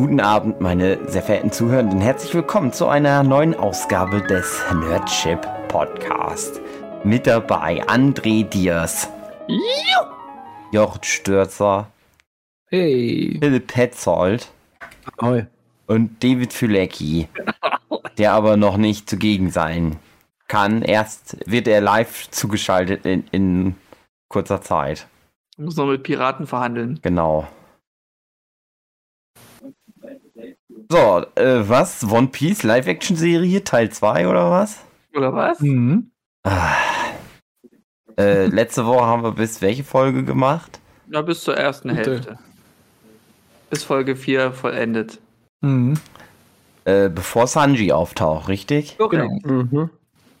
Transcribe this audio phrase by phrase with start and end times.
[0.00, 2.00] Guten Abend, meine sehr verehrten Zuhörenden.
[2.00, 6.58] Herzlich willkommen zu einer neuen Ausgabe des Nerdship Podcast.
[7.04, 9.10] Mit dabei André Diers,
[10.72, 11.88] Jocht Stürzer,
[12.70, 13.36] Hey.
[13.42, 14.50] Philipp Petzold
[15.20, 15.44] Hoi.
[15.86, 17.28] und David Fülecki,
[18.16, 19.96] der aber noch nicht zugegen sein
[20.48, 20.80] kann.
[20.80, 23.74] Erst wird er live zugeschaltet in, in
[24.30, 25.06] kurzer Zeit.
[25.58, 27.00] Muss noch mit Piraten verhandeln.
[27.02, 27.46] Genau.
[30.90, 32.02] So, äh, was?
[32.02, 34.80] One Piece Live-Action-Serie Teil 2 oder was?
[35.14, 35.60] Oder was?
[35.60, 36.10] Mhm.
[36.42, 36.74] Ah.
[38.18, 40.80] Äh, letzte Woche haben wir bis welche Folge gemacht?
[41.06, 42.10] Na, bis zur ersten Gute.
[42.10, 42.38] Hälfte.
[43.70, 45.20] Bis Folge 4 vollendet.
[45.60, 45.94] Mhm.
[46.86, 48.98] Äh, bevor Sanji auftaucht, richtig?
[48.98, 49.38] Genau.
[49.44, 49.90] Mhm.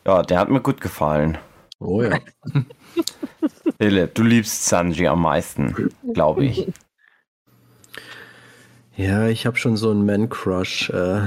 [0.04, 1.38] Ja, der hat mir gut gefallen.
[1.78, 2.18] Oh ja.
[3.78, 6.66] Philipp, du liebst Sanji am meisten, glaube ich.
[8.96, 10.90] Ja, ich habe schon so einen Man-Crush.
[10.90, 11.20] Äh.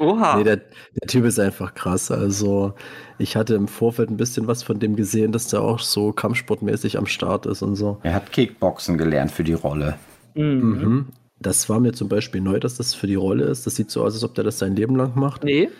[0.00, 0.36] Oha.
[0.38, 2.10] nee, der, der Typ ist einfach krass.
[2.10, 2.74] Also,
[3.18, 6.98] ich hatte im Vorfeld ein bisschen was von dem gesehen, dass der auch so kampfsportmäßig
[6.98, 7.98] am Start ist und so.
[8.02, 9.96] Er hat Kickboxen gelernt für die Rolle.
[10.34, 10.42] Mhm.
[10.42, 11.06] Mhm.
[11.38, 13.66] Das war mir zum Beispiel neu, dass das für die Rolle ist.
[13.66, 15.44] Das sieht so aus, als ob der das sein Leben lang macht.
[15.44, 15.70] Nee.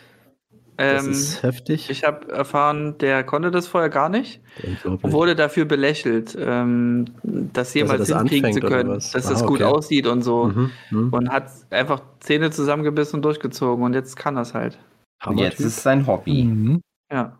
[0.76, 1.90] Das Ähm, ist heftig.
[1.90, 4.40] ich habe erfahren, der konnte das vorher gar nicht
[4.84, 9.60] und wurde dafür belächelt, ähm, das jemals das hinkriegen zu können, dass Ah, das gut
[9.60, 9.64] okay.
[9.64, 10.46] aussieht und so.
[10.46, 10.70] Mhm.
[10.90, 11.12] Mhm.
[11.12, 14.78] Und hat einfach Zähne zusammengebissen und durchgezogen und jetzt kann das halt.
[15.24, 15.60] Und jetzt Hammertyp.
[15.60, 16.44] ist es sein Hobby.
[16.44, 16.80] Mhm.
[17.12, 17.38] Ja.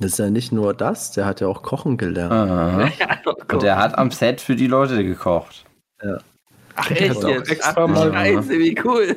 [0.00, 2.32] Das ist ja nicht nur das, der hat ja auch kochen gelernt.
[2.32, 2.88] Aha.
[3.52, 5.64] Und er hat am Set für die Leute gekocht.
[6.80, 7.50] Ach, echt hat auch jetzt?
[7.50, 9.16] extra Ach, mal- Scheiße, wie cool.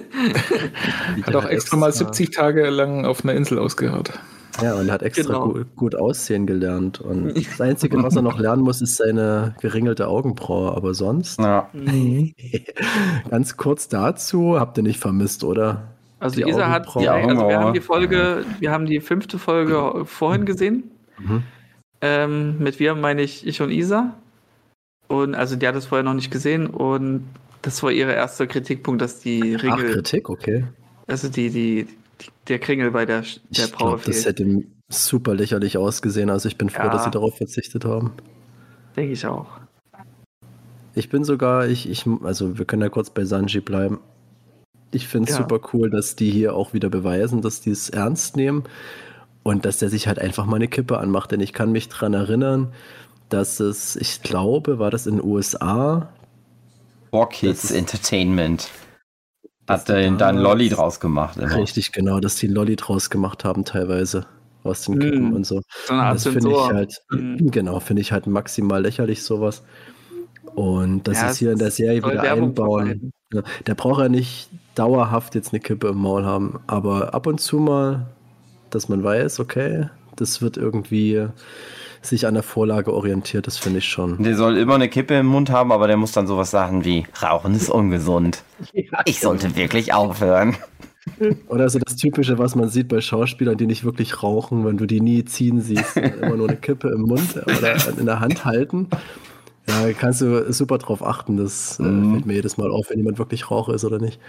[1.24, 4.12] Hat auch extra mal 70 Tage lang auf einer Insel ausgehört.
[4.62, 5.48] Ja, und er hat extra Genau.
[5.54, 7.00] gut, gut aussehen gelernt.
[7.00, 10.76] Und das Einzige, was er noch lernen muss, ist seine geringelte Augenbraue.
[10.76, 11.70] Aber sonst, Ja.
[13.30, 15.84] Ganz kurz dazu, habt ihr nicht vermisst, oder?
[16.20, 20.04] Also Die Isa hat, ja, also wir haben die Folge, wir haben die fünfte Folge
[20.06, 20.92] vorhin gesehen.
[21.18, 21.44] Mhm.
[22.02, 24.14] Ähm, mit wir meine ich ich und Isa.
[25.08, 27.26] Und also die hat es vorher noch nicht gesehen und
[27.62, 30.66] das war ihr erster Kritikpunkt, dass die Ach, Ringel, Kritik, okay.
[31.08, 31.86] also die, die,
[32.22, 36.30] die, der Kringel bei der, der Ich Braue glaube, das hätte super lächerlich ausgesehen.
[36.30, 36.90] Also ich bin froh, Ja.
[36.90, 38.12] dass sie darauf verzichtet haben.
[38.96, 39.48] Denke ich auch.
[40.94, 44.00] Ich bin sogar, ich, ich, also wir können ja kurz bei Sanji bleiben.
[44.92, 45.44] Ich finde es Ja.
[45.44, 48.64] super cool, dass die hier auch wieder beweisen, dass die es ernst nehmen
[49.44, 51.32] und dass der sich halt einfach mal eine Kippe anmacht.
[51.32, 52.74] Denn ich kann mich dran erinnern,
[53.30, 56.10] dass es, ich glaube, war das in den USA,
[57.12, 58.70] For Kids Das ist- Entertainment.
[59.68, 61.38] Hat er da einen Lolly draus gemacht.
[61.38, 61.56] Immer.
[61.58, 64.26] Richtig, genau, dass die einen Lolli draus gemacht haben teilweise
[64.64, 65.34] aus den Kippen Mm.
[65.36, 65.62] und so.
[65.88, 67.52] So Das finde ich halt, Mhm.
[67.52, 69.64] genau, finde ich halt maximal lächerlich sowas.
[70.56, 73.12] Und dass Ja, sie es hier in der Serie wieder Werbung einbauen.
[73.34, 77.40] Ja, der braucht ja nicht dauerhaft jetzt eine Kippe im Maul haben, aber ab und
[77.40, 78.08] zu mal,
[78.72, 81.28] dass man weiß, okay, das wird irgendwie
[82.02, 84.22] sich an der Vorlage orientiert, das finde ich schon.
[84.24, 87.06] Der soll immer eine Kippe im Mund haben, aber der muss dann sowas sagen wie,
[87.22, 88.44] Rauchen ist ungesund.
[89.06, 90.56] Ich sollte wirklich aufhören.
[91.48, 94.86] Oder so das Typische, was man sieht bei Schauspielern, die nicht wirklich rauchen, wenn du
[94.86, 98.88] die nie ziehen siehst, immer nur eine Kippe im Mund oder in der Hand halten.
[99.68, 101.38] Ja, kannst du super drauf achten.
[101.38, 102.14] Das äh, Mhm.
[102.14, 104.20] fällt mir jedes Mal auf, wenn jemand wirklich Raucher ist oder nicht.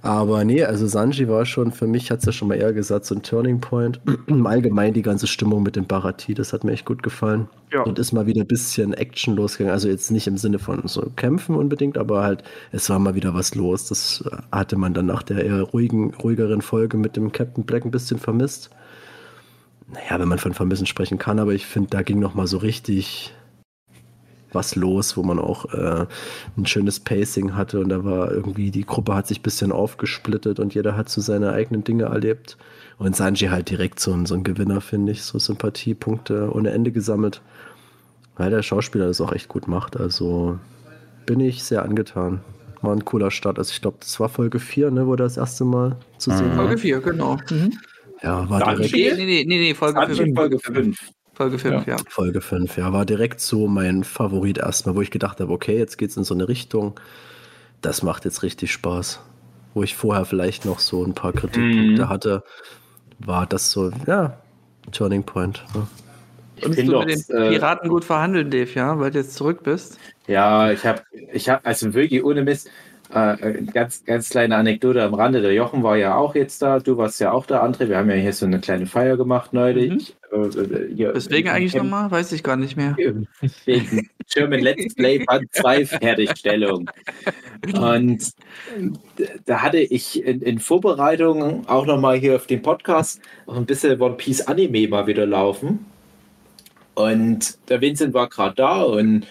[0.00, 3.04] Aber nee, also Sanji war schon, für mich hat es ja schon mal eher gesagt,
[3.04, 4.00] so ein Turning Point.
[4.26, 7.48] Im Allgemeinen die ganze Stimmung mit dem Barati, das hat mir echt gut gefallen.
[7.72, 7.82] Ja.
[7.82, 9.72] Und ist mal wieder ein bisschen Action losgegangen.
[9.72, 13.34] Also jetzt nicht im Sinne von so Kämpfen unbedingt, aber halt, es war mal wieder
[13.34, 13.88] was los.
[13.88, 17.84] Das äh, hatte man dann nach der eher ruhigen, ruhigeren Folge mit dem Captain Black
[17.84, 18.70] ein bisschen vermisst.
[19.92, 22.58] Naja, wenn man von Vermissen sprechen kann, aber ich finde, da ging noch mal so
[22.58, 23.34] richtig
[24.52, 26.06] was los, wo man auch äh,
[26.56, 30.58] ein schönes Pacing hatte und da war irgendwie, die Gruppe hat sich ein bisschen aufgesplittet
[30.58, 32.56] und jeder hat so seine eigenen Dinge erlebt.
[32.98, 36.90] Und Sanji halt direkt so ein, so ein Gewinner, finde ich, so Sympathiepunkte ohne Ende
[36.90, 37.40] gesammelt.
[38.36, 39.96] Weil der Schauspieler das auch echt gut macht.
[39.96, 40.58] Also
[41.26, 42.40] bin ich sehr angetan.
[42.82, 43.58] War ein cooler Start.
[43.58, 46.50] Also ich glaube, das war Folge 4, ne, wo das erste Mal zu sehen Mhm.
[46.50, 46.64] war.
[46.66, 47.36] Folge 4, genau.
[47.50, 47.72] Mhm.
[48.22, 48.88] Ja, war Sanji?
[48.88, 50.34] direkt Nee, nee, nee, nee, Folge Sanji 5.
[50.36, 51.10] Folge 5.
[51.38, 51.96] Folge 5, ja.
[52.08, 55.96] Folge 5, ja, war direkt so mein Favorit erstmal, wo ich gedacht habe, okay, jetzt
[55.96, 56.98] geht's in so eine Richtung.
[57.80, 59.20] Das macht jetzt richtig Spaß.
[59.72, 62.08] Wo ich vorher vielleicht noch so ein paar Kritikpunkte Mhm.
[62.08, 62.42] hatte,
[63.20, 64.36] war das so, ja,
[64.90, 65.62] Turning Point.
[65.76, 65.86] Ne?
[66.60, 68.98] Konntest bin du doch, mit den äh, Piraten gut verhandeln, Dave, ja?
[68.98, 69.96] Weil du jetzt zurück bist.
[70.26, 71.02] Ja, ich habe,
[71.32, 72.68] ich habe, also wirklich ohne Mist,
[73.12, 75.40] Äh, ganz, ganz kleine Anekdote am Rande.
[75.40, 76.78] Der Jochen war ja auch jetzt da.
[76.78, 77.88] Du warst ja auch da, André.
[77.88, 80.14] Wir haben ja hier so eine kleine Feier gemacht neulich.
[80.30, 80.50] Mhm.
[80.50, 82.10] Äh, hier, Deswegen eigentlich nochmal?
[82.10, 82.96] Weiß ich gar nicht mehr.
[83.64, 86.90] Wegen German Let's Play Band 2 Fertigstellung.
[87.74, 88.32] Und
[89.46, 93.98] da hatte ich in, in Vorbereitung auch nochmal hier auf den Podcast auch ein bisschen
[94.00, 95.86] One Piece Anime mal wieder laufen.
[96.94, 99.26] Und der Vincent war gerade da und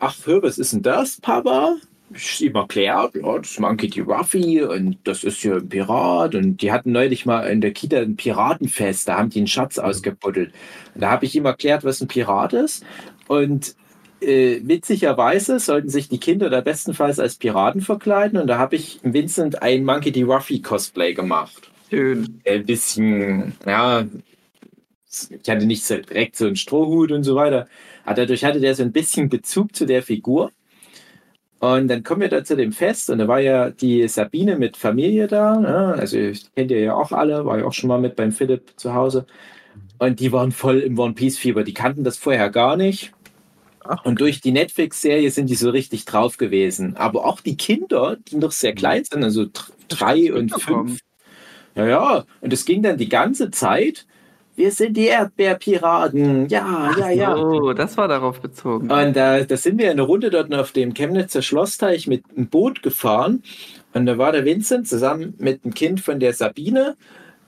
[0.00, 1.76] ach, hör, was ist denn das, Papa?
[2.12, 4.00] Ich ihm erklärt, ja, das ist Monkey D.
[4.02, 6.34] Ruffy und das ist hier ein Pirat.
[6.34, 9.78] Und die hatten neulich mal in der Kita ein Piratenfest, da haben die einen Schatz
[9.78, 10.52] ausgebuddelt.
[10.94, 12.84] Und da habe ich ihm erklärt, was ein Pirat ist.
[13.26, 13.74] Und
[14.20, 18.38] äh, witzigerweise sollten sich die Kinder da bestenfalls als Piraten verkleiden.
[18.38, 20.22] Und da habe ich Vincent ein Monkey D.
[20.22, 21.70] Ruffy Cosplay gemacht.
[21.90, 22.40] Schön.
[22.46, 24.04] Ein bisschen, ja,
[25.08, 27.66] ich hatte nicht so direkt so einen Strohhut und so weiter.
[28.04, 30.50] Aber dadurch hatte der so ein bisschen Bezug zu der Figur.
[31.60, 34.76] Und dann kommen wir da zu dem Fest und da war ja die Sabine mit
[34.76, 35.56] Familie da.
[35.56, 35.94] Ne?
[35.98, 36.18] Also
[36.54, 39.24] kennt ihr ja auch alle, war ja auch schon mal mit beim Philipp zu Hause.
[39.98, 41.64] Und die waren voll im One Piece Fieber.
[41.64, 43.12] Die kannten das vorher gar nicht.
[44.02, 46.96] Und durch die Netflix-Serie sind die so richtig drauf gewesen.
[46.96, 49.46] Aber auch die Kinder, die noch sehr klein sind, also
[49.88, 51.00] drei und fünf.
[51.74, 52.24] Ja, ja.
[52.40, 54.06] Und es ging dann die ganze Zeit
[54.56, 56.48] wir sind die Erdbeerpiraten.
[56.48, 57.36] Ja, ja, ja.
[57.36, 58.90] Oh, das war darauf bezogen.
[58.90, 62.82] Und äh, da sind wir eine Runde dort auf dem Chemnitzer Schlossteich mit einem Boot
[62.82, 63.42] gefahren.
[63.92, 66.96] Und da war der Vincent zusammen mit einem Kind von der Sabine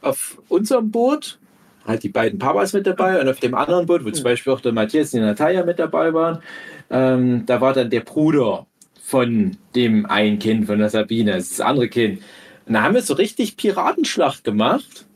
[0.00, 1.38] auf unserem Boot.
[1.86, 3.20] Halt die beiden Papas mit dabei.
[3.20, 5.78] Und auf dem anderen Boot, wo zum Beispiel auch der Matthias und die Natalia mit
[5.78, 6.40] dabei waren,
[6.90, 8.66] ähm, da war dann der Bruder
[9.06, 12.20] von dem einen Kind von der Sabine, das, ist das andere Kind.
[12.66, 15.06] Und da haben wir so richtig Piratenschlacht gemacht.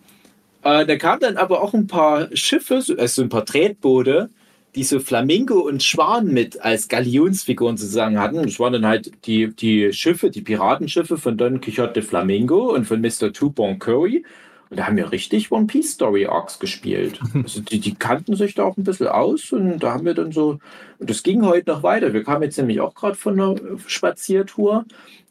[0.63, 4.31] Äh, da kamen dann aber auch ein paar Schiffe, so, also ein paar Tretboote,
[4.75, 8.43] die so Flamingo und Schwan mit als Galionsfiguren sozusagen hatten.
[8.43, 13.01] Das waren dann halt die, die Schiffe, die Piratenschiffe von Don Quixote Flamingo und von
[13.01, 13.33] Mr.
[13.33, 14.25] Tubon Curry.
[14.69, 17.19] Und da haben wir richtig One Piece Story Arcs gespielt.
[17.35, 20.31] Also die, die kannten sich da auch ein bisschen aus und da haben wir dann
[20.31, 20.61] so,
[20.99, 22.13] und das ging heute noch weiter.
[22.13, 23.57] Wir kamen jetzt nämlich auch gerade von einer
[23.87, 24.85] Spaziertour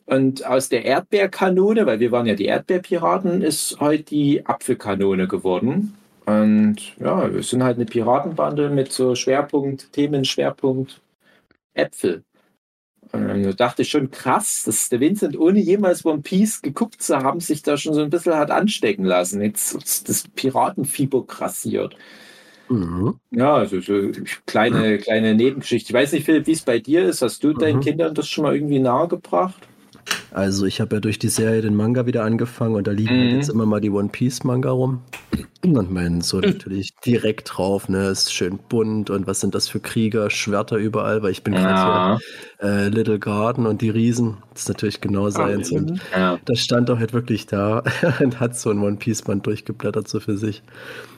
[0.09, 5.95] und aus der Erdbeerkanone, weil wir waren ja die Erdbeerpiraten, ist heute die Apfelkanone geworden.
[6.25, 11.01] Und ja, wir sind halt eine Piratenbande mit so Schwerpunkt, Themenschwerpunkt
[11.73, 12.23] Äpfel.
[13.11, 17.17] Und da dachte ich schon krass, dass der Vincent ohne jemals One Piece geguckt zu
[17.17, 19.41] haben, sich da schon so ein bisschen hat anstecken lassen.
[19.41, 21.95] Jetzt das Piratenfieber grassiert.
[22.67, 23.19] Mhm.
[23.31, 24.11] Ja, also so
[24.45, 25.89] kleine, kleine Nebengeschichte.
[25.89, 27.23] Ich weiß nicht, Philipp, wie es bei dir ist.
[27.23, 27.59] Hast du mhm.
[27.59, 29.67] deinen Kindern das schon mal irgendwie nahegebracht?
[30.31, 33.31] Also ich habe ja durch die Serie den Manga wieder angefangen und da liegen halt
[33.31, 33.35] mhm.
[33.35, 35.01] jetzt immer mal die One Piece Manga rum.
[35.61, 39.81] Und mein so natürlich direkt drauf, ne, ist schön bunt und was sind das für
[39.81, 42.19] Krieger, Schwerter überall, weil ich bin gerade ja.
[42.61, 45.71] hier äh, Little Garden und die Riesen, das ist natürlich genau ah, seins.
[45.71, 46.39] und ja.
[46.45, 47.83] das stand auch halt wirklich da
[48.21, 50.63] und hat so ein One Piece Band durchgeblättert so für sich.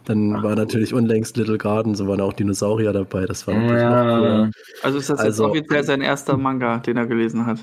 [0.05, 3.81] Dann Ach, war natürlich unlängst Little Garden, so waren auch Dinosaurier dabei, das war natürlich
[3.81, 4.17] ja.
[4.17, 4.51] cooler.
[4.81, 7.59] Also ist das also, jetzt offiziell sein erster Manga, den er gelesen hat?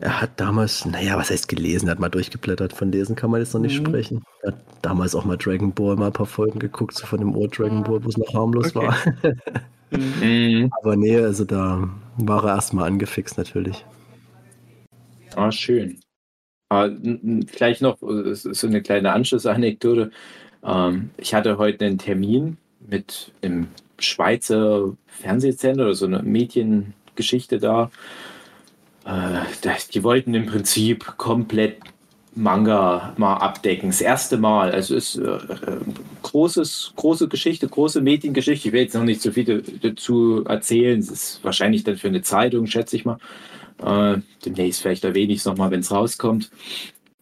[0.00, 1.88] Er hat damals, naja, was heißt gelesen?
[1.88, 2.72] Er hat mal durchgeblättert.
[2.72, 3.86] Von lesen kann man jetzt noch nicht mhm.
[3.86, 4.22] sprechen.
[4.42, 7.36] Er hat damals auch mal Dragon Ball mal ein paar Folgen geguckt, so von dem
[7.36, 8.86] Ur Dragon Ball, wo es noch harmlos okay.
[8.86, 8.96] war.
[9.98, 10.70] mhm.
[10.80, 13.84] Aber nee, also da war er erstmal angefixt natürlich.
[15.36, 16.00] Ah, schön.
[16.68, 16.88] Ah,
[17.46, 20.10] vielleicht noch so eine kleine Anschlussanekdote.
[20.64, 23.68] Ähm, ich hatte heute einen Termin mit einem
[23.98, 27.90] Schweizer Fernsehsender oder so eine Mediengeschichte da.
[29.04, 29.40] Äh,
[29.92, 31.78] die wollten im Prinzip komplett
[32.34, 33.90] Manga mal abdecken.
[33.90, 34.70] Das erste Mal.
[34.70, 35.38] Also ist äh,
[36.22, 38.68] großes, große Geschichte, große Mediengeschichte.
[38.68, 40.98] Ich will jetzt noch nicht so viel dazu erzählen.
[40.98, 43.18] Es ist wahrscheinlich dann für eine Zeitung, schätze ich mal.
[43.82, 46.50] Äh, demnächst vielleicht erwähne ich es nochmal, wenn es rauskommt.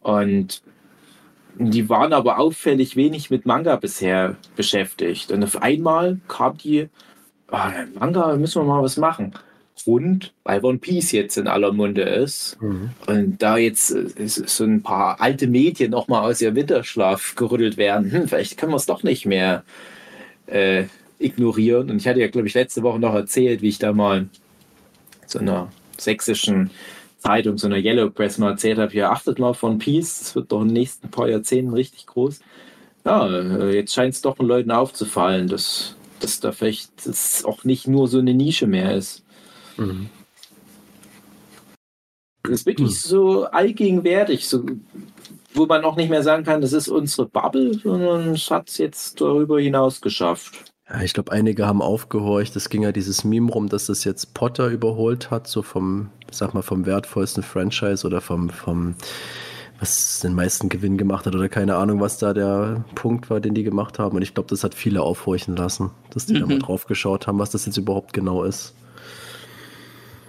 [0.02, 0.62] Und
[1.58, 5.32] die waren aber auffällig wenig mit Manga bisher beschäftigt.
[5.32, 6.88] Und auf einmal kam die,
[7.50, 9.32] ah, Manga, müssen wir mal was machen.
[9.82, 12.61] Grund, weil One Piece jetzt in aller Munde ist.
[12.61, 12.90] Mhm.
[13.06, 18.11] Und da jetzt äh, so ein paar alte Mädchen nochmal aus ihrem Winterschlaf gerüttelt werden,
[18.11, 19.64] hm, vielleicht können wir es doch nicht mehr
[20.47, 20.85] äh,
[21.18, 21.90] ignorieren.
[21.90, 24.28] Und ich hatte ja, glaube ich, letzte Woche noch erzählt, wie ich da mal
[25.26, 26.70] so einer sächsischen
[27.18, 30.35] Zeitung, so einer Yellow Press mal erzählt habe, hier achtet mal auf One Piece, das
[30.35, 32.40] wird doch in den nächsten paar Jahrzehnten richtig groß.
[33.04, 37.64] Ja, äh, jetzt scheint es doch den Leuten aufzufallen, dass, dass da vielleicht das auch
[37.64, 39.25] nicht nur so eine Nische mehr ist.
[39.78, 40.11] Mhm.
[42.42, 42.94] Das ist wirklich mhm.
[42.94, 44.64] so allgegenwärtig, so,
[45.54, 48.78] wo man auch nicht mehr sagen kann, das ist unsere Bubble, sondern es hat es
[48.78, 50.73] jetzt darüber hinaus geschafft.
[50.88, 52.56] Ja, ich glaube, einige haben aufgehorcht.
[52.56, 56.54] Es ging ja dieses Meme rum, dass das jetzt Potter überholt hat, so vom, sag
[56.54, 58.94] mal, vom wertvollsten Franchise oder vom, vom,
[59.80, 63.52] was den meisten Gewinn gemacht hat oder keine Ahnung, was da der Punkt war, den
[63.52, 64.16] die gemacht haben.
[64.16, 66.40] Und ich glaube, das hat viele aufhorchen lassen, dass die mhm.
[66.40, 68.75] da mal drauf geschaut haben, was das jetzt überhaupt genau ist.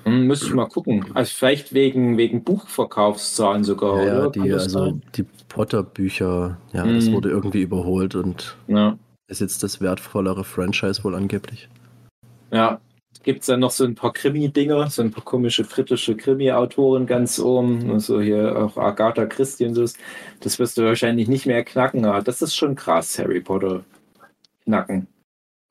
[0.10, 1.06] Hm, müsste ich mal gucken.
[1.14, 4.32] Also vielleicht wegen, wegen Buchverkaufszahlen sogar, ja, oder?
[4.32, 6.96] Die, also die Potter-Bücher, ja, mhm.
[6.96, 7.14] das hm.
[7.14, 8.98] wurde irgendwie überholt und ja.
[9.28, 11.70] ist jetzt das wertvollere Franchise wohl angeblich.
[12.52, 12.80] Ja,
[13.24, 17.40] gibt es dann noch so ein paar Krimi-Dinger, so ein paar komische britische Krimi-Autoren ganz
[17.40, 19.86] oben, also hier auch Agatha Christie und so.
[20.40, 23.84] Das wirst du wahrscheinlich nicht mehr knacken, aber das ist schon krass, Harry Potter
[24.64, 25.08] knacken.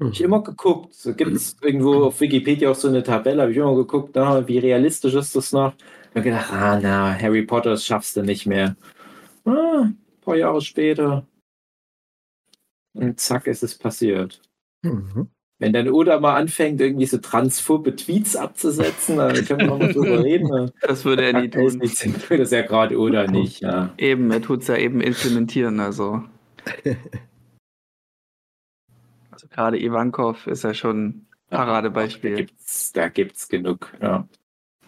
[0.01, 0.95] Habe ich immer geguckt.
[0.95, 4.47] So gibt es irgendwo auf Wikipedia auch so eine Tabelle, habe ich immer geguckt, na,
[4.47, 5.75] wie realistisch ist das noch?
[6.11, 8.77] Ich habe gedacht, ah, na, Harry Potter, das schaffst du nicht mehr.
[9.45, 11.27] Ah, ein paar Jahre später.
[12.95, 14.41] Und zack, ist es passiert.
[14.83, 15.29] Mhm.
[15.61, 19.93] Wenn dann Oda mal anfängt, irgendwie so transphobe Tweets abzusetzen, dann können wir noch mal
[19.93, 20.71] drüber reden.
[20.81, 21.81] Das würde er nie tun.
[21.81, 23.93] Das ist ja gerade Oda nicht, ja.
[23.99, 26.23] Eben, er tut es ja eben implementieren, also.
[29.59, 32.47] Gerade Ivankov ist ja schon Paradebeispiel.
[32.95, 34.29] Da gibt es genug, ja.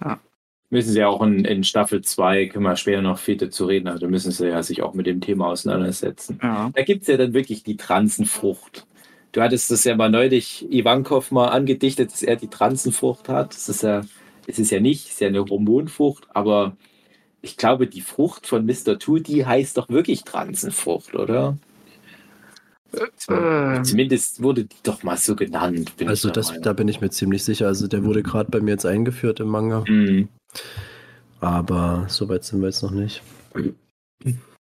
[0.00, 0.20] ja.
[0.68, 3.88] Müssen sie ja auch in, in Staffel 2, können wir später noch viel dazu reden,
[3.88, 6.38] also müssen sie ja sich auch mit dem Thema auseinandersetzen.
[6.40, 6.70] Ja.
[6.72, 8.86] Da gibt es ja dann wirklich die Transenfrucht.
[9.32, 13.52] Du hattest das ja mal neulich Ivankov mal angedichtet, dass er die Transenfrucht hat.
[13.52, 14.02] Das ist ja,
[14.46, 16.76] es ist ja nicht, es ist ja eine Hormonfrucht, aber
[17.42, 19.00] ich glaube, die Frucht von Mr.
[19.00, 21.58] Two, die heißt doch wirklich Transenfrucht, oder?
[23.28, 25.92] Äh, Zumindest wurde die doch mal so genannt.
[26.04, 27.66] also das, da bin ich mir ziemlich sicher.
[27.66, 29.84] Also der wurde gerade bei mir jetzt eingeführt im Manga.
[29.86, 30.28] Mhm.
[31.40, 33.22] Aber soweit sind wir jetzt noch nicht.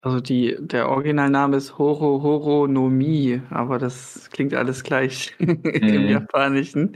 [0.02, 5.62] Also die, der Originalname ist Horo Horo no Mi, aber das klingt alles gleich mhm.
[5.64, 6.94] im Japanischen.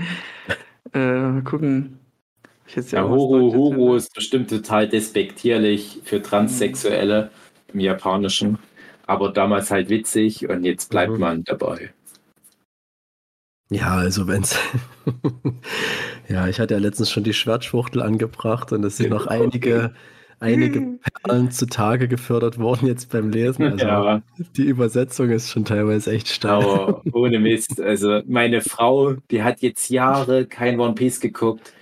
[0.94, 2.00] Äh, gucken.
[2.76, 7.32] ja, Horo Horo ist bestimmt total despektierlich für Transsexuelle
[7.74, 8.58] im Japanischen
[9.08, 11.20] aber damals halt witzig und jetzt bleibt mhm.
[11.20, 11.92] man dabei.
[13.70, 14.58] Ja, also wenn's.
[16.30, 19.94] ja, ich hatte ja letztens schon die Schwertschwuchtel angebracht und es sind noch einige,
[20.40, 23.66] einige Perlen zutage gefördert worden jetzt beim Lesen.
[23.66, 24.22] Also ja.
[24.56, 26.64] die Übersetzung ist schon teilweise echt stark.
[26.64, 27.82] Aber ohne Mist.
[27.82, 31.74] Also meine Frau, die hat jetzt Jahre kein One Piece geguckt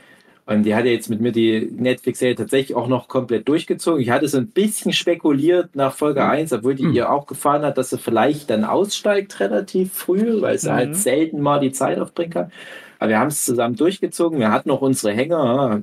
[0.48, 4.00] und die hat ja jetzt mit mir die Netflix-Serie tatsächlich auch noch komplett durchgezogen.
[4.00, 6.58] Ich hatte so ein bisschen spekuliert nach Folge 1, mhm.
[6.58, 6.94] obwohl die mhm.
[6.94, 10.94] ihr auch gefallen hat, dass sie vielleicht dann aussteigt relativ früh, weil sie halt mhm.
[10.94, 12.52] halt selten mal die Zeit aufbringen kann.
[13.00, 14.40] Aber wir haben es zusammen durchgezogen.
[14.40, 15.82] Wir hatten noch unsere Hänger.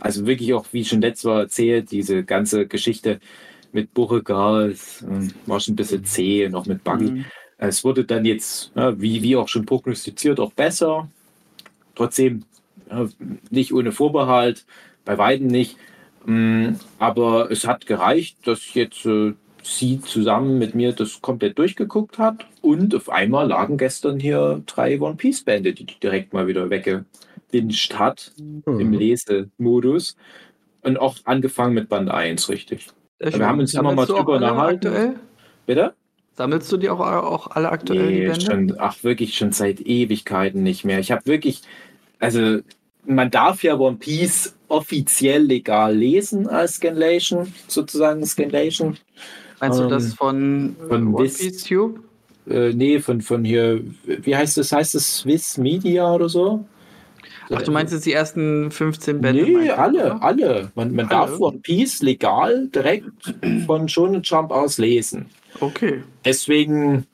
[0.00, 3.20] Also wirklich auch, wie schon letztes Mal erzählt, diese ganze Geschichte
[3.72, 7.10] mit ähm, war schon ein bisschen zäh, noch mit Buggy.
[7.10, 7.24] Mhm.
[7.58, 11.08] Es wurde dann jetzt, wie, wie auch schon prognostiziert, auch besser.
[11.94, 12.44] Trotzdem
[13.50, 14.64] nicht ohne Vorbehalt,
[15.04, 15.76] bei weitem nicht.
[16.24, 22.18] Mm, aber es hat gereicht, dass jetzt äh, sie zusammen mit mir das komplett durchgeguckt
[22.18, 26.46] hat und auf einmal lagen gestern hier drei One Piece Bände, die die direkt mal
[26.46, 28.80] wieder weggewinscht hat mhm.
[28.80, 30.16] im Lesemodus
[30.82, 32.88] und auch angefangen mit Band 1, richtig.
[33.18, 35.16] Wir haben uns immer mal drüber unterhalten.
[35.64, 35.94] Bitte?
[36.34, 38.28] Sammelst du die auch, auch alle aktuell?
[38.28, 40.98] Nee, schon, ach, wirklich schon seit Ewigkeiten nicht mehr.
[40.98, 41.62] Ich habe wirklich,
[42.26, 42.60] also
[43.06, 48.96] man darf ja One Piece offiziell legal lesen als Scanlation, sozusagen Scanlation.
[49.60, 52.00] Meinst du das ähm, von, von One Piece Tube?
[52.48, 54.72] Äh, nee, von, von hier, wie heißt das?
[54.72, 56.64] Heißt das Swiss Media oder so?
[57.52, 59.44] Ach, du meinst jetzt die ersten 15 Bände?
[59.44, 60.22] Nee, alle, oder?
[60.22, 60.72] alle.
[60.74, 61.08] Man, man alle?
[61.08, 63.34] darf One Piece legal direkt
[63.66, 65.26] von Shonen Jump aus lesen.
[65.60, 66.02] Okay.
[66.24, 67.06] Deswegen,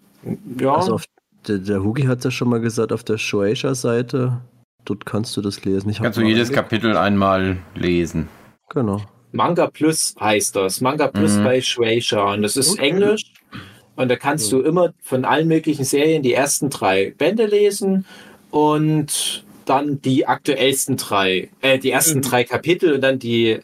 [0.59, 0.75] ja.
[0.75, 1.05] Also auf
[1.47, 4.41] der, der Hugi hat ja schon mal gesagt, auf der Shueisha-Seite
[4.85, 5.91] Dort kannst du das lesen.
[5.91, 8.29] Ich kannst du jedes Kapitel einmal lesen.
[8.71, 9.03] Genau.
[9.33, 10.81] Manga Plus heißt das.
[10.81, 11.45] Manga Plus mhm.
[11.45, 12.35] bei Shueisha.
[12.35, 12.91] Und das ist okay.
[12.91, 13.33] Englisch.
[13.95, 18.07] Und da kannst du immer von allen möglichen Serien die ersten drei Bände lesen
[18.51, 22.23] und dann die aktuellsten drei, äh, die ersten mhm.
[22.23, 23.61] drei Kapitel und dann die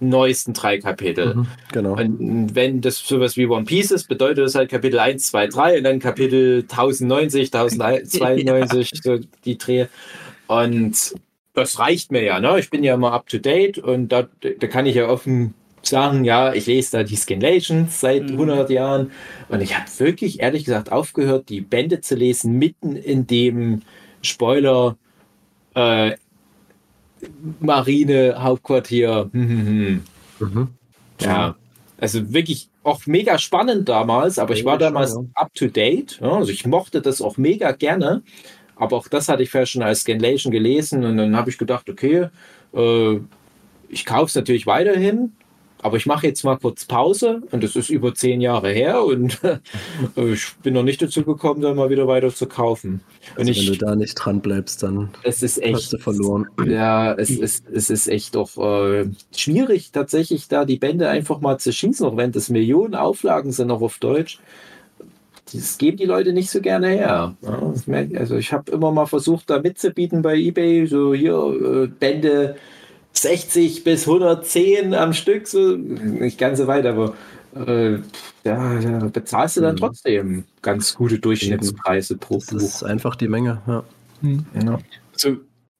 [0.00, 1.34] neuesten drei Kapitel.
[1.34, 1.96] Mhm, genau.
[1.96, 5.78] Und wenn das sowas wie One Piece ist, bedeutet das halt Kapitel 1, 2, 3
[5.78, 9.00] und dann Kapitel 1090, 1092, ja.
[9.02, 9.86] so die Dreh.
[10.46, 11.14] Und
[11.54, 12.40] das reicht mir ja.
[12.40, 12.58] Ne?
[12.58, 16.24] Ich bin ja immer up to date und da, da kann ich ja offen sagen,
[16.24, 18.40] ja, ich lese da die Skinlations seit mhm.
[18.40, 19.10] 100 Jahren
[19.48, 23.82] und ich habe wirklich ehrlich gesagt aufgehört, die Bände zu lesen mitten in dem
[24.22, 24.96] Spoiler
[25.74, 26.12] äh,
[27.60, 29.30] Marine Hauptquartier.
[29.32, 30.02] Hm, hm, hm.
[30.40, 30.68] Mhm.
[31.20, 31.56] Ja,
[31.98, 36.18] Also wirklich auch mega spannend damals, aber ich war damals up to date.
[36.20, 38.22] Ja, also ich mochte das auch mega gerne.
[38.76, 41.88] Aber auch das hatte ich vorher schon als Scanlation gelesen und dann habe ich gedacht,
[41.88, 42.28] okay,
[42.74, 43.18] äh,
[43.88, 45.32] ich kaufe es natürlich weiterhin,
[45.84, 49.38] aber ich mache jetzt mal kurz Pause und das ist über zehn Jahre her und
[50.16, 53.02] ich bin noch nicht dazu gekommen, dann mal wieder weiter zu kaufen.
[53.36, 56.46] Also ich, wenn du da nicht dran bleibst, dann es ist echt, hast du verloren.
[56.66, 61.58] Ja, es ist, es ist echt doch äh, schwierig, tatsächlich da die Bände einfach mal
[61.58, 64.40] zu schießen, auch wenn das Millionen Auflagen sind, auch auf Deutsch.
[65.52, 67.36] Das geben die Leute nicht so gerne her.
[67.42, 67.72] Ja,
[68.18, 72.56] also ich habe immer mal versucht, da mitzubieten bei eBay, so hier äh, Bände
[73.12, 77.14] 60 bis 110 am Stück, so nicht ganz so weit, aber
[77.54, 77.94] äh,
[78.44, 79.78] ja, da bezahlst du dann mhm.
[79.78, 82.44] trotzdem ganz gute Durchschnittspreise pro Buch.
[82.50, 83.84] Das ist einfach die Menge, ja.
[84.20, 84.46] Mhm.
[84.64, 84.78] ja.
[85.12, 85.36] Also,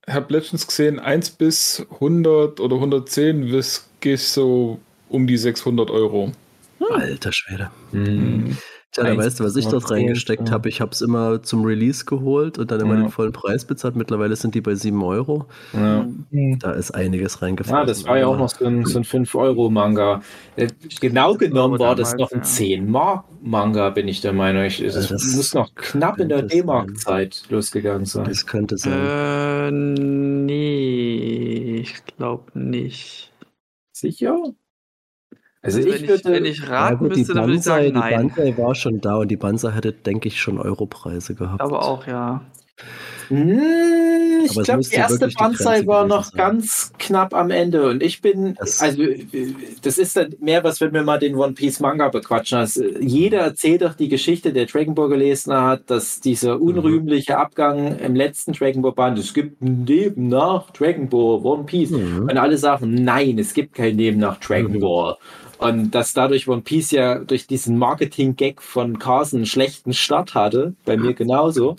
[0.06, 3.62] ich habe letztens gesehen, 1 bis 100 oder 110
[4.00, 4.78] gehst so
[5.08, 6.32] um die 600 Euro.
[6.90, 7.70] Alter Schwede.
[7.92, 8.58] Mhm.
[8.94, 10.68] Tja, da weißt du, was ich dort reingesteckt habe.
[10.68, 13.00] Ich habe es immer zum Release geholt und dann immer ja.
[13.00, 13.96] den vollen Preis bezahlt.
[13.96, 15.46] Mittlerweile sind die bei 7 Euro.
[15.72, 16.06] Ja.
[16.60, 17.80] Da ist einiges reingefallen.
[17.80, 20.22] Ja, das war ja auch noch so ein, so ein 5-Euro-Manga.
[20.54, 20.68] Äh,
[21.00, 22.44] genau genommen war das noch ein ja.
[22.44, 24.62] 10-Mark-Manga, bin ich der Meinung.
[24.62, 28.26] Ich, das, das muss noch knapp in der D-Mark-Zeit losgegangen sein.
[28.26, 28.92] Das könnte sein.
[28.92, 33.32] Äh, nee, ich glaube nicht.
[33.90, 34.54] Sicher?
[35.64, 37.62] Also, also ich wenn, würde, ich, wenn ich raten ja, gut, müsste, dann würde ich
[37.62, 38.10] sagen, nein.
[38.10, 41.62] Die Banzai war schon da und die Banzai hätte, denke ich, schon Europreise gehabt.
[41.62, 42.42] Aber auch, ja.
[43.28, 46.36] Hm, ich glaube, die erste Banzai war noch sein.
[46.36, 49.02] ganz knapp am Ende und ich bin, das also
[49.80, 52.58] das ist dann mehr, was wenn wir mal den One Piece Manga bequatschen.
[52.58, 56.62] Also, jeder erzählt doch die Geschichte, der Dragon Ball gelesen hat, dass dieser mhm.
[56.62, 61.64] unrühmliche Abgang im letzten Dragon Ball Band, es gibt ein Leben nach Dragon Ball, One
[61.64, 61.90] Piece.
[61.90, 62.28] Mhm.
[62.28, 64.80] Und alle sagen, nein, es gibt kein Leben nach Dragon mhm.
[64.80, 65.16] Ball.
[65.64, 70.74] Und dass dadurch One Piece ja durch diesen Marketing-Gag von Carson einen schlechten Start hatte,
[70.84, 71.76] bei mir genauso.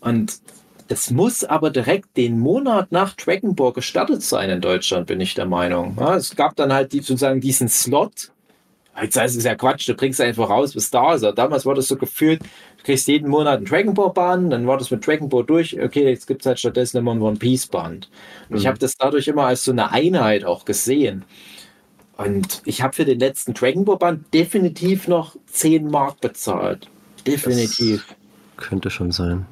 [0.00, 0.40] Und
[0.88, 5.34] das muss aber direkt den Monat nach Dragon Ball gestartet sein in Deutschland, bin ich
[5.34, 5.96] der Meinung.
[5.98, 8.32] Ja, es gab dann halt die, sozusagen diesen Slot.
[9.00, 11.24] Jetzt heißt es ja Quatsch, du bringst einfach raus, bis da ist.
[11.24, 14.66] Also damals war das so gefühlt, du kriegst jeden Monat einen Dragon Ball Band, dann
[14.66, 15.80] war das mit Dragon Ball durch.
[15.80, 18.10] Okay, jetzt gibt es halt stattdessen immer einen One Piece Band.
[18.48, 18.56] Und mhm.
[18.58, 21.24] ich habe das dadurch immer als so eine Einheit auch gesehen.
[22.16, 26.88] Und ich habe für den letzten Dragon Ball Band definitiv noch 10 Mark bezahlt.
[27.26, 28.06] Definitiv.
[28.56, 29.46] Das könnte schon sein.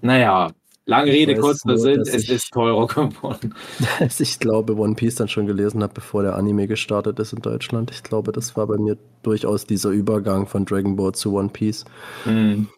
[0.00, 0.50] Naja,
[0.84, 3.54] lange ich Rede, kurzer Sinn, es ist teurer geworden.
[4.00, 7.40] Als ich glaube, One Piece dann schon gelesen habe, bevor der Anime gestartet ist in
[7.40, 7.90] Deutschland.
[7.90, 11.84] Ich glaube, das war bei mir durchaus dieser Übergang von Dragon Ball zu One Piece.
[12.24, 12.68] Mhm.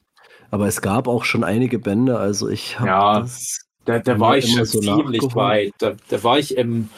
[0.50, 3.60] Aber es gab auch schon einige Bände, also ich habe ja, das.
[3.86, 5.72] Da, da war ich schon so ziemlich weit.
[5.78, 6.88] Da, da war ich im,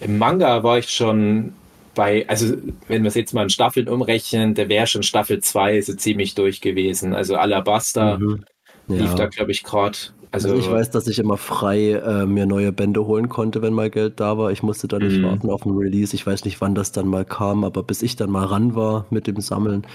[0.00, 1.52] im Manga war ich schon
[2.00, 2.56] bei, also
[2.88, 6.34] wenn wir es jetzt mal in Staffeln umrechnen, der wäre schon Staffel 2 so ziemlich
[6.34, 7.12] durch gewesen.
[7.12, 8.46] Also Alabaster mhm.
[8.88, 8.96] ja.
[9.02, 9.98] lief da, glaube ich, gerade.
[10.32, 13.74] Also, also, ich weiß, dass ich immer frei äh, mir neue Bände holen konnte, wenn
[13.74, 14.50] mal Geld da war.
[14.50, 15.24] Ich musste da nicht mhm.
[15.24, 16.16] warten auf ein Release.
[16.16, 19.04] Ich weiß nicht, wann das dann mal kam, aber bis ich dann mal ran war
[19.10, 19.86] mit dem Sammeln,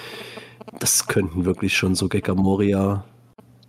[0.79, 3.03] das könnten wirklich schon so Gekamoria,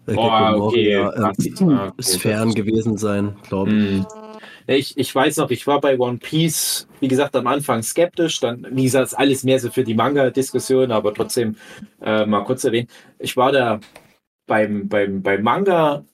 [0.06, 1.54] äh, Gekamoria okay.
[1.56, 4.00] äh, Sphären gewesen sein, glaube ich.
[4.00, 4.06] Mhm.
[4.68, 8.40] Ich, ich weiß noch, ich war bei One Piece, wie gesagt, am Anfang skeptisch.
[8.40, 11.56] Dann, wie gesagt, alles mehr so für die Manga-Diskussion, aber trotzdem
[12.02, 12.88] äh, mal kurz erwähnen.
[13.18, 13.80] Ich war da
[14.46, 16.04] beim, beim, beim Manga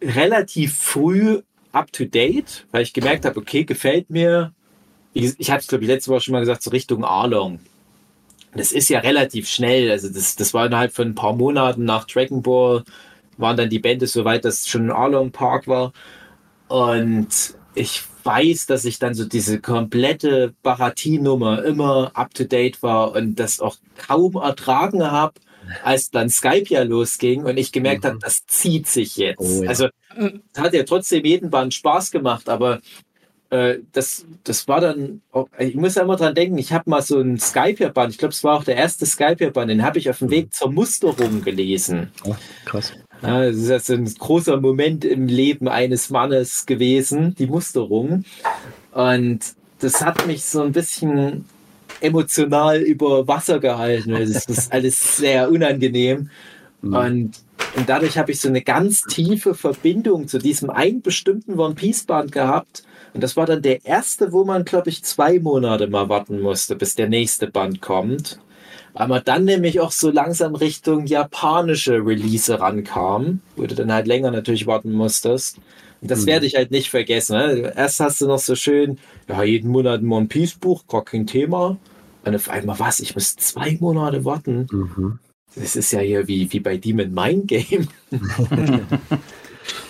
[0.00, 1.40] relativ früh
[1.72, 4.52] up to date, weil ich gemerkt habe, okay, gefällt mir.
[5.12, 7.58] Ich, ich habe es, glaube ich, letzte Woche schon mal gesagt, so Richtung Arlong.
[8.54, 9.90] Das ist ja relativ schnell.
[9.90, 12.84] Also, das, das war innerhalb von ein paar Monaten nach Dragon Ball,
[13.36, 15.92] waren dann die Bände so weit, dass schon ein Arlong Park war.
[16.68, 23.60] Und ich weiß, dass ich dann so diese komplette Baratie-Nummer immer up-to-date war und das
[23.60, 25.34] auch kaum ertragen habe,
[25.82, 28.08] als dann Skype ja losging und ich gemerkt mhm.
[28.08, 29.40] habe, das zieht sich jetzt.
[29.40, 29.68] Oh, ja.
[29.68, 32.80] Also es hat ja trotzdem jeden Band Spaß gemacht, aber
[33.50, 37.02] äh, das, das war dann, auch, ich muss ja immer dran denken, ich habe mal
[37.02, 40.18] so ein Skype-Band, ich glaube, es war auch der erste Skype-Band, den habe ich auf
[40.18, 42.10] dem Weg zur Musterung gelesen.
[42.24, 42.92] Oh, krass.
[43.26, 48.24] Ja, das ist jetzt ein großer Moment im Leben eines Mannes gewesen, die Musterung.
[48.92, 49.40] Und
[49.80, 51.46] das hat mich so ein bisschen
[52.00, 54.12] emotional über Wasser gehalten.
[54.12, 56.28] Das ist alles sehr unangenehm.
[56.82, 56.94] Mhm.
[56.94, 57.32] Und,
[57.76, 62.04] und dadurch habe ich so eine ganz tiefe Verbindung zu diesem einen bestimmten One Piece
[62.04, 62.84] Band gehabt.
[63.14, 66.76] Und das war dann der erste, wo man, glaube ich, zwei Monate mal warten musste,
[66.76, 68.38] bis der nächste Band kommt
[68.94, 74.06] weil man dann nämlich auch so langsam Richtung japanische Release rankam, wo du dann halt
[74.06, 75.58] länger natürlich warten musstest.
[76.00, 76.26] Und das mhm.
[76.26, 77.36] werde ich halt nicht vergessen.
[77.36, 77.72] Ne?
[77.76, 81.26] Erst hast du noch so schön, ja, jeden Monat ein One Piece Buch, gar kein
[81.26, 81.76] Thema.
[82.24, 84.68] Und auf einmal was, ich muss zwei Monate warten.
[84.70, 85.18] Mhm.
[85.56, 87.88] Das ist ja hier wie, wie bei Demon Mind Game.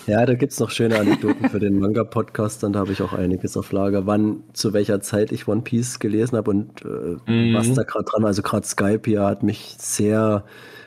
[0.06, 3.12] Ja, da gibt es noch schöne Anekdoten für den Manga-Podcast, dann da habe ich auch
[3.12, 7.54] einiges auf Lager, wann, zu welcher Zeit ich One Piece gelesen habe und äh, Mhm.
[7.54, 8.28] was da gerade dran war.
[8.28, 10.44] Also gerade Skype hier hat mich sehr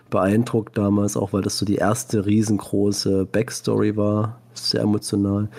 [0.09, 4.41] beeindruckt damals, auch weil das so die erste riesengroße Backstory war.
[4.53, 5.49] Sehr emotional.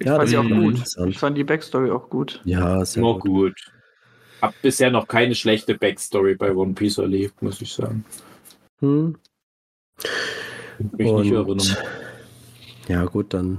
[0.00, 1.08] Ich Ja, fand das die auch ist gut.
[1.10, 2.40] Ich fand die Backstory auch gut.
[2.44, 3.30] Ja, sehr Nur gut.
[3.30, 3.54] gut.
[4.42, 8.04] Hab bisher noch keine schlechte Backstory bei One Piece erlebt, muss ich sagen.
[8.80, 9.16] Hm.
[10.98, 11.76] Mich nicht erinnern.
[12.88, 13.58] Ja, gut, dann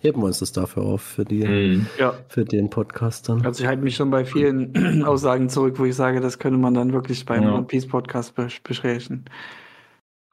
[0.00, 1.86] heben wir uns das dafür auf für, die, Mhm.
[1.98, 2.14] Ja.
[2.28, 3.44] für den Podcast dann.
[3.44, 6.74] Also ich halte mich schon bei vielen Aussagen zurück, wo ich sage, das könnte man
[6.74, 7.54] dann wirklich beim Ja.
[7.54, 9.24] One Piece Podcast bes besprechen.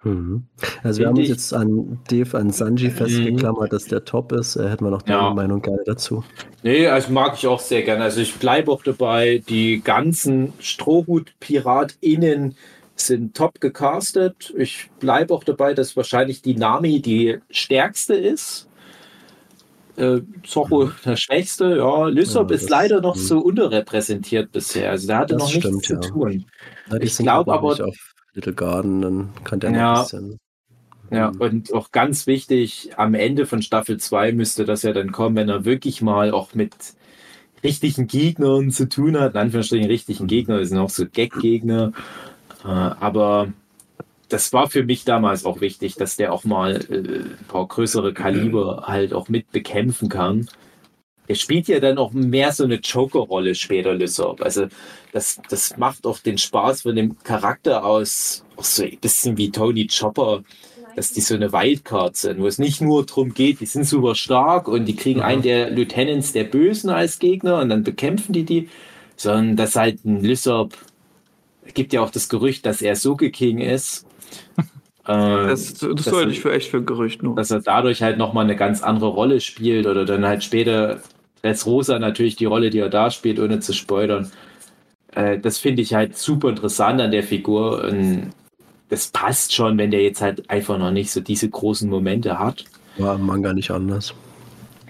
[0.04, 0.44] Mhm.
[0.84, 4.58] Also wir haben uns jetzt an Dave, an Sanji festgeklammert, dass der top ist.
[4.58, 5.34] Äh, hätten wir noch deine Ja.
[5.34, 6.26] Meinung gerne dazu.
[6.62, 8.04] Nee, also mag ich auch sehr gerne.
[8.04, 12.56] Also ich bleibe auch dabei, die ganzen Strohhut-PiratInnen
[13.08, 14.54] sind top gecastet.
[14.58, 18.68] Ich bleibe auch dabei, dass wahrscheinlich die Nami die stärkste ist.
[19.96, 22.08] Äh, Zorro der schwächste, ja.
[22.08, 23.20] Lysop Ja, ist leider noch mhm.
[23.20, 24.90] so unterrepräsentiert bisher.
[24.90, 26.00] Also da hatte Das noch nichts stimmt, zu ja.
[26.00, 26.46] tun.
[26.92, 29.94] Die Ich sind, glaub glaub ich, aber- auf Little Garden, dann kann der Ja.
[29.94, 30.40] ein bisschen.
[31.12, 31.42] Ja, Mhm.
[31.42, 35.50] und auch ganz wichtig, am Ende von Staffel 2 müsste das ja dann kommen, wenn
[35.50, 36.74] er wirklich mal auch mit
[37.64, 39.34] richtigen Gegnern zu tun hat.
[39.36, 41.92] In Anführungsstrichen richtigen Gegner, das sind auch so Gag-Gegner.
[42.64, 43.54] Äh, aber
[44.30, 48.14] das war für mich damals auch wichtig, dass der auch mal äh, ein paar größere
[48.14, 50.50] Kaliber halt auch mit bekämpfen kann.
[51.28, 54.42] Er spielt ja dann auch mehr so eine Joker-Rolle später, Lysop.
[54.42, 54.68] Also
[55.14, 59.52] das, das macht auch den Spaß von dem Charakter aus, auch so ein bisschen wie
[59.52, 60.44] Tony Chopper,
[60.96, 64.16] dass die so eine Wildcard sind, wo es nicht nur darum geht, die sind super
[64.16, 68.44] stark und die kriegen einen der Lieutenants der Bösen als Gegner und dann bekämpfen die
[68.44, 68.70] die,
[69.16, 70.74] sondern dass halt ein Lysop,
[71.66, 74.06] es gibt ja auch das Gerücht, dass er Soge King ist.
[75.06, 77.36] Das, das, das- sollte ich für echt für ein Gerücht nur.
[77.36, 81.02] dass er dadurch halt nochmal eine ganz andere Rolle spielt oder dann halt später
[81.42, 84.32] als Rosa natürlich die Rolle, die er da spielt, ohne zu spoilern.
[85.12, 87.84] Äh, das finde ich halt super interessant an der Figur.
[87.84, 88.30] Und
[88.88, 92.64] das passt schon, wenn der jetzt halt einfach noch nicht so diese großen Momente hat.
[92.98, 94.14] War im Manga nicht anders.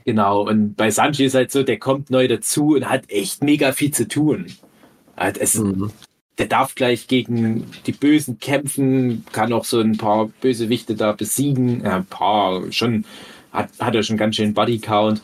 [0.06, 3.72] Genau, und bei Sanji ist halt so, der kommt neu dazu und hat echt mega
[3.72, 4.46] viel zu tun.
[5.18, 5.90] Halt, es, Mhm.
[6.38, 11.84] Der darf gleich gegen die Bösen kämpfen, kann auch so ein paar Bösewichte da besiegen.
[11.84, 13.06] Ja, ein paar, schon,
[13.52, 15.22] hat, hat er schon ganz schön Bodycount.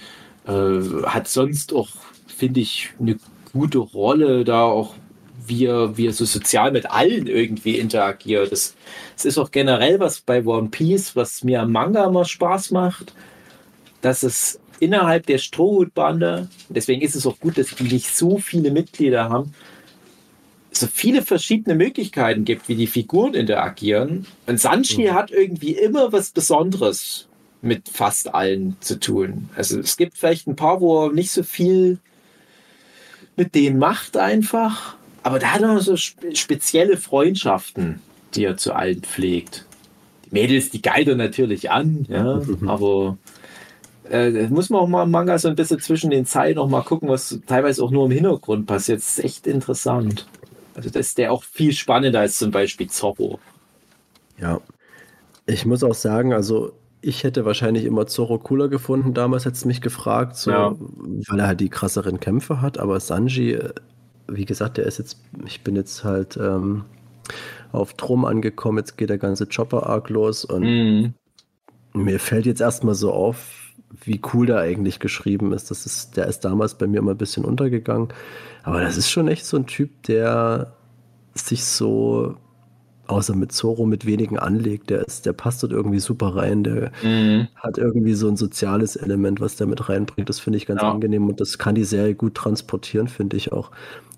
[0.47, 1.89] Äh, hat sonst auch,
[2.27, 3.17] finde ich, eine
[3.53, 4.93] gute Rolle da auch,
[5.47, 8.51] wie er, wie er so sozial mit allen irgendwie interagiert.
[8.51, 8.75] Das,
[9.15, 13.13] das ist auch generell was bei One Piece, was mir am Manga immer Spaß macht,
[14.01, 18.71] dass es innerhalb der Strohhutbande, deswegen ist es auch gut, dass die nicht so viele
[18.71, 19.53] Mitglieder haben,
[20.79, 24.25] so viele verschiedene Möglichkeiten gibt, wie die Figuren interagieren.
[24.47, 27.27] Und Sanji hat irgendwie immer was Besonderes
[27.61, 29.49] mit fast allen zu tun.
[29.55, 31.99] Also es gibt vielleicht ein paar, wo er nicht so viel
[33.35, 38.01] mit denen macht einfach, aber da hat er so spe spezielle Freundschaften,
[38.35, 39.65] die er zu allen pflegt.
[40.25, 43.17] Die Mädels, die geilt er natürlich an, ja, aber
[44.09, 46.81] äh, muss man auch mal im Manga so ein bisschen zwischen den Zeilen noch mal
[46.81, 48.99] gucken, was teilweise auch nur im Hintergrund passiert.
[48.99, 50.27] Das ist echt interessant.
[50.79, 53.39] Also das ist der auch viel spannender als zum Beispiel Zorro.
[54.39, 54.61] Ja.
[55.45, 59.65] Ich muss auch sagen, also ich hätte wahrscheinlich immer Zorro cooler gefunden, damals hätte es
[59.65, 60.75] mich gefragt, so, Ja.
[61.27, 63.73] weil er halt die krasseren Kämpfe hat, aber Sanji, äh,
[64.27, 66.85] wie gesagt, der ist jetzt, ich bin jetzt halt ähm,
[67.73, 71.13] auf Drum angekommen, jetzt geht der ganze Chopper-Arc los und Mhm.
[71.93, 73.58] mir fällt jetzt erstmal so auf,
[73.91, 75.71] wie cool der eigentlich geschrieben ist.
[75.71, 76.17] Das ist.
[76.17, 78.09] Der ist damals bei mir immer ein bisschen untergegangen.
[78.63, 80.73] Aber das ist schon echt so ein Typ, der
[81.33, 82.35] sich so,
[83.09, 84.89] außer mit Zoro, mit wenigen anlegt.
[84.89, 86.63] Der, ist, der passt dort irgendwie super rein.
[86.63, 87.47] Der Mhm.
[87.55, 90.29] hat irgendwie so ein soziales Element, was der mit reinbringt.
[90.29, 90.89] Das finde ich ganz Ja.
[90.91, 93.71] angenehm und das kann die Serie gut transportieren, finde ich auch.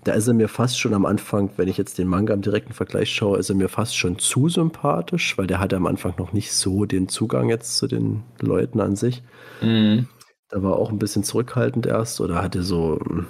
[0.04, 2.72] Da ist er mir fast schon am Anfang, wenn ich jetzt den Manga im direkten
[2.72, 6.32] Vergleich schaue, ist er mir fast schon zu sympathisch, weil der hatte am Anfang noch
[6.32, 9.22] nicht so den Zugang jetzt zu den Leuten an sich.
[9.60, 10.08] Mhm.
[10.48, 13.26] Da war auch ein bisschen zurückhaltend erst oder hatte so hm,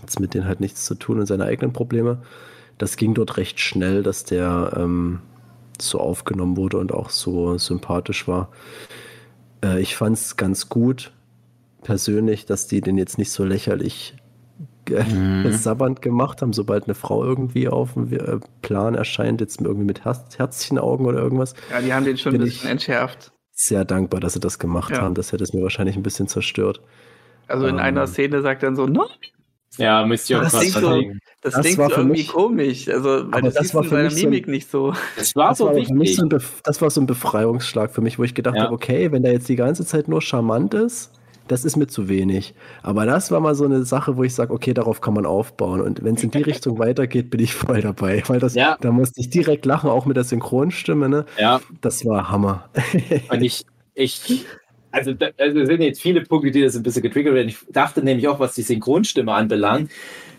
[0.00, 2.22] jetzt mit denen halt nichts zu tun und seine eigenen Probleme.
[2.78, 5.20] Das ging dort recht schnell, dass der ähm,
[5.80, 8.50] so aufgenommen wurde und auch so sympathisch war.
[9.64, 11.12] Äh, ich fand es ganz gut,
[11.82, 14.14] persönlich, dass die den jetzt nicht so lächerlich
[14.88, 15.52] Mhm.
[15.52, 20.06] sabbernd gemacht haben, sobald eine Frau irgendwie auf dem äh, Plan erscheint, jetzt irgendwie mit
[20.06, 21.52] Herz Herzchenaugen oder irgendwas.
[21.70, 23.32] Ja, die haben den schon ein bisschen ich- entschärft.
[23.52, 25.02] Sehr dankbar, dass sie das gemacht Ja.
[25.02, 25.14] haben.
[25.14, 26.80] Das hätte es mir wahrscheinlich ein bisschen zerstört.
[27.48, 27.80] Also in Ähm.
[27.82, 29.04] einer Szene sagt er dann so, no,
[29.76, 31.18] Ja, müsst ihr auch Das was klingt so- verlegen.
[31.40, 32.88] Das, Das klingt war so für irgendwie mich- komisch.
[32.88, 34.92] Also, weil das, das war für mich so ein- Mimik nicht so.
[35.16, 36.30] Das war Das so war, aber für mich wichtig.
[36.32, 38.62] so das war so ein Befreiungsschlag für mich, wo ich gedacht Ja.
[38.64, 41.12] habe, okay, wenn der jetzt die ganze Zeit nur charmant ist,
[41.46, 42.54] das ist mir zu wenig.
[42.82, 45.80] Aber das war mal so eine Sache, wo ich sage, okay, darauf kann man aufbauen.
[45.80, 48.22] Und wenn es in die Richtung weitergeht, bin ich voll dabei.
[48.26, 48.76] Weil das, Ja.
[48.80, 51.08] da musste ich direkt lachen, auch mit der Synchronstimme.
[51.08, 51.24] Ne?
[51.38, 52.68] Ja, Das war Hammer.
[53.30, 54.44] und ich, ich,
[54.98, 57.48] also da also sind jetzt viele Punkte, die das ein bisschen getriggert werden.
[57.48, 59.90] Ich dachte nämlich auch, was die Synchronstimme anbelangt,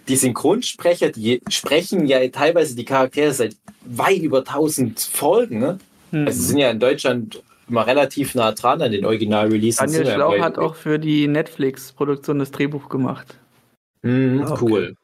[0.08, 5.60] die Synchronsprecher, die sprechen ja teilweise die Charaktere seit weit über 1000 Folgen.
[5.60, 5.80] Ne?
[6.12, 6.28] Hm.
[6.28, 9.78] Also sie sind ja in Deutschland immer relativ nah dran an den Original-Releases.
[9.78, 13.38] Daniel ja Schlauch hat auch für die Netflix-Produktion das Drehbuch gemacht.
[14.02, 14.66] Mhm, Ah, okay.
[14.66, 14.96] cool.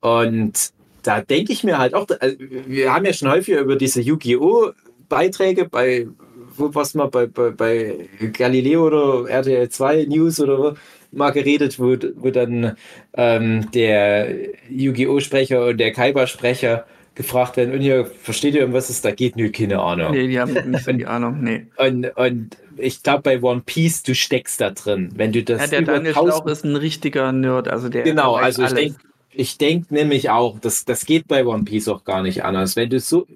[0.00, 4.00] Und da denke ich mir halt auch, also wir haben ja schon häufiger über diese
[4.00, 4.72] Yu-Gi-Oh!
[5.08, 6.08] Beiträge bei,
[6.56, 10.74] wo was mal bei, bei, bei Galileo oder RTL 2 News oder wo
[11.12, 12.76] mal geredet, wo, wo dann
[13.14, 14.34] ähm, der
[14.70, 15.20] Yu-Gi-Oh!
[15.20, 19.36] Sprecher und der Kaiba-Sprecher gefragt werden, und ihr versteht ihr, um was es da geht?
[19.36, 20.12] Nö, keine Ahnung.
[20.12, 21.42] Nee, die haben nicht so die Ahnung.
[21.42, 21.66] Nee.
[21.76, 25.10] Und, und ich glaube, bei One Piece, du steckst da drin.
[25.14, 27.68] Wenn du das Ja, der Daniel 1000 Schlauch ist ein richtiger Nerd.
[27.68, 28.96] Also der Genau, also ich denke
[29.34, 32.76] ich denk nämlich auch, das, das geht bei One Piece auch gar nicht anders.
[32.76, 33.26] Wenn du so,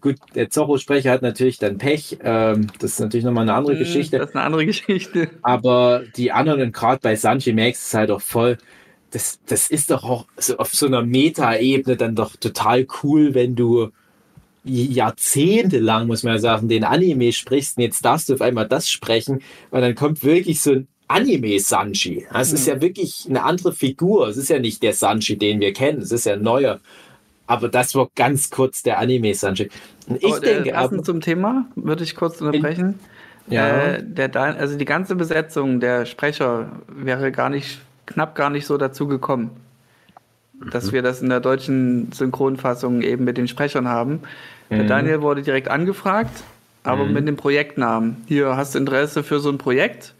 [0.00, 3.78] gut, der Zorro-Sprecher hat natürlich dann Pech, ähm, das ist natürlich nochmal eine andere Hm,
[3.78, 5.30] Geschichte, Das ist eine andere Geschichte.
[5.42, 8.58] aber die anderen, und gerade bei Sanji merkst du es halt auch voll,
[9.10, 13.54] das, das ist doch auch so auf so einer Meta-Ebene dann doch total cool, wenn
[13.56, 13.90] du
[14.64, 18.88] jahrzehntelang, muss man ja sagen, den Anime sprichst und jetzt darfst du auf einmal das
[18.88, 22.26] sprechen, weil dann kommt wirklich so ein Anime-Sanji.
[22.32, 24.28] Es ist ja wirklich eine andere Figur.
[24.28, 26.00] Es ist ja nicht der Sanji, den wir kennen.
[26.00, 26.80] Es ist ja ein neuer.
[27.52, 29.68] Aber das war ganz kurz der Anime-Sanji.
[30.06, 32.98] Und ich Aber, äh, denke passend aber, zum Thema würde ich kurz unterbrechen.
[33.46, 33.88] Ja.
[33.88, 38.78] Äh, der, also die ganze Besetzung der Sprecher wäre gar nicht, knapp gar nicht so
[38.78, 39.50] dazu gekommen,
[40.70, 44.20] dass wir das in der deutschen Synchronfassung eben mit den Sprechern haben.
[44.70, 44.88] Der Mhm.
[44.88, 46.44] Daniel wurde direkt angefragt,
[46.84, 47.12] aber Mhm.
[47.12, 48.16] mit dem Projektnamen.
[48.28, 50.14] Hier, hast du Interesse für so ein Projekt?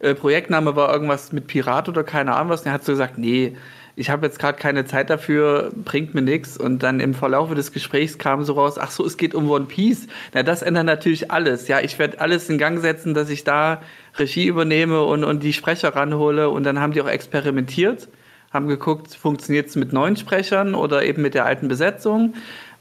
[0.00, 2.60] Äh, Projektname war irgendwas mit Pirat oder keine Ahnung was.
[2.60, 3.56] Und er hat so gesagt, nee,
[3.98, 6.58] ich habe jetzt gerade keine Zeit dafür, bringt mir nichts.
[6.58, 9.64] Und dann im Verlauf des Gesprächs kam so raus, ach so, es geht um One
[9.64, 10.06] Piece.
[10.34, 11.66] Na, das ändert natürlich alles.
[11.66, 13.80] Ja, ich werde alles in Gang setzen, dass ich da
[14.18, 16.50] Regie übernehme und, und die Sprecher ranhole.
[16.50, 18.08] Und dann haben die auch experimentiert,
[18.52, 22.34] haben geguckt, funktioniert es mit neuen Sprechern oder eben mit der alten Besetzung.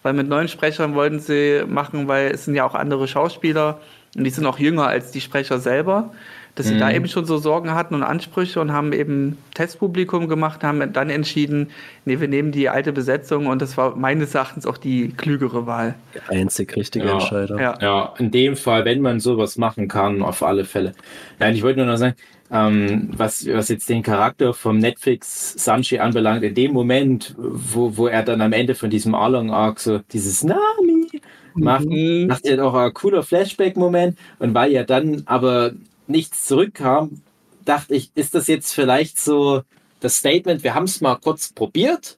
[0.03, 3.79] Weil mit neuen Sprechern wollten sie machen, weil es sind ja auch andere Schauspieler
[4.17, 6.11] und die sind auch jünger als die Sprecher selber,
[6.55, 6.79] dass sie Mhm.
[6.79, 11.09] da eben schon so Sorgen hatten und Ansprüche und haben eben Testpublikum gemacht, haben dann
[11.09, 11.69] entschieden,
[12.05, 15.95] nee, wir nehmen die alte Besetzung und das war meines Erachtens auch die klügere Wahl.
[16.29, 17.13] Einzig richtige Ja.
[17.13, 17.59] Entscheidung.
[17.59, 17.77] Ja.
[17.81, 20.93] Ja, in dem Fall, wenn man sowas machen kann, auf alle Fälle.
[21.39, 22.15] Nein, ich wollte nur noch sagen,
[22.51, 28.07] ähm, was, was jetzt den Charakter vom Netflix Sanji anbelangt, in dem Moment, wo, wo
[28.07, 31.09] er dann am Ende von diesem Arlong Arc so dieses Nami
[31.55, 32.27] macht, Mhm.
[32.27, 35.71] macht er auch ein cooler Flashback-Moment und weil ja dann aber
[36.07, 37.21] nichts zurückkam,
[37.65, 39.61] dachte ich, ist das jetzt vielleicht so
[40.01, 42.17] das Statement, wir haben es mal kurz probiert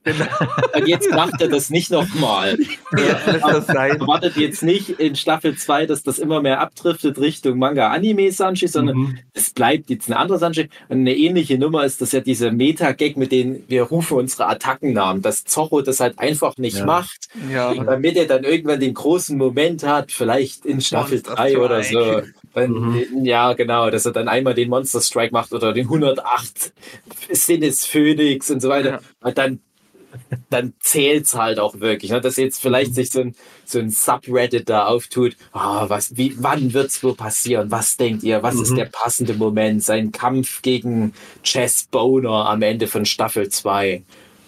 [0.76, 2.58] und jetzt macht er das nicht nochmal.
[2.92, 9.20] Erwartet jetzt nicht in Staffel 2, dass das immer mehr abdriftet Richtung Manga-Anime-Sanji, sondern Mhm.
[9.34, 10.70] es bleibt jetzt ein anderer Sanji.
[10.90, 15.22] Und eine ähnliche Nummer ist das ja dieser Meta-Gag, mit dem wir rufen unsere Attackennamen,
[15.22, 16.86] dass Zorro das halt einfach nicht Ja.
[16.86, 17.74] macht, Ja.
[17.74, 22.22] damit er dann irgendwann den großen Moment hat, oder in Staffel Monster 3 oder so.
[22.66, 23.24] Mhm.
[23.24, 26.74] Ja, genau, dass er dann einmal den Monster Strike macht oder den 108
[27.32, 28.90] Sinnes Phoenix und so weiter.
[28.90, 29.00] Ja.
[29.22, 29.60] Und dann,
[30.50, 32.12] dann zählt's halt auch wirklich.
[32.12, 32.22] Ne?
[32.22, 35.36] Dass jetzt vielleicht sich so ein, so ein Subreddit da auftut.
[35.52, 37.70] Ah, was, wie, wann wird's wohl passieren?
[37.72, 38.42] Was denkt ihr?
[38.42, 38.76] Was ist Mhm.
[38.78, 39.84] der passende Moment?
[39.84, 44.04] Sein Kampf gegen Chess Boner am Ende von Staffel 2.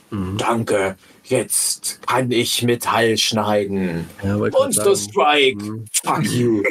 [0.10, 0.38] Mhm.
[0.38, 0.96] Danke.
[1.30, 4.08] Jetzt kann ich Metall schneiden.
[4.24, 4.96] Ja, Monster.
[4.96, 5.64] Strike!
[5.64, 5.86] Mhm.
[6.04, 6.64] Fuck you!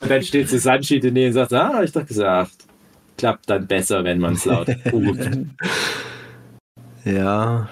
[0.00, 2.52] und dann steht so Sanji daneben und sagt, ah, hab ich doch gesagt.
[3.18, 5.30] Klappt dann besser, wenn man es laut ruft.
[7.04, 7.68] Ja.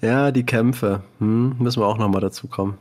[0.00, 1.02] Ja, die Kämpfe.
[1.18, 2.78] Hm, müssen wir auch nochmal dazu kommen.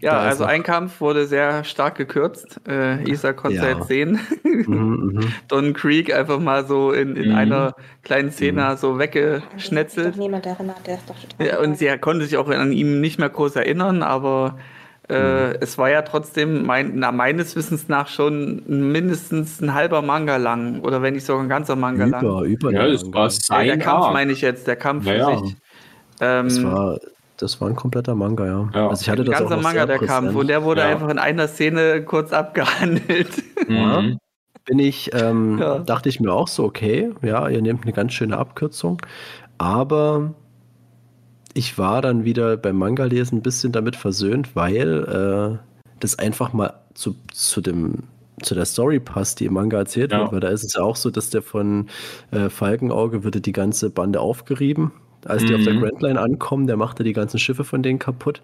[0.00, 2.60] Ja, Da also ein Kampf wurde sehr stark gekürzt.
[2.66, 3.68] Äh, Isa konnte Ja.
[3.68, 4.18] jetzt sehen.
[4.44, 5.32] Mhm, mhm.
[5.48, 7.34] Don Creek einfach mal so in, in Mhm.
[7.36, 10.16] einer kleinen Szene so Doch weggeschnetzelt.
[10.16, 11.46] niemand erinnert, der ist doch total.
[11.46, 14.58] Ja, und sie konnte sich auch an ihm nicht mehr groß erinnern, aber
[15.10, 20.36] äh, es war ja trotzdem mein, na, meines Wissens nach schon mindestens ein halber Manga
[20.36, 22.22] lang oder wenn nicht sogar ein ganzer Manga lang.
[22.22, 24.12] Über, über Ja, das war Ja, der sein Kampf Arc.
[24.14, 25.38] meine ich jetzt, der Kampf für Ja, ja.
[25.38, 25.56] sich.
[26.20, 26.98] Ähm, Das war,
[27.42, 28.70] das war ein kompletter Manga, ja.
[28.74, 28.88] Ja.
[28.88, 30.08] Also ich hatte ein das auch ganzer noch Manga, der Kampf.
[30.28, 30.36] präsent.
[30.36, 30.88] Und der wurde Ja.
[30.88, 33.30] einfach in einer Szene kurz abgehandelt.
[33.68, 34.18] Mhm.
[34.66, 35.78] bin ich, ähm, Ja.
[35.80, 39.00] dachte ich mir auch so, okay, ja, ihr nehmt eine ganz schöne Abkürzung,
[39.58, 40.34] aber
[41.54, 45.58] ich war dann wieder beim Manga-Lesen ein bisschen damit versöhnt, weil äh,
[46.00, 48.04] das einfach mal zu, zu dem
[48.42, 50.20] zu der Story passt, die im Manga erzählt Ja.
[50.20, 51.88] wird, weil da ist es ja auch so, dass der von
[52.30, 54.92] äh, Falkenauge würde die ganze Bande aufgerieben.
[55.26, 55.80] Als die auf der Mhm.
[55.80, 58.42] Grand Line ankommen, der macht ja die ganzen Schiffe von denen kaputt.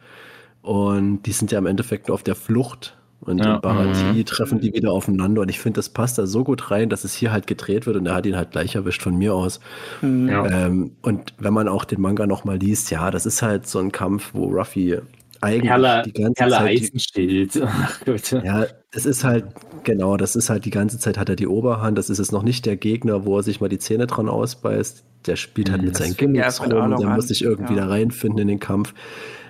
[0.63, 2.97] Und die sind ja im Endeffekt nur auf der Flucht.
[3.21, 3.55] Und Ja.
[3.57, 4.25] in Baratie Mhm.
[4.27, 5.41] treffen die wieder aufeinander.
[5.43, 7.97] Und ich finde, das passt da so gut rein, dass es hier halt gedreht wird.
[7.97, 9.59] Und er hat ihn halt gleich erwischt von mir aus.
[10.01, 10.29] Hm.
[10.29, 10.47] Ja.
[10.67, 13.91] Ähm, und wenn man auch den Manga nochmal liest, ja, das ist halt so ein
[13.91, 14.99] Kampf, wo Ruffy
[15.47, 16.69] eigentlich Perle, die ganze Perle Zeit.
[16.83, 17.63] Eisenschild.
[17.67, 18.33] Ach Gott.
[18.33, 19.45] ja, es ist halt,
[19.85, 21.97] genau, das ist halt die ganze Zeit hat er die Oberhand.
[21.99, 25.05] Das ist jetzt noch nicht der Gegner, wo er sich mal die Zähne dran ausbeißt.
[25.27, 26.97] Der spielt halt mit Das seinen ja Gimmicks rum.
[26.97, 27.83] Der muss sich irgendwie Ja.
[27.83, 28.95] da reinfinden in den Kampf.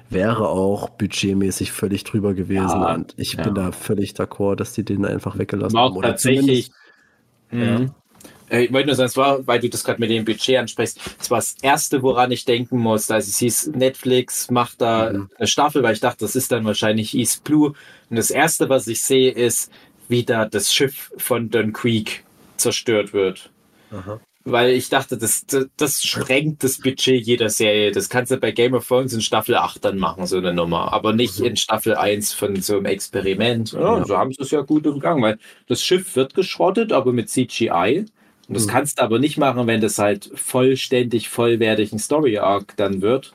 [0.08, 2.80] Wäre auch budgetmäßig völlig drüber gewesen.
[2.80, 3.42] Ja, und ich ja.
[3.42, 5.96] bin da völlig d'accord, dass die den einfach weggelassen haben.
[5.96, 6.70] Oder tatsächlich.
[7.50, 7.90] zumindest- Mhm.
[8.48, 11.30] Ich wollte nur sagen, es war, weil du das gerade mit dem Budget ansprichst, es
[11.30, 13.14] war das erste, woran ich denken musste.
[13.14, 15.30] Also es hieß, Netflix macht da Mhm.
[15.36, 17.72] eine Staffel, weil ich dachte, das ist dann wahrscheinlich East Blue.
[18.08, 19.70] Und das erste, was ich sehe, ist,
[20.08, 22.24] wie da das Schiff von Don Creek
[22.56, 23.50] zerstört wird.
[23.90, 24.20] Aha.
[24.48, 27.90] Weil ich dachte, das, das, das sprengt das Budget jeder Serie.
[27.90, 30.92] Das kannst du bei Game of Thrones in Staffel 8 dann machen, so eine Nummer.
[30.92, 33.72] Aber nicht in Staffel 1 von so einem Experiment.
[33.72, 34.04] Ja, Ja.
[34.04, 38.04] So haben sie es ja gut umgangen, weil das Schiff wird geschrottet, aber mit CGI.
[38.48, 38.70] Und das Mhm.
[38.70, 43.34] kannst du aber nicht machen, wenn das halt vollständig, vollwertig ein Story-Arc dann wird.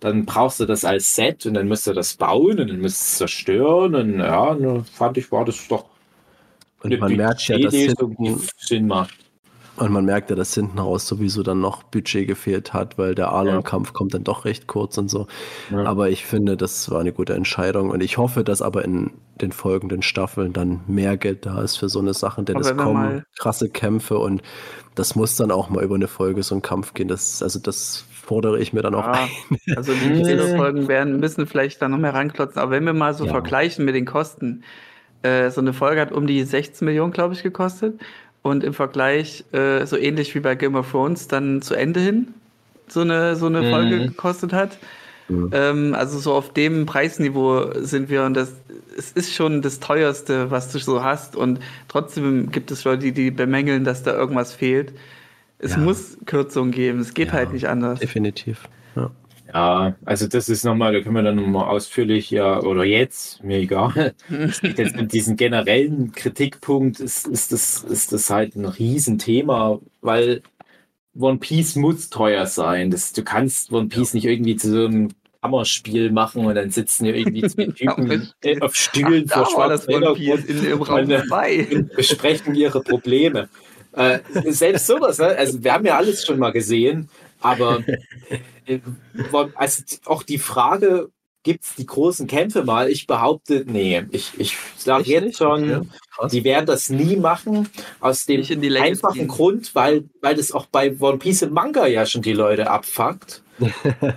[0.00, 3.02] Dann brauchst du das als Set und dann musst du das bauen und dann musst
[3.02, 3.94] du es zerstören.
[3.94, 4.56] Und ja,
[4.94, 5.86] fand ich, war das doch
[6.82, 7.74] Und man merkt ja, dass
[8.58, 9.14] Sinn macht.
[9.78, 13.30] Und man merkt ja, dass hinten raus sowieso dann noch Budget gefehlt hat, weil der
[13.30, 15.26] Arlong-Kampf kommt dann doch recht kurz und so.
[15.70, 15.84] Ja.
[15.84, 19.52] Aber ich finde, das war eine gute Entscheidung und ich hoffe, dass aber in den
[19.52, 23.22] folgenden Staffeln dann mehr Geld da ist für so eine Sache, denn Aber es kommen
[23.38, 24.42] krasse Kämpfe und
[24.94, 27.08] das muss dann auch mal über eine Folge so ein Kampf gehen.
[27.08, 29.30] Das, also das fordere ich mir dann auch Ja, ein.
[29.76, 30.22] also die.
[30.22, 32.60] Zählerfolgen werden, müssen vielleicht da noch mehr ranklotzen.
[32.60, 33.30] Aber wenn wir mal so Ja.
[33.32, 34.64] vergleichen mit den Kosten,
[35.22, 38.00] äh, so eine Folge hat um die 16 Millionen, glaube ich, gekostet.
[38.48, 42.28] Und im Vergleich, äh, so ähnlich wie bei Game of Thrones, dann zu Ende hin
[42.88, 43.70] so eine, so eine Mhm.
[43.70, 44.78] Folge gekostet hat.
[45.28, 45.50] Mhm.
[45.52, 48.52] Ähm, also so auf dem Preisniveau sind wir und das
[48.96, 51.36] es ist schon das teuerste, was du so hast.
[51.36, 54.92] Und trotzdem gibt es Leute, die, die bemängeln, dass da irgendwas fehlt.
[55.60, 55.78] Es Ja.
[55.78, 57.34] muss Kürzungen geben, es geht Ja.
[57.34, 58.00] halt nicht anders.
[58.00, 58.66] Definitiv.
[58.96, 59.10] Ja.
[59.52, 63.58] Ja, also das ist nochmal, da können wir dann nochmal ausführlich, ja, oder jetzt, mir
[63.58, 64.14] egal.
[64.28, 70.42] Jetzt mit diesem generellen Kritikpunkt, ist, ist, das, ist das halt ein Riesenthema, weil
[71.18, 72.90] One Piece muss teuer sein.
[72.90, 75.08] Das, du kannst One Piece nicht irgendwie zu so einem
[75.40, 80.02] Kammerspiel machen und dann sitzen hier irgendwie zwei Typen äh, auf Stühlen Da vor schwarzem
[80.46, 81.68] in, im Raum Und, äh, 2.
[81.74, 83.48] und besprechen ihre Probleme.
[83.92, 85.28] Äh, selbst sowas, ne?
[85.28, 87.08] also wir haben ja alles schon mal gesehen,
[87.40, 87.84] aber
[88.66, 88.80] äh,
[89.54, 91.10] also auch die Frage,
[91.42, 92.90] gibt es die großen Kämpfe mal?
[92.90, 95.38] Ich behaupte, nee, ich, ich sage jetzt nicht?
[95.38, 97.68] schon, Ja, die werden das nie machen,
[98.00, 98.44] aus dem
[98.76, 99.28] einfachen ziehen.
[99.28, 103.42] Grund, weil, weil das auch bei One Piece im Manga ja schon die Leute abfuckt.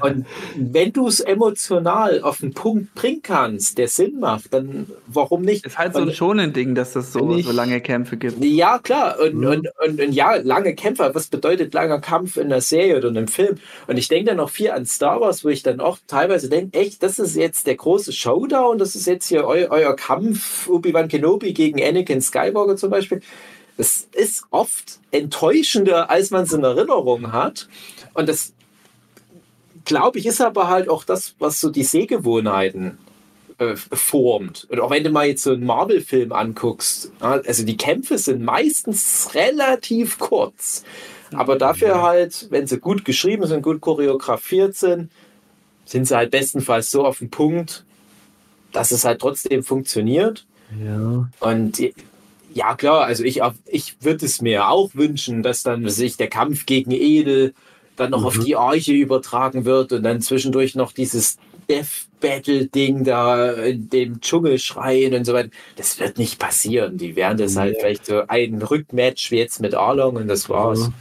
[0.03, 0.25] Und
[0.55, 5.65] wenn du es emotional auf den Punkt bringen kannst, der Sinn macht, dann warum nicht?
[5.65, 8.43] Ist halt so ein Und- schonen Ding, dass es so, ich- so lange Kämpfe gibt.
[8.43, 9.17] ja, klar.
[9.19, 9.47] Und, Mhm.
[9.47, 11.09] und, und, und ja, lange Kämpfe.
[11.13, 13.57] Was bedeutet langer Kampf in einer Serie oder in einem Film?
[13.87, 16.77] Und ich denke dann noch viel an Star Wars, wo ich dann auch teilweise denke,
[16.79, 21.07] echt, das ist jetzt der große Showdown, das ist jetzt hier eu, euer Kampf, Obi-Wan
[21.07, 23.21] Kenobi gegen Anakin Skywalker zum Beispiel.
[23.77, 27.67] Das ist oft enttäuschender, als man es in Erinnerung hat.
[28.13, 28.53] Und das,
[29.91, 32.97] glaube ich, ist aber halt auch das, was so die Sehgewohnheiten
[33.57, 34.65] äh, formt.
[34.69, 39.31] Und auch wenn du mal jetzt so einen Marvel-Film anguckst, also die Kämpfe sind meistens
[39.35, 40.85] relativ kurz.
[41.33, 45.11] Aber dafür halt, wenn sie gut geschrieben sind, gut choreografiert sind,
[45.83, 47.83] sind sie halt bestenfalls so auf den Punkt,
[48.71, 50.45] dass es halt trotzdem funktioniert.
[50.81, 51.27] Ja.
[51.41, 51.81] Und
[52.53, 56.65] ja, klar, also ich, ich würde es mir auch wünschen, dass dann sich der Kampf
[56.65, 57.53] gegen Edel
[57.95, 58.25] dann noch Mhm.
[58.25, 61.37] auf die Arche übertragen wird und dann zwischendurch noch dieses
[61.69, 65.49] Death Battle Ding da in dem Dschungel schreien und so weiter.
[65.75, 66.97] Das wird nicht passieren.
[66.97, 67.79] Die werden das halt Nee.
[67.81, 70.87] vielleicht so ein Rückmatch wie jetzt mit Arlong und das war's.
[70.87, 70.93] Mhm.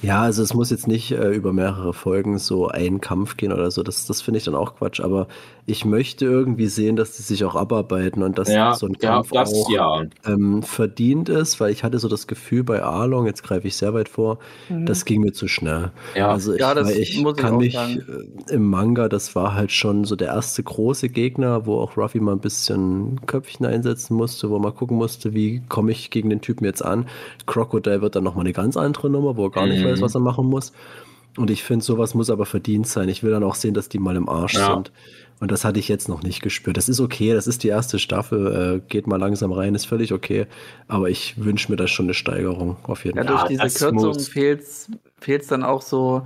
[0.00, 3.70] Ja, also es muss jetzt nicht äh, über mehrere Folgen so ein Kampf gehen oder
[3.70, 3.82] so.
[3.82, 5.00] Das, das finde ich dann auch Quatsch.
[5.00, 5.28] Aber
[5.66, 9.24] ich möchte irgendwie sehen, dass die sich auch abarbeiten und dass Ja, so ein ja,
[9.24, 10.04] Kampf das auch ja.
[10.24, 13.92] ähm, verdient ist, weil ich hatte so das Gefühl bei Arlong, jetzt greife ich sehr
[13.92, 14.38] weit vor,
[14.84, 15.92] das ging mir zu schnell.
[16.14, 16.28] Ja.
[16.30, 18.04] Also ich, Ja, das ich muss ich kann auch mich sagen.
[18.48, 22.20] äh, im Manga, das war halt schon so der erste große Gegner, wo auch Ruffy
[22.20, 26.40] mal ein bisschen Köpfchen einsetzen musste, wo man gucken musste, wie komme ich gegen den
[26.40, 27.06] Typen jetzt an.
[27.46, 29.84] Crocodile wird dann nochmal eine ganz andere Nummer, wo er gar nicht Mhm.
[29.84, 30.72] weiß, was er machen muss.
[31.36, 33.08] Und ich finde, sowas muss aber verdient sein.
[33.08, 34.74] Ich will dann auch sehen, dass die mal im Arsch Ja.
[34.74, 34.92] sind.
[35.38, 36.78] Und das hatte ich jetzt noch nicht gespürt.
[36.78, 40.12] Das ist okay, das ist die erste Staffel, äh, geht mal langsam rein, ist völlig
[40.14, 40.46] okay.
[40.88, 43.32] Aber ich wünsche mir da schon eine Steigerung, auf jeden Ja, Fall.
[43.32, 44.62] durch Ja, diese Kürzung fehlt
[45.42, 46.22] es dann auch so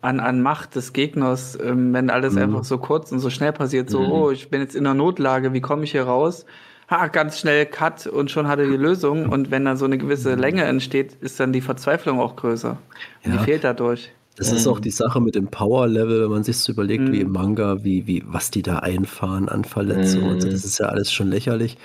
[0.00, 2.42] an, an Macht des Gegners, ähm, wenn alles Mhm.
[2.42, 3.90] einfach so kurz und so schnell passiert.
[3.90, 4.10] So, Mhm.
[4.12, 6.44] oh, ich bin jetzt in einer Notlage, wie komme ich hier raus?
[6.90, 9.28] Ha, ganz schnell Cut und schon hat er die Lösung.
[9.28, 12.78] Und wenn dann so eine gewisse Länge entsteht, ist dann die Verzweiflung auch größer.
[13.24, 13.38] Und Ja.
[13.38, 14.10] Die fehlt dadurch.
[14.38, 17.12] Das ist auch die Sache mit dem Power-Level, wenn man sich so überlegt, Mhm.
[17.12, 20.48] wie im Manga, wie, wie, was die da einfahren an Verletzungen und so.
[20.48, 20.52] Mhm.
[20.52, 21.76] Das ist ja alles schon lächerlich.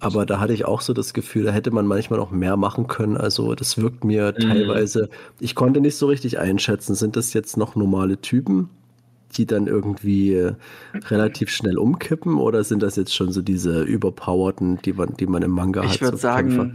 [0.00, 2.88] Aber da hatte ich auch so das Gefühl, da hätte man manchmal noch mehr machen
[2.88, 3.16] können.
[3.16, 4.40] Also das wirkt mir Mhm.
[4.40, 8.68] teilweise, ich konnte nicht so richtig einschätzen, sind das jetzt noch normale Typen,
[9.36, 10.54] die dann irgendwie äh,
[11.08, 15.42] relativ schnell umkippen oder sind das jetzt schon so diese überpowerten, die man, die man
[15.42, 15.94] im Manga hat?
[15.94, 16.72] Ich würde so Kämpfer?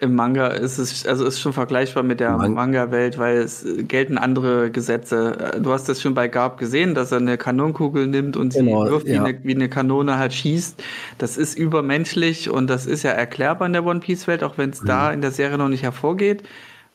[0.00, 4.18] Im Manga ist es, also ist schon vergleichbar mit der Man- Manga-Welt, weil es gelten
[4.18, 5.58] andere Gesetze.
[5.62, 8.84] Du hast das schon bei Garb gesehen, dass er eine Kanonenkugel nimmt und sie Genau,
[8.88, 9.24] wirft, wie, ja.
[9.24, 10.82] eine, wie eine Kanone halt schießt.
[11.18, 14.82] Das ist übermenschlich und das ist ja erklärbar in der One Piece-Welt, auch wenn es
[14.82, 14.86] Mhm.
[14.86, 16.42] da in der Serie noch nicht hervorgeht,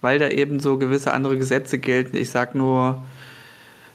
[0.01, 2.17] weil da eben so gewisse andere Gesetze gelten.
[2.17, 3.03] Ich sag nur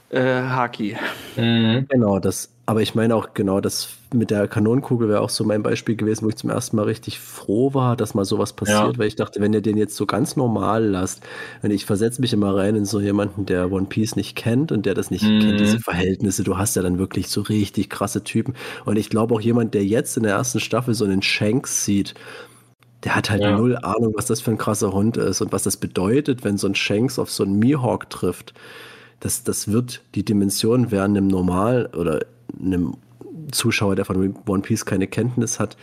[0.09, 0.95] äh, Haki.
[1.35, 1.85] Mhm.
[1.89, 5.63] Genau, das, aber ich meine auch genau, das mit der Kanonenkugel wäre auch so mein
[5.63, 8.97] Beispiel gewesen, wo ich zum ersten Mal richtig froh war, dass mal sowas passiert, Ja.
[8.99, 11.23] weil ich dachte, wenn ihr den jetzt so ganz normal lasst,
[11.63, 14.85] und ich versetze mich immer rein in so jemanden, der One Piece nicht kennt und
[14.85, 15.39] der das nicht Mhm.
[15.39, 18.53] kennt, diese Verhältnisse, du hast ja dann wirklich so richtig krasse Typen.
[18.85, 22.13] Und ich glaube auch jemand, der jetzt in der ersten Staffel so einen Shanks sieht,
[23.05, 23.57] der hat halt Ja.
[23.57, 26.67] null Ahnung, was das für ein krasser Hund ist und was das bedeutet, wenn so
[26.67, 28.53] ein Shanks auf so einen Mihawk trifft
[29.19, 32.19] das, das wird die Dimension während einem Normal oder
[32.59, 32.95] einem
[33.51, 35.77] Zuschauer, der von One Piece keine Kenntnis hat,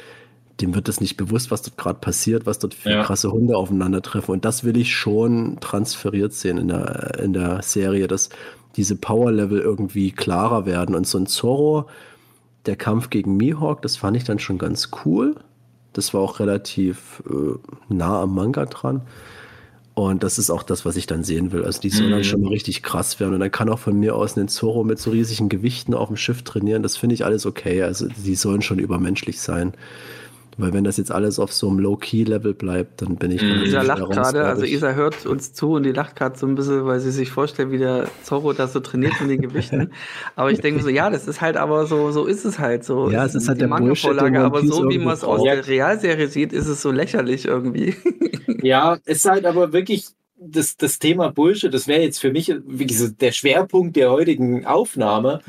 [0.60, 3.02] dem wird das nicht bewusst, was dort gerade passiert, was dort für Ja.
[3.02, 4.32] krasse Hunde aufeinandertreffen.
[4.32, 8.28] Und das will ich schon transferiert sehen in der, in der Serie, dass
[8.76, 10.94] diese Power-Level irgendwie klarer werden.
[10.94, 11.86] Und so ein Zorro,
[12.66, 15.34] der Kampf gegen Mihawk, das fand ich dann schon ganz cool.
[15.92, 17.58] Das war auch relativ äh,
[17.92, 19.02] nah am Manga dran.
[19.94, 21.64] Und das ist auch das, was ich dann sehen will.
[21.64, 22.24] Also die soll dann Mhm.
[22.24, 23.34] schon mal richtig krass werden.
[23.34, 26.16] Und dann kann auch von mir aus ein Zorro mit so riesigen Gewichten auf dem
[26.16, 26.82] Schiff trainieren.
[26.82, 27.82] Das finde ich alles okay.
[27.82, 29.72] Also die sollen schon übermenschlich sein.
[30.56, 33.64] Weil wenn das jetzt alles auf so einem Low-Key-Level bleibt, dann bin ich Mhm.
[33.64, 34.64] Isa lacht gerade, also.
[34.64, 37.70] Isa hört uns zu und die lacht gerade so ein bisschen, weil sie sich vorstellt,
[37.70, 39.90] wie der Zorro das so trainiert mit den Gewichten.
[40.36, 43.10] aber ich denke so, ja, das ist halt aber so, so ist es halt so.
[43.10, 46.28] Ja, es ist halt die der Manga-Vorlage, aber so wie man es aus der Realserie
[46.28, 47.94] sieht, ist es so lächerlich irgendwie.
[48.62, 52.52] Ja, es ist halt aber wirklich das, das Thema Bullshit, das wäre jetzt für mich
[52.66, 55.40] gesagt, der Schwerpunkt der heutigen Aufnahme,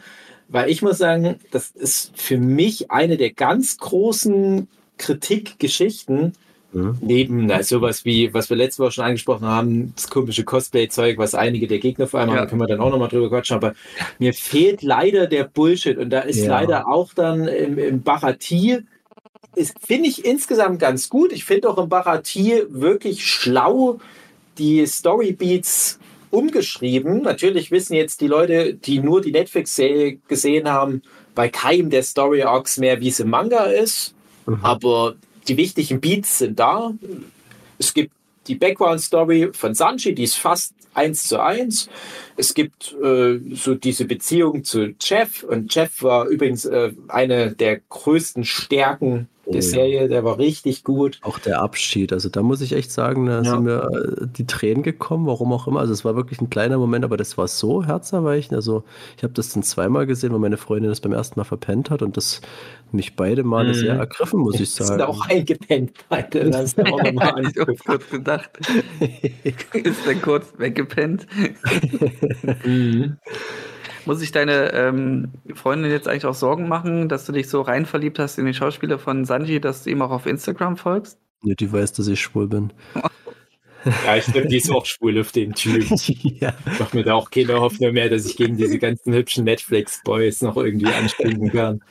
[0.47, 4.67] weil ich muss sagen, das ist für mich eine der ganz großen
[4.97, 6.33] Kritikgeschichten,
[6.73, 6.97] Mhm.
[7.01, 11.33] neben na, sowas wie, was wir letzte Woche schon angesprochen haben, das komische Cosplay-Zeug, was
[11.33, 12.43] einige der Gegner vor allem haben, Ja.
[12.43, 13.75] da können wir dann auch nochmal drüber quatschen, aber
[14.19, 16.49] mir fehlt leider der Bullshit und da ist Ja.
[16.59, 18.79] leider auch dann im, im Baratie
[19.87, 21.31] finde ich insgesamt ganz gut.
[21.31, 23.99] Ich finde auch im Baratie wirklich schlau
[24.57, 25.97] die Storybeats
[26.29, 27.21] umgeschrieben.
[27.21, 31.01] Natürlich wissen jetzt die Leute, die nur die Netflix-Serie gesehen haben,
[31.35, 34.14] bei keinem der Story Arcs mehr, wie es im Manga ist.
[34.45, 34.59] Mhm.
[34.63, 35.15] Aber
[35.47, 36.93] die wichtigen Beats sind da.
[37.77, 38.11] Es gibt
[38.47, 41.89] die Background-Story von Sanji, die ist fast eins zu eins.
[42.37, 47.81] Es gibt äh, so diese Beziehung zu Jeff und Jeff war übrigens äh, eine der
[47.89, 49.67] größten Stärken Oh der ja.
[49.69, 50.07] Serie.
[50.09, 51.19] Der war richtig gut.
[51.21, 53.43] Auch der Abschied, also da muss ich echt sagen, da Ja.
[53.43, 53.83] sind mir
[54.23, 55.79] äh, die Tränen gekommen, warum auch immer.
[55.79, 58.53] Also es war wirklich ein kleiner Moment, aber das war so herzerweichend.
[58.55, 58.83] Also
[59.17, 62.01] ich habe das dann zweimal gesehen, weil meine Freundin das beim ersten Mal verpennt hat
[62.01, 62.41] und das
[62.91, 63.73] mich beide Male Mhm.
[63.75, 65.01] sehr ergriffen, muss ich Sind sagen.
[65.03, 66.49] auch eingepennt beide.
[66.49, 68.49] Das ist auch nochmal ich habe kurz gedacht,
[69.43, 71.27] ist der kurz weggepennt.
[72.63, 73.17] Mhm.
[74.05, 77.85] Muss ich deine ähm, Freundin jetzt eigentlich auch Sorgen machen, dass du dich so rein
[77.85, 81.17] verliebt hast in den Schauspieler von Sanji, dass du ihm auch auf Instagram folgst?
[81.41, 82.71] Nee, die weiß, dass ich schwul bin.
[84.05, 85.85] Ja, ich glaube, die ist auch schwul auf den Typ.
[86.39, 86.53] ja.
[86.71, 90.41] Ich mache mir da auch keine Hoffnung mehr, dass ich gegen diese ganzen hübschen Netflix-Boys
[90.41, 91.81] noch irgendwie anstinken kann.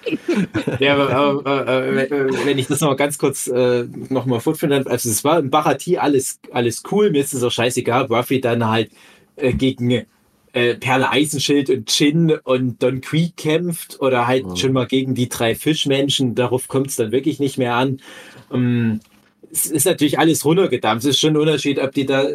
[0.80, 4.86] Ja, aber, aber äh, wenn ich das noch ganz kurz äh, noch mal fortführen darf,
[4.88, 8.68] also es war im Baratie alles, alles cool, mir ist es auch scheißegal, Ruffy dann
[8.68, 8.90] halt
[9.36, 10.04] äh, gegen
[10.55, 14.57] äh, Perle Eisenschild und Chin und Don Creek kämpft oder halt Mhm.
[14.57, 16.34] schon mal gegen die drei Fischmenschen.
[16.34, 18.00] Darauf kommt es dann wirklich nicht mehr an.
[18.52, 19.00] Ähm,
[19.52, 21.05] es ist natürlich alles runtergedampft.
[21.05, 22.26] Es ist schon ein Unterschied, ob die da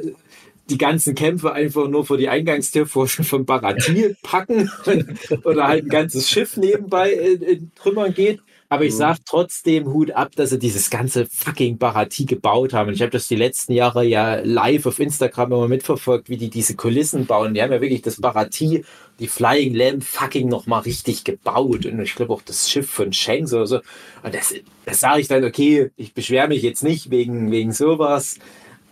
[0.69, 3.07] die ganzen Kämpfe einfach nur vor die Eingangstür von
[3.45, 4.69] Baratil packen
[5.43, 8.39] oder halt ein ganzes Schiff nebenbei in, in Trümmern geht.
[8.71, 12.89] Aber ich sag trotzdem Hut ab, dass sie dieses ganze fucking Baratie gebaut haben.
[12.89, 16.51] Und ich habe das die letzten Jahre ja live auf Instagram immer mitverfolgt, wie die
[16.51, 17.55] diese Kulissen bauen.
[17.55, 18.85] Die haben ja wirklich das Baratie,
[19.17, 21.87] die Flying Lamb fucking nochmal richtig gebaut.
[21.87, 23.79] Und ich glaube auch das Schiff von Shanks oder so.
[24.21, 24.53] Und das,
[24.85, 28.37] das sage ich dann, okay, ich beschwere mich jetzt nicht wegen, wegen sowas.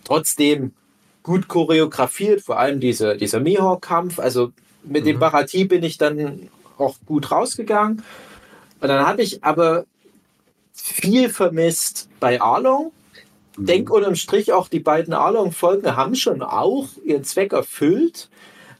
[0.05, 0.71] Trotzdem
[1.21, 4.17] gut choreografiert, vor allem diese, dieser Mihawk-Kampf.
[4.17, 4.53] Also
[4.83, 6.49] mit dem Baratie bin ich dann
[6.79, 8.01] auch gut rausgegangen.
[8.79, 9.85] Und dann habe ich aber
[10.73, 12.91] viel vermisst bei Arlong.
[13.57, 18.29] Denk unterm Strich auch, die beiden Arlong-Folgen haben schon auch ihren Zweck erfüllt.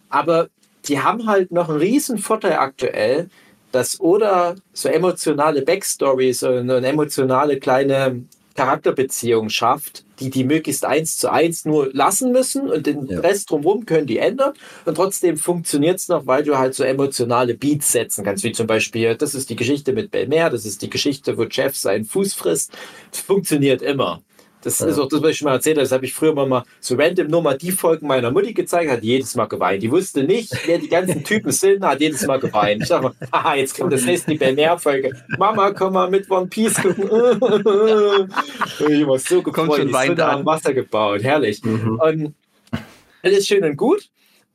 [0.10, 0.50] Aber
[0.86, 3.30] die haben halt noch einen riesen Vorteil aktuell,
[3.72, 8.24] dass Oda so emotionale Backstories und eine emotionale kleine
[8.58, 13.20] Charakterbeziehung schafft, die die möglichst eins zu eins nur lassen müssen und den Ja.
[13.22, 14.54] Rest drumherum können die ändern
[14.86, 18.68] und trotzdem funktioniert es noch, weil du halt so emotionale Beats setzen kannst, wie zum
[18.68, 22.34] Beispiel, das ist die Geschichte mit Belmer, das ist die Geschichte, wo Jeff seinen Fuß
[22.34, 22.74] frisst.
[23.12, 24.22] Das funktioniert immer.
[24.68, 25.84] Das ist auch das, was ich schon mal erzählt habe.
[25.84, 29.02] Das habe ich früher mal so random nur mal die Folgen meiner Mutti gezeigt, hat
[29.02, 29.82] jedes Mal geweint.
[29.82, 32.84] Die wusste nicht, wer die ganzen Typen sind, hat jedes Mal geweint.
[32.84, 35.14] Ich dachte mal, haha, jetzt kommt das nächste die Belmer-Folge.
[35.38, 37.06] Mama, komm mal mit One Piece gucken.
[38.90, 39.68] ich war so gefreut.
[39.68, 40.20] Kommt schon an.
[40.20, 41.24] am Wasser gebaut.
[41.24, 41.64] Herrlich.
[41.64, 42.00] Mhm.
[42.00, 42.36] Und
[43.24, 44.10] alles schön und gut.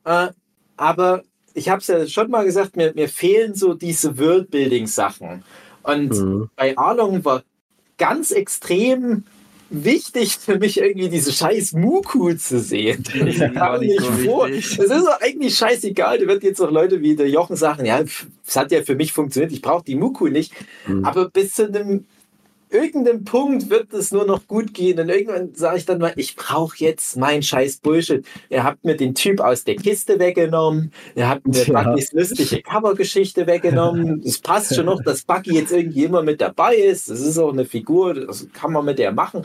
[0.04, 0.28] Äh,
[0.76, 1.22] aber
[1.54, 5.42] ich habe es ja schon mal gesagt, mir, mir fehlen so diese Worldbuilding-Sachen.
[5.84, 6.50] Und Mhm.
[6.54, 7.42] bei Arlong war
[7.96, 9.24] ganz extrem
[9.72, 13.04] wichtig für mich irgendwie diese scheiß Muku zu sehen.
[13.32, 14.48] Ich kam nicht nicht vor.
[14.48, 16.18] Es ist doch eigentlich scheißegal.
[16.18, 19.12] Da wird jetzt auch Leute wie der Jochen sagen, ja, es hat ja für mich
[19.12, 20.52] funktioniert, ich brauche die Muku nicht.
[20.86, 21.04] Mhm.
[21.04, 22.06] Aber bis zu einem
[22.72, 24.98] irgendeinem Punkt wird es nur noch gut gehen.
[24.98, 28.24] Und irgendwann sage ich dann mal, ich brauche jetzt mein scheiß Bullshit.
[28.48, 30.92] Ihr habt mir den Typ aus der Kiste weggenommen.
[31.14, 31.82] Ihr habt mir Ja.
[31.82, 34.22] Buggys lustige Covergeschichte weggenommen.
[34.24, 37.10] Es passt schon noch, dass Buggy jetzt irgendwie immer mit dabei ist.
[37.10, 39.44] Das ist auch eine Figur, das kann man mit der machen.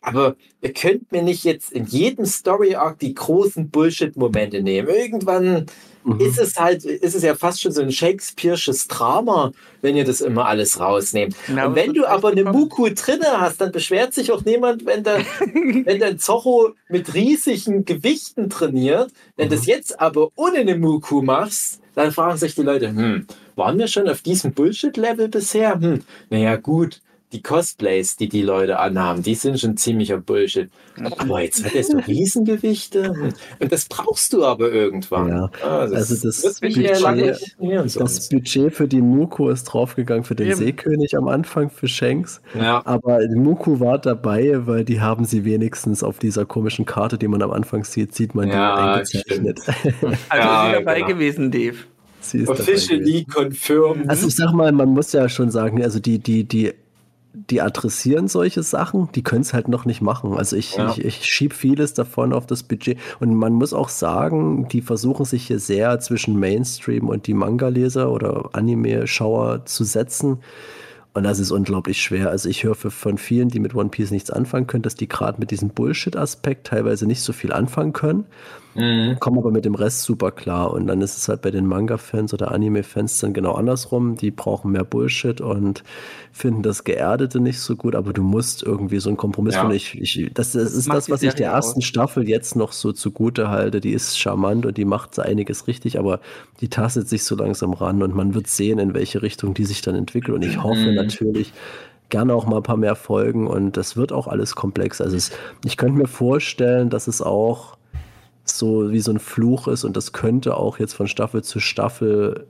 [0.00, 4.88] Aber ihr könnt mir nicht jetzt in jedem Story-Arc die großen Bullshit-Momente nehmen.
[4.88, 5.66] Irgendwann
[6.06, 6.20] Mhm.
[6.20, 9.52] ist es halt, ist es ja fast schon so ein Shakespeare'sches Drama,
[9.82, 11.34] wenn ihr das immer alles rausnehmt.
[11.48, 12.44] Ja, und aber wenn du aber eine.
[12.44, 15.18] Muku drinne hast, dann beschwert sich auch niemand, wenn der,
[15.84, 19.10] wenn der Zorro mit riesigen Gewichten trainiert.
[19.36, 19.50] Wenn Mhm.
[19.50, 23.26] du das jetzt aber ohne eine Muku machst, dann fragen sich die Leute, hm,
[23.56, 25.74] waren wir schon auf diesem Bullshit-Level bisher?
[25.80, 27.00] Hm, naja, gut.
[27.36, 30.70] Die Cosplays, die die Leute anhaben, die sind schon ziemlicher Bullshit.
[31.18, 33.12] Aber jetzt hat er so Riesengewichte.
[33.60, 35.28] Und das brauchst du aber irgendwann.
[35.28, 38.28] Ja, Ah, also das mich Budget- ja lange funktionieren Das.
[38.30, 40.56] Budget für die Muku ist draufgegangen für den Eben.
[40.56, 42.40] Seekönig am Anfang für Shanks.
[42.54, 42.80] Ja.
[42.86, 47.28] Aber die Muku war dabei, weil die haben sie wenigstens auf dieser komischen Karte, die
[47.28, 49.60] man am Anfang sieht, sieht man Ja, die eingezeichnet.
[50.30, 51.06] Also Ja, sie dabei genau.
[51.08, 51.76] gewesen, Dave.
[52.20, 54.08] sie ist Officially confirmed.
[54.08, 56.72] Also ich sag mal, man muss ja schon sagen, also die, die, die,
[57.50, 60.34] die adressieren solche Sachen, die können es halt noch nicht machen.
[60.34, 60.90] Also ich, Ja.
[60.90, 62.98] ich, ich schieb vieles davon auf das Budget.
[63.20, 68.10] Und man muss auch sagen, die versuchen sich hier sehr zwischen Mainstream und die Manga-Leser
[68.10, 70.38] oder Anime-Schauer zu setzen.
[71.12, 72.30] Und das ist unglaublich schwer.
[72.30, 75.38] Also ich höre von vielen, die mit One Piece nichts anfangen können, dass die gerade
[75.38, 78.24] mit diesem Bullshit-Aspekt teilweise nicht so viel anfangen können
[78.76, 79.18] Mhm.
[79.20, 80.72] kommen aber mit dem Rest super klar.
[80.72, 84.16] Und dann ist es halt bei den Manga-Fans oder Anime-Fans dann genau andersrum.
[84.16, 85.82] Die brauchen mehr Bullshit und
[86.32, 89.60] finden das Geerdete nicht so gut, aber du musst irgendwie so einen Kompromiss Ja.
[89.60, 89.74] finden.
[89.76, 91.84] Ich, ich, das, das ist macht das, was ich der ersten aus.
[91.84, 93.80] Staffel jetzt noch so zugute halte.
[93.80, 96.20] Die ist charmant und die macht so einiges richtig, aber
[96.60, 99.80] die tastet sich so langsam ran und man wird sehen, in welche Richtung die sich
[99.82, 100.34] dann entwickelt.
[100.34, 100.94] Und ich hoffe Mhm.
[100.94, 101.52] natürlich,
[102.08, 105.00] gerne auch mal ein paar mehr Folgen und das wird auch alles komplex.
[105.00, 105.30] Also es,
[105.64, 107.76] ich könnte mir vorstellen, dass es auch
[108.46, 112.46] so wie so ein Fluch ist und das könnte auch jetzt von Staffel zu Staffel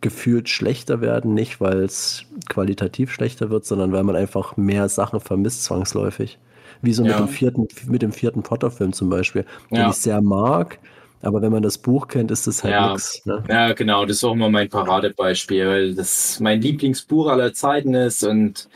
[0.00, 5.20] gefühlt schlechter werden, nicht weil es qualitativ schlechter wird, sondern weil man einfach mehr Sachen
[5.20, 6.38] vermisst zwangsläufig.
[6.82, 7.18] Wie so mit Ja.
[7.18, 9.88] dem vierten, mit dem vierten Potter-Film zum Beispiel, den Ja.
[9.88, 10.78] ich sehr mag,
[11.22, 12.90] aber wenn man das Buch kennt, ist das halt Ja.
[12.92, 13.24] nix.
[13.24, 13.42] Ne?
[13.48, 18.22] Ja, genau, das ist auch immer mein Paradebeispiel, weil das mein Lieblingsbuch aller Zeiten ist
[18.22, 18.68] und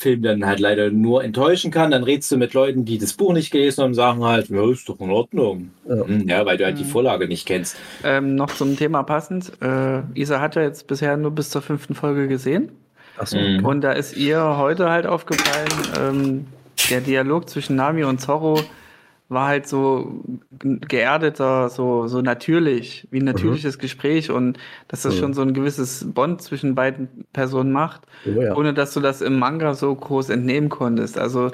[0.00, 1.90] Film dann halt leider nur enttäuschen kann.
[1.90, 4.70] Dann redest du mit Leuten, die das Buch nicht gelesen haben und sagen halt, ja,
[4.70, 5.70] ist doch in Ordnung.
[5.88, 6.06] Ja.
[6.06, 6.88] Hm, Ja, weil du halt die Mhm.
[6.88, 7.76] Vorlage nicht kennst.
[8.02, 9.52] Ähm, noch zum Thema passend.
[9.62, 12.70] Äh, Isa hat ja jetzt bisher nur bis zur fünften Folge gesehen.
[13.18, 13.64] Achso, Mhm.
[13.66, 15.68] Und da ist ihr heute halt aufgefallen,
[16.00, 16.46] ähm,
[16.90, 18.60] der Dialog zwischen Nami und Zorro
[19.30, 20.22] war halt so
[20.58, 23.80] geerdeter, so, so natürlich, wie ein natürliches mhm.
[23.80, 24.58] Gespräch und
[24.88, 25.18] dass das mhm.
[25.18, 28.56] schon so ein gewisses Bond zwischen beiden Personen macht, oh, ja.
[28.56, 31.16] ohne dass du das im Manga so groß entnehmen konntest.
[31.16, 31.52] Also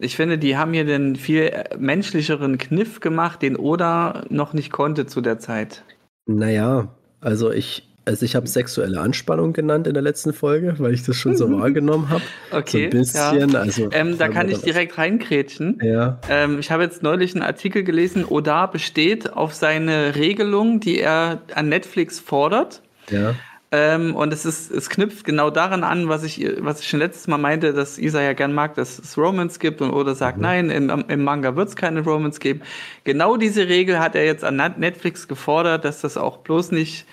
[0.00, 5.06] ich finde, die haben hier den viel menschlicheren Kniff gemacht, den Oda noch nicht konnte
[5.06, 5.84] zu der Zeit.
[6.26, 6.88] Naja,
[7.20, 11.16] also ich, also ich habe sexuelle Anspannung genannt in der letzten Folge, weil ich das
[11.16, 12.22] schon so wahrgenommen habe.
[12.50, 12.70] Okay.
[12.70, 13.50] So ein bisschen.
[13.50, 13.60] Ja.
[13.60, 15.78] Also, ähm, da kann ich direkt reinkrätschen.
[15.82, 16.18] Ja.
[16.28, 21.42] Ähm, ich habe jetzt neulich einen Artikel gelesen, Oda besteht auf seine Regelung, die er
[21.54, 22.82] an Netflix fordert.
[23.10, 23.34] Ja.
[23.74, 27.26] Ähm, und es ist, es knüpft genau daran an, was ich, was ich schon letztes
[27.26, 30.42] Mal meinte, dass Isa ja gern mag, dass es Romance gibt und oder sagt, mhm.
[30.42, 32.60] nein, im, im Manga wird es keine Romance geben.
[33.04, 37.06] Genau diese Regel hat er jetzt an Netflix gefordert, dass das auch bloß nicht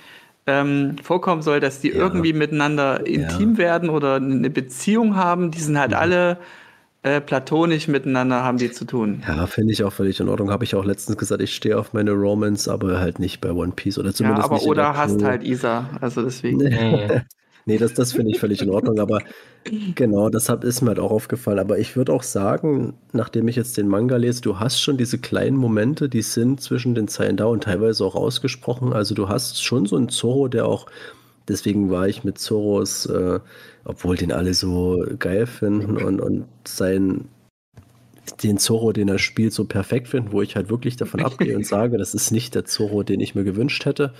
[0.47, 1.95] ähm, vorkommen soll, dass die ja.
[1.95, 3.57] irgendwie miteinander intim ja.
[3.57, 5.51] werden oder eine Beziehung haben.
[5.51, 6.37] Die sind halt alle
[7.01, 9.23] äh, platonisch miteinander haben die zu tun.
[9.25, 10.51] Ja, finde ich auch völlig in Ordnung.
[10.51, 13.71] Habe ich auch letztens gesagt, ich stehe auf meine Romans, aber halt nicht bei One
[13.73, 16.57] Piece oder zumindest ja, aber nicht oder hast halt Isa, also deswegen.
[16.57, 17.21] Nee,
[17.69, 19.19] nee das, das finde ich völlig in Ordnung, aber
[19.95, 21.59] genau, deshalb ist mir halt auch aufgefallen.
[21.59, 25.17] Aber ich würde auch sagen, nachdem ich jetzt den Manga lese, du hast schon diese
[25.17, 28.91] kleinen Momente, die sind zwischen den Zeilen da und teilweise auch ausgesprochen.
[28.91, 30.87] Also du hast schon so einen Zorro, der auch
[31.49, 33.39] Deswegen war ich mit Zoros, äh,
[33.83, 37.27] obwohl den alle so geil finden und, und sein,
[38.43, 41.65] den Zorro, den er spielt, so perfekt finden, wo ich halt wirklich davon abgehe und
[41.65, 44.13] sage, das ist nicht der Zorro, den ich mir gewünscht hätte.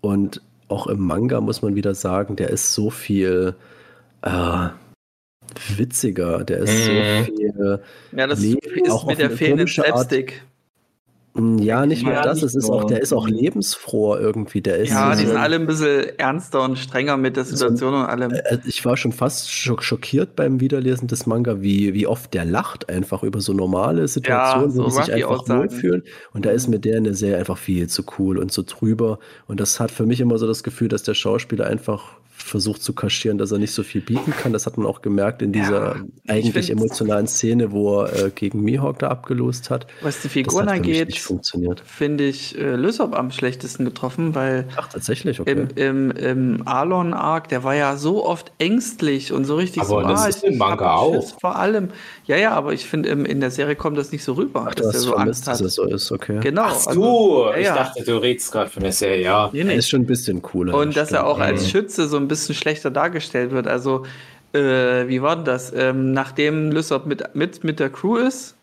[0.00, 3.54] Und auch im Manga muss man wieder sagen, der ist so viel
[4.22, 4.68] äh,
[5.76, 7.24] witziger, der ist so mhm.
[7.24, 7.80] viel.
[8.12, 10.32] Ja, das ist auch mit der fehlenden Slapstick.
[10.32, 10.55] Art,
[11.58, 14.62] ja, nicht nur das, es ist auch, der ist auch lebensfroher irgendwie.
[14.62, 17.92] Der ist ja, so die sind alle ein bisschen ernster und strenger mit der Situation
[17.92, 18.32] so, und allem.
[18.32, 22.44] Äh, äh, ich war schon fast schockiert beim Wiederlesen des Manga, wie, wie oft der
[22.44, 26.02] lacht einfach über so normale Situationen, ja, so wo sie sich einfach wohlfühlen.
[26.32, 29.18] Und da ist mir der in der Serie einfach viel zu cool und so drüber.
[29.46, 32.16] Und das hat für mich immer so das Gefühl, dass der Schauspieler einfach
[32.46, 34.52] versucht zu kaschieren, dass er nicht so viel bieten kann.
[34.52, 38.62] Das hat man auch gemerkt in dieser ja, eigentlich emotionalen Szene, wo er äh, gegen
[38.62, 39.86] Mihawk da abgelost hat.
[40.00, 41.14] Was die Figuren angeht,
[41.84, 45.52] finde ich äh, Lysop am schlechtesten getroffen, weil Ach, tatsächlich, okay.
[45.52, 50.00] im, im, im Alon-Arc, der war ja so oft ängstlich und so richtig aber so,
[50.02, 51.38] das ah, ist im Manga auch.
[51.40, 51.90] Vor allem,
[52.24, 54.94] ja, ja, aber ich finde, in der Serie kommt das nicht so rüber, Ach, dass
[54.94, 55.66] er so vermisst, Angst hat.
[55.66, 56.38] Dass so ist, okay.
[56.40, 56.62] Genau.
[56.66, 59.50] Ach so, also, ja, ich dachte, du redest gerade von der Serie, ja.
[59.52, 59.76] Nee, nee.
[59.76, 60.74] Ist schon ein bisschen cooler.
[60.74, 61.66] Und dass er auch als.
[61.66, 63.66] Schütze so ein bisschen schlechter dargestellt wird.
[63.66, 64.04] Also,
[64.52, 65.72] äh, wie war denn das?
[65.74, 68.56] Ähm, nachdem Lysop mit, mit, mit der Crew ist,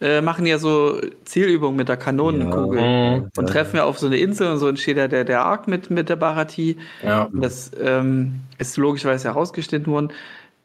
[0.00, 3.42] äh, machen ja so Zielübungen mit der Kanonenkugel ja, und ja.
[3.44, 6.08] treffen ja auf so eine Insel und so entsteht ja der, der Arc mit, mit
[6.08, 6.76] der Baratie.
[7.02, 7.28] Ja.
[7.32, 10.12] Das ähm, ist logischerweise herausgeschnitten worden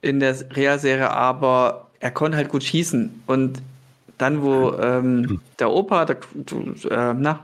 [0.01, 3.23] in der Real-Serie, aber er konnte halt gut schießen.
[3.27, 3.61] Und
[4.17, 6.17] dann, wo ähm, der Opa, der,
[6.89, 7.39] äh, na,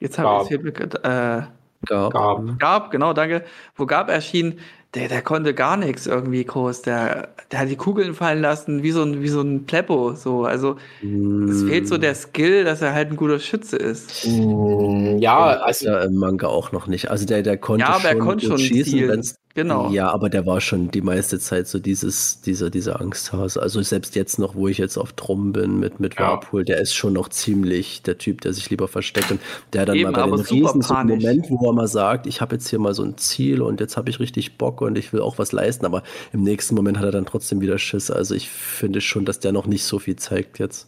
[0.00, 1.42] jetzt habe ich es hier, äh,
[1.84, 2.12] Gab.
[2.12, 2.58] Gab.
[2.58, 3.44] Gab, genau, danke.
[3.76, 4.60] Wo Gab erschien,
[4.94, 6.82] der, der konnte gar nichts irgendwie groß.
[6.82, 10.14] Der, der hat die Kugeln fallen lassen, wie so ein, wie so ein Pleppo.
[10.14, 10.44] So.
[10.44, 11.48] Also mm.
[11.48, 14.26] es fehlt so der Skill, dass er halt ein guter Schütze ist.
[14.26, 17.10] Mm, ja, also ja, im Manga auch noch nicht.
[17.10, 19.88] Also der, der konnte ja, aber schon, er konnte schon schießen, Genau.
[19.90, 23.62] Ja, aber der war schon die meiste Zeit so dieses, dieser, dieser Angsthase.
[23.62, 26.22] Also selbst jetzt noch, wo ich jetzt auf Drum bin mit, mit ja.
[26.22, 29.40] Warpool, der ist schon noch ziemlich der Typ, der sich lieber versteckt und
[29.72, 32.40] der dann Eben, mal bei den Riesen so einen Moment, wo er mal sagt, ich
[32.40, 35.12] habe jetzt hier mal so ein Ziel und jetzt habe ich richtig Bock und ich
[35.12, 38.10] will auch was leisten, aber im nächsten Moment hat er dann trotzdem wieder Schiss.
[38.10, 40.86] Also ich finde schon, dass der noch nicht so viel zeigt jetzt.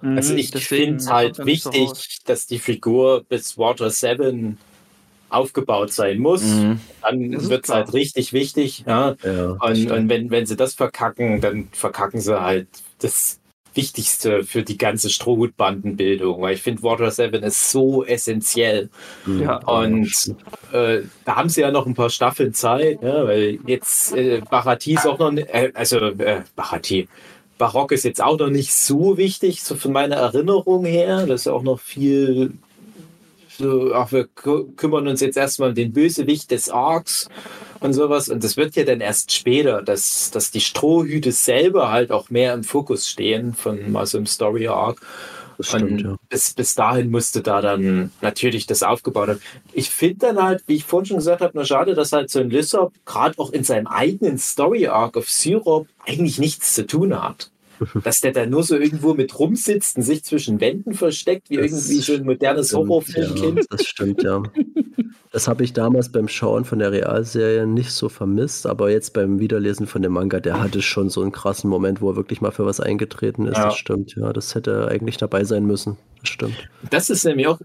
[0.00, 4.56] Also mhm, ich finde es halt wichtig, so dass die Figur bis Water 7
[5.28, 6.80] aufgebaut sein muss, mhm.
[7.02, 8.84] dann wird es halt richtig wichtig.
[8.86, 9.16] Ja?
[9.24, 12.68] ja und, und wenn, wenn sie das verkacken, dann verkacken sie halt
[13.00, 13.37] das
[13.78, 18.90] Wichtigste für die ganze Strohhutbandenbildung, weil ich finde, Water 7 ist so essentiell.
[19.24, 19.42] Mhm.
[19.42, 19.56] Ja.
[19.58, 20.12] Und
[20.72, 24.94] äh, da haben sie ja noch ein paar Staffeln Zeit, ja, weil jetzt äh, Barati
[24.94, 27.08] ist auch noch, äh, also äh, Barati,
[27.56, 31.26] Barock ist jetzt auch noch nicht so wichtig, so von meiner Erinnerung her.
[31.26, 32.52] Das ist ja auch noch viel
[33.58, 37.28] so, ach, wir kümmern uns jetzt erstmal um den Bösewicht des Arcs
[37.80, 38.28] und sowas.
[38.28, 42.54] Und das wird ja dann erst später, dass, dass die Strohhüte selber halt auch mehr
[42.54, 45.00] im Fokus stehen von mal so einem Story Arc.
[45.60, 46.16] Stimmt, ja.
[46.28, 49.42] bis, bis dahin musste da dann natürlich das aufgebaut werden.
[49.72, 52.38] Ich finde dann halt, wie ich vorhin schon gesagt habe, nur schade, dass halt so
[52.38, 57.20] ein Lissop gerade auch in seinem eigenen Story Arc auf Syrup eigentlich nichts zu tun
[57.20, 57.50] hat.
[58.04, 61.66] Dass der da nur so irgendwo mit rumsitzt und sich zwischen Wänden versteckt, wie Das
[61.66, 63.58] irgendwie so ein modernes Horrorfilmkind.
[63.58, 64.42] Ja, das stimmt, ja.
[65.30, 69.40] Das habe ich damals beim Schauen von der Realserie nicht so vermisst, aber jetzt beim
[69.40, 72.50] Wiederlesen von dem Manga, der hatte schon so einen krassen Moment, wo er wirklich mal
[72.50, 73.58] für was eingetreten ist.
[73.58, 73.66] Ja.
[73.66, 74.32] Das stimmt, ja.
[74.32, 75.98] Das hätte eigentlich dabei sein müssen.
[76.20, 76.68] Das stimmt.
[76.90, 77.60] Das ist nämlich auch,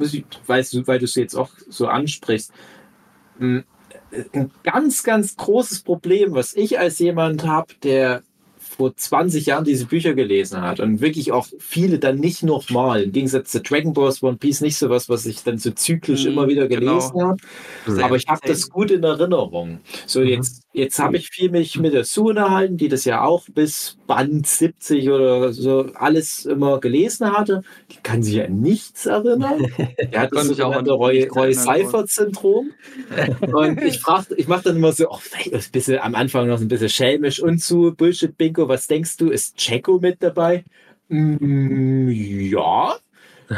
[0.00, 2.50] ich, du, weil du es jetzt auch so ansprichst,
[3.38, 3.64] ein
[4.62, 8.22] ganz, ganz großes Problem, was ich als jemand habe, der
[8.76, 13.02] vor 20 Jahren diese Bücher gelesen hat und wirklich auch viele dann nicht nochmal.
[13.04, 16.32] Im Gegensatz zu Dragon Balls One Piece nicht sowas, was ich dann so zyklisch Mhm,
[16.32, 16.80] immer wieder genau.
[16.98, 17.36] gelesen habe.
[17.86, 19.80] Same, Aber ich habe das gut in Erinnerung.
[20.06, 20.26] So, Mhm.
[20.28, 23.98] jetzt, jetzt habe ich viel mich mit der Sue unterhalten, die das ja auch bis
[24.06, 27.62] Band 70 oder so alles immer gelesen hatte.
[27.90, 29.58] Die kann sich an nichts erinnern.
[30.12, 32.70] Die hat das sogenannte Roy, Roy Seifert-Syndrom.
[33.52, 35.18] Und ich frage, ich mache dann immer so, oh,
[35.52, 38.61] ein bisschen am Anfang noch ein bisschen schelmisch und zu Bullshit-Bingo.
[38.68, 40.64] Was denkst du, ist Checo mit dabei?
[41.08, 42.96] Mm, ja.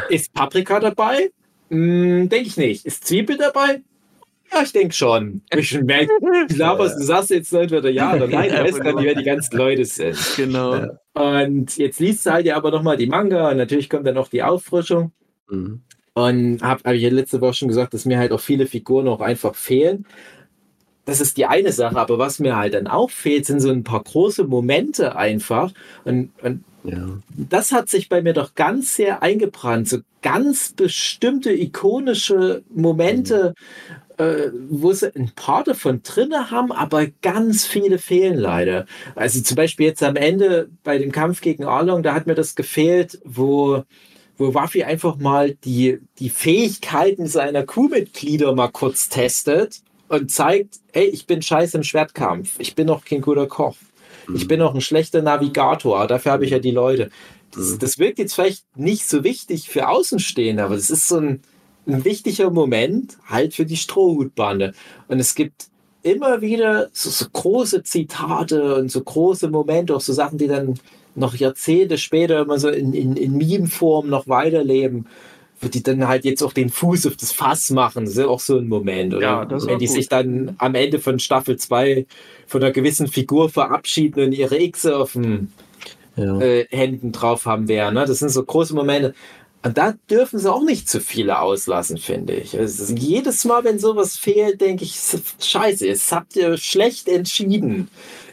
[0.08, 1.30] Ist Paprika dabei?
[1.68, 2.84] Mm, denke ich nicht.
[2.84, 3.82] Ist Zwiebel dabei?
[4.52, 5.42] Ja, ich denke schon.
[5.56, 6.12] Ich merke,
[6.48, 9.24] du laberst, du sagst jetzt entweder ja oder nein, du weißt gar nicht, wer die
[9.24, 10.16] ganzen Leute sind.
[10.36, 10.86] Genau.
[11.14, 14.28] Und jetzt liest du halt ja aber nochmal die Manga und natürlich kommt dann auch
[14.28, 15.12] die Auffrischung.
[15.48, 15.82] Mhm.
[16.14, 19.08] Und habe hab ich ja letzte Woche schon gesagt, dass mir halt auch viele Figuren
[19.08, 20.06] auch einfach fehlen.
[21.04, 23.84] Das ist die eine Sache, aber was mir halt dann auch fehlt, sind so ein
[23.84, 25.72] paar große Momente einfach.
[26.04, 27.18] Und, und Ja.
[27.36, 29.88] das hat sich bei mir doch ganz sehr eingebrannt.
[29.88, 33.54] So ganz bestimmte ikonische Momente,
[34.16, 38.86] äh, wo sie ein paar davon drinne haben, aber ganz viele fehlen leider.
[39.14, 42.54] Also zum Beispiel jetzt am Ende bei dem Kampf gegen Arlong, da hat mir das
[42.54, 43.82] gefehlt, wo
[44.36, 51.06] wo Waffi einfach mal die, die Fähigkeiten seiner Crewmitglieder mal kurz testet und zeigt, hey,
[51.06, 53.76] ich bin scheiße im Schwertkampf, ich bin noch kein guter Koch.
[54.34, 57.10] Ich bin auch ein schlechter Navigator, dafür habe ich ja die Leute.
[57.52, 61.42] Das, das wirkt jetzt vielleicht nicht so wichtig für Außenstehende, aber das ist so ein,
[61.86, 64.72] ein wichtiger Moment halt für die Strohhutbande.
[65.08, 65.66] Und es gibt
[66.02, 70.74] immer wieder so, so große Zitate und so große Momente, auch so Sachen, die dann
[71.14, 75.06] noch Jahrzehnte später immer so in, in, in Meme-Form noch weiterleben,
[75.60, 78.04] wo die dann halt jetzt auch den Fuß auf das Fass machen.
[78.04, 79.14] Das ist ja auch so ein Moment.
[79.14, 79.94] Oder Ja, das wenn die gut.
[79.94, 82.06] sich dann am Ende von Staffel 2
[82.46, 85.48] von einer gewissen Figur verabschieden und ihre Xe auf dem
[86.16, 86.38] Ja.
[86.40, 87.94] äh, Händen drauf haben werden.
[87.94, 88.04] Ne?
[88.06, 89.14] Das sind so große Momente.
[89.62, 92.52] Und da dürfen sie auch nicht zu viele auslassen, finde ich.
[92.52, 94.94] Es ist jedes Mal, wenn sowas fehlt, denke ich,
[95.40, 97.88] scheiße, jetzt habt ihr schlecht entschieden.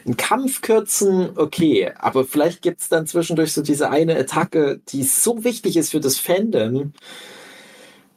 [0.06, 5.02] Ein Kampf kürzen, okay, aber vielleicht gibt es dann zwischendurch so diese eine Attacke, die
[5.04, 6.92] so wichtig ist für das Fandom.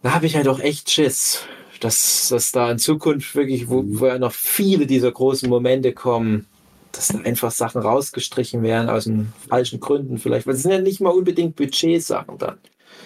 [0.01, 1.45] Da habe ich halt auch echt Schiss,
[1.79, 6.47] dass, dass da in Zukunft wirklich, wo, wo ja noch viele dieser großen Momente kommen,
[6.91, 10.47] dass da einfach Sachen rausgestrichen werden aus den falschen Gründen vielleicht.
[10.47, 12.57] Weil es sind ja nicht mal unbedingt Budgetsachen dann.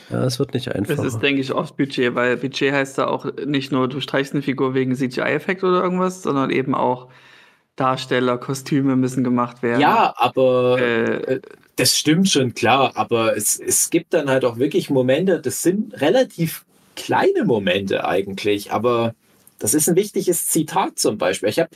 [0.09, 1.03] ja, es wird nicht Das einfach.
[1.03, 4.41] ist, denke ich, oft Budget, weil Budget heißt da auch nicht nur, du streichst eine
[4.41, 7.09] Figur wegen CGI-Effekt oder irgendwas, sondern eben auch
[7.79, 9.81] Darsteller, Kostüme müssen gemacht werden.
[9.81, 11.39] Ja, aber Äh,
[11.75, 12.91] das stimmt schon, klar.
[12.95, 16.65] Aber es, es gibt dann halt auch wirklich Momente, das sind relativ
[16.95, 19.15] kleine Momente eigentlich, aber
[19.59, 21.49] das ist ein wichtiges Zitat zum Beispiel.
[21.49, 21.69] Ich habe,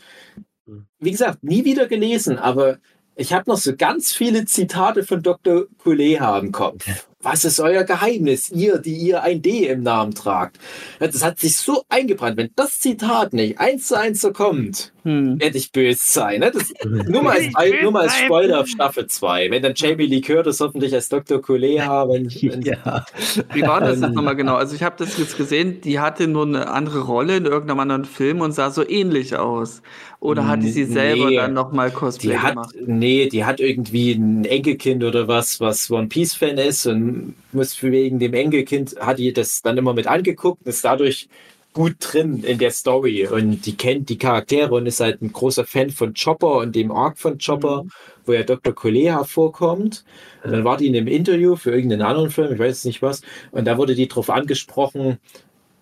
[0.99, 2.77] wie gesagt, nie wieder gelesen, aber
[3.15, 5.65] ich habe noch so ganz viele Zitate von Dr.
[5.77, 6.85] Kuleha im Kopf.
[7.21, 10.57] Was ist euer Geheimnis, ihr, die ihr ein D im Namen tragt?
[10.99, 12.37] Das hat sich so eingebrannt.
[12.37, 15.39] Wenn das Zitat nicht eins zu eins so kommt, hm.
[15.39, 16.39] werde ich böse sein.
[16.39, 16.51] Ne?
[16.51, 16.73] Das,
[17.07, 17.47] nur, mal als,
[17.81, 18.17] nur mal als.
[18.17, 19.51] Spoiler auf Staffel 2.
[19.51, 21.41] Wenn dann Jamie Lee Curtis hoffentlich als Dr.
[21.41, 23.05] Kuleha, wenn, wenn Ja.
[23.53, 24.55] Wie war das jetzt nochmal genau?
[24.55, 28.05] Also ich habe das jetzt gesehen, die hatte nur eine andere Rolle in irgendeinem anderen
[28.05, 29.81] Film und sah so ähnlich aus.
[30.19, 31.35] Oder hatte sie selber Nee.
[31.35, 32.75] dann nochmal Cosplay Die hat, gemacht?
[32.85, 37.81] nee, die hat irgendwie ein Enkelkind oder was, was One Piece Fan ist und muss
[37.83, 41.27] wegen dem Enkelkind hat die das dann immer mit angeguckt und ist dadurch
[41.73, 45.65] gut drin in der Story und die kennt die Charaktere und ist halt ein großer
[45.65, 47.85] Fan von Chopper und dem Arc von Chopper,
[48.25, 48.73] wo ja Dr.
[48.73, 50.05] Kolea vorkommt.
[50.43, 53.21] Und dann war die in einem Interview für irgendeinen anderen Film, ich weiß nicht was,
[53.51, 55.17] und da wurde die drauf angesprochen,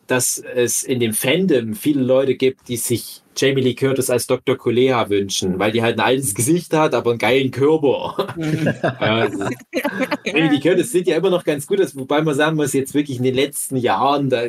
[0.08, 4.58] dass es in dem Fandom viele Leute gibt, die sich Jamie Lee Curtis als Dr.
[4.58, 8.28] Kolea wünschen, weil die halt ein altes Gesicht hat, aber einen geilen Körper.
[8.38, 9.30] ja,
[10.26, 12.94] Jamie Lee Curtis sieht ja immer noch ganz gut aus, wobei man sagen muss, jetzt
[12.94, 14.48] wirklich in den letzten Jahren, da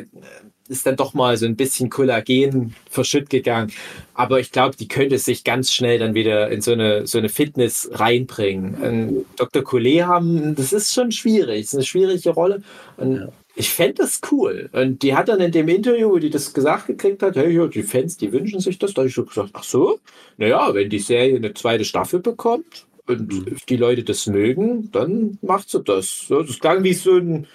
[0.67, 3.71] ist dann doch mal so ein bisschen Kollagen verschütt gegangen.
[4.13, 7.29] Aber ich glaube, die könnte sich ganz schnell dann wieder in so eine, so eine
[7.29, 8.75] Fitness reinbringen.
[8.75, 9.63] Und Dr.
[9.63, 10.21] Kolea,
[10.55, 12.63] das ist schon schwierig, das ist eine schwierige Rolle.
[12.97, 14.69] Und ich fände das cool.
[14.71, 17.67] Und die hat dann in dem Interview, wo die das gesagt gekriegt hat, hey, ja,
[17.67, 18.93] die Fans, die wünschen sich das.
[18.93, 19.99] Da habe ich so gesagt, ach so,
[20.37, 23.57] naja, wenn die Serie eine zweite Staffel bekommt, und Mhm.
[23.67, 26.25] die Leute das mögen, dann macht sie das.
[26.29, 27.47] Ja, Das klang wie so ein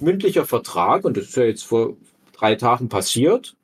[0.00, 1.96] mündlicher Vertrag und das ist ja jetzt vor
[2.38, 3.56] drei Tagen passiert.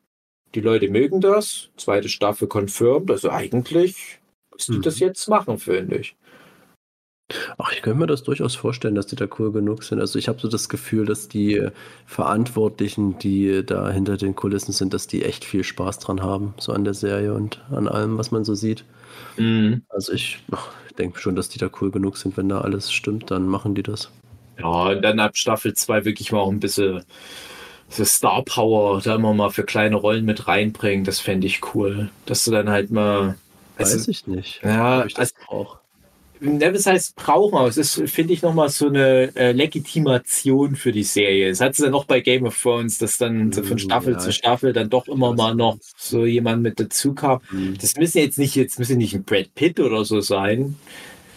[0.54, 4.20] Die Leute mögen das, zweite Staffel confirmed, also eigentlich
[4.50, 4.82] muss die Mhm.
[4.82, 6.16] das jetzt machen, finde ich.
[7.56, 10.00] Ach, ich könnte mir das durchaus vorstellen, dass die da cool genug sind.
[10.00, 11.70] Also ich habe so das Gefühl, dass die äh,
[12.04, 16.72] Verantwortlichen, die da hinter den Kulissen sind, dass die echt viel Spaß dran haben, so
[16.72, 18.84] an der Serie und an allem, was man so sieht.
[19.88, 22.36] Also ich, ach, ich denke schon, dass die da cool genug sind.
[22.36, 24.10] Wenn da alles stimmt, dann machen die das.
[24.58, 27.04] Ja, und dann ab Staffel 2 wirklich mal auch ein bisschen
[27.92, 31.04] so Star Power da immer mal für kleine Rollen mit reinbringen.
[31.04, 32.10] Das fände ich cool.
[32.26, 33.36] Dass du dann halt mal.
[33.78, 34.60] Weiß Also, ich nicht.
[34.62, 35.68] ja, ich das also-
[36.40, 40.92] ne, das heißt brauchen, aber es ist, finde ich, nochmal so eine äh, Legitimation für
[40.92, 41.48] die Serie.
[41.48, 44.12] Es hat es ja noch bei Game of Thrones, dass dann so von Mm, Staffel
[44.14, 47.40] ja, zu Staffel dann doch immer weiß, mal noch so jemand mit dazu kam.
[47.50, 47.78] Mhm.
[47.80, 50.76] Das müssen jetzt nicht, jetzt müssen nicht ein Brad Pitt oder so sein.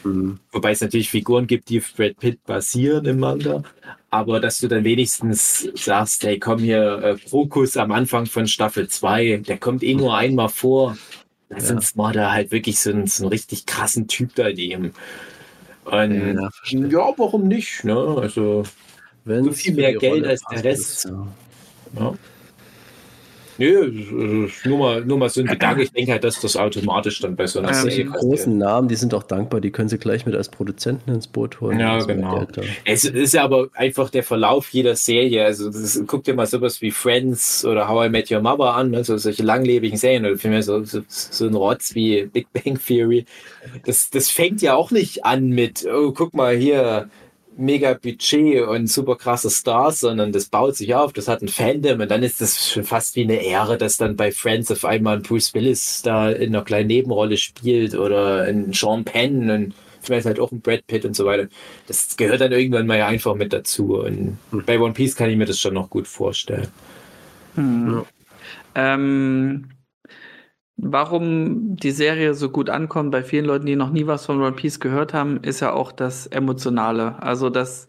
[0.05, 0.39] Mhm.
[0.51, 3.63] Wobei es natürlich Figuren gibt, die auf Brad Pitt basieren im Manga.
[4.11, 8.87] Aber dass du dann wenigstens sagst, hey, komm hier, äh, Krokus am Anfang von Staffel
[8.87, 10.95] 2, der kommt eh nur einmal vor.
[11.49, 11.75] Ja.
[11.75, 14.93] uns mal da halt wirklich so einen, so einen richtig krassen Typ da nehmen.
[15.85, 17.83] Und Ja, ja, warum nicht?
[17.83, 17.95] Ne?
[17.95, 18.63] Also,
[19.25, 21.05] Wenn's so viel mehr Geld als der Rest.
[21.05, 21.11] ist,
[21.99, 22.15] ja.
[23.59, 25.83] Also, nur mal, nur mal so ein Gedanke.
[25.83, 28.87] Ich denke halt, dass das automatisch dann bei so einer Ähm, Serie Solche großen Namen,
[28.87, 31.79] die sind auch dankbar, die können sie gleich mit als Produzenten ins Boot holen.
[31.79, 32.45] Ja, ist genau.
[32.83, 35.45] Es ist ja aber einfach der Verlauf jeder Serie.
[35.45, 38.93] Also das, guck dir mal sowas wie Friends oder How I Met Your Mother an,
[38.95, 43.25] also solche langlebigen Serien oder vielmehr so, so, so ein Rotz wie Big Bang Theory.
[43.85, 47.09] Das, das fängt ja auch nicht an mit, oh, guck mal hier,
[47.57, 52.01] mega Budget und super krasse Stars, sondern das baut sich auf, das hat ein Fandom
[52.01, 55.17] und dann ist das schon fast wie eine Ehre, dass dann bei Friends auf einmal
[55.17, 60.25] ein Bruce Willis da in einer kleinen Nebenrolle spielt oder ein Sean Penn und vielleicht
[60.25, 61.47] halt auch ein Brad Pitt und so weiter.
[61.87, 63.95] Das gehört dann irgendwann mal ja einfach mit dazu.
[63.97, 66.67] Und bei One Piece kann ich mir das schon noch gut vorstellen.
[67.55, 68.05] Hm.
[68.75, 69.69] Ähm,
[70.77, 74.53] warum die Serie so gut ankommt bei vielen Leuten, die noch nie was von One
[74.55, 77.21] Piece gehört haben, ist ja auch das Emotionale.
[77.21, 77.87] Also, dass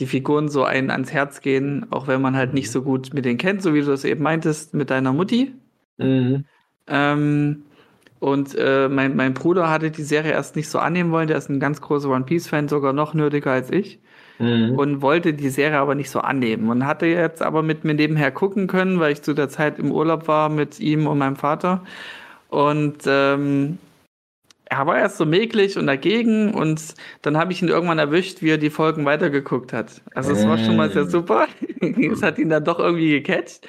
[0.00, 3.24] die Figuren so einen ans Herz gehen, auch wenn man halt nicht so gut mit
[3.24, 5.52] denen kennt, so wie du es eben meintest mit deiner Mutti.
[5.98, 6.44] Mhm.
[6.86, 7.64] Ähm,
[8.20, 11.28] und äh, mein, mein Bruder hatte die Serie erst nicht so annehmen wollen.
[11.28, 14.00] Der ist ein ganz großer One Piece-Fan, sogar noch nerdiger als ich.
[14.38, 14.76] Mhm.
[14.76, 16.68] Und wollte die Serie aber nicht so annehmen.
[16.68, 19.92] Und hatte jetzt aber mit mir nebenher gucken können, weil ich zu der Zeit im
[19.92, 21.82] Urlaub war mit ihm und meinem Vater.
[22.48, 23.78] Und ähm,
[24.66, 26.54] er war erst so mäglich und dagegen.
[26.54, 30.02] Und dann habe ich ihn irgendwann erwischt, wie er die Folgen weitergeguckt hat.
[30.14, 31.10] Also es war schon mal sehr Mm.
[31.10, 31.48] super.
[32.12, 33.66] es hat ihn dann doch irgendwie gecatcht.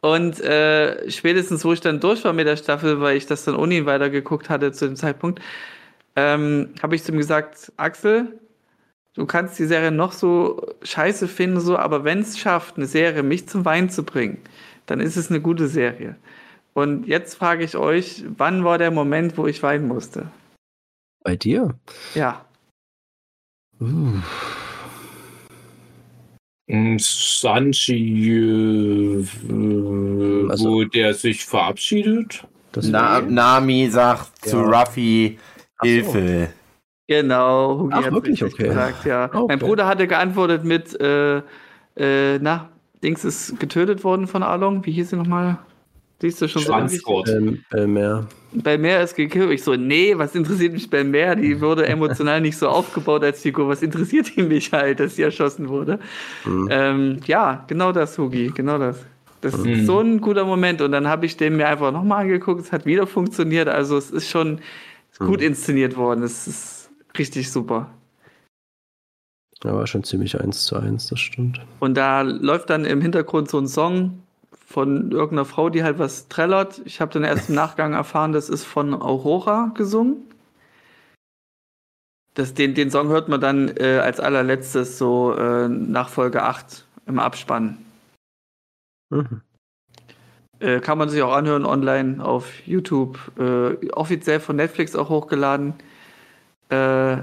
[0.00, 3.56] Und äh, spätestens, wo ich dann durch war mit der Staffel, weil ich das dann
[3.56, 5.40] ohne ihn weitergeguckt hatte zu dem Zeitpunkt,
[6.16, 8.38] ähm, habe ich zu ihm gesagt, Axel,
[9.14, 13.22] du kannst die Serie noch so scheiße finden, so, aber wenn es schafft, eine Serie
[13.22, 14.38] mich zum Weinen zu bringen,
[14.86, 16.16] dann ist es eine gute Serie.
[16.74, 20.30] Und jetzt frage ich euch, wann war der Moment, wo ich weinen musste?
[21.22, 21.74] Bei dir?
[22.14, 22.44] Ja.
[23.80, 24.18] Uh,
[26.98, 28.30] Sanji,
[29.18, 29.26] äh,
[30.48, 32.46] Also- wo der sich verabschiedet.
[32.72, 34.62] das Na, Nami sagt zu Ja.
[34.80, 35.38] Ruffy
[35.78, 35.88] Ach so.
[35.90, 36.50] Hilfe.
[37.08, 38.44] Genau, Hugi Ach, hat's wirklich?
[38.44, 38.68] Okay.
[38.68, 39.24] gesagt, ja.
[39.24, 39.44] Okay.
[39.48, 41.38] Mein Bruder hatte geantwortet mit, äh,
[41.96, 42.68] äh, na,
[43.02, 44.86] Dings ist getötet worden von Along.
[44.86, 45.58] Wie hieß sie nochmal?
[46.20, 47.00] Siehst du schon so ewig?
[47.00, 47.28] Schwanzgurt.
[47.30, 48.26] ähm, äh, mehr.
[48.52, 49.50] Belmer ist gekillt.
[49.52, 51.36] Ich so, nee, was interessiert mich Belmer?
[51.36, 53.68] Die wurde emotional nicht so aufgebaut als Figur.
[53.68, 55.98] Was interessiert die mich halt, dass sie erschossen wurde?
[56.44, 56.68] Mhm.
[56.70, 58.98] Ähm, ja, genau das, Hugi, genau das.
[59.40, 59.70] Das Mhm.
[59.70, 60.82] ist so ein guter Moment.
[60.82, 62.60] Und dann habe ich den mir einfach nochmal angeguckt.
[62.60, 63.68] Es hat wieder funktioniert.
[63.68, 64.60] Also es ist schon
[65.18, 65.46] gut Mhm.
[65.46, 66.22] inszeniert worden.
[66.22, 67.90] Es ist richtig super.
[69.64, 71.60] Ja, war schon ziemlich eins zu eins, das stimmt.
[71.80, 74.22] Und da läuft dann im Hintergrund so ein Song
[74.70, 76.80] von irgendeiner Frau, die halt was trällert.
[76.84, 80.22] Ich habe dann erst im Nachgang erfahren, das ist von Aurora gesungen.
[82.34, 86.84] Das, den, den Song hört man dann äh, als allerletztes so äh, nach Folge 8
[87.06, 87.78] im Abspann.
[89.10, 89.40] Mhm.
[90.60, 93.18] Äh, kann man sich auch anhören online auf YouTube.
[93.40, 95.74] Äh, offiziell von Netflix auch hochgeladen.
[96.68, 97.16] Äh,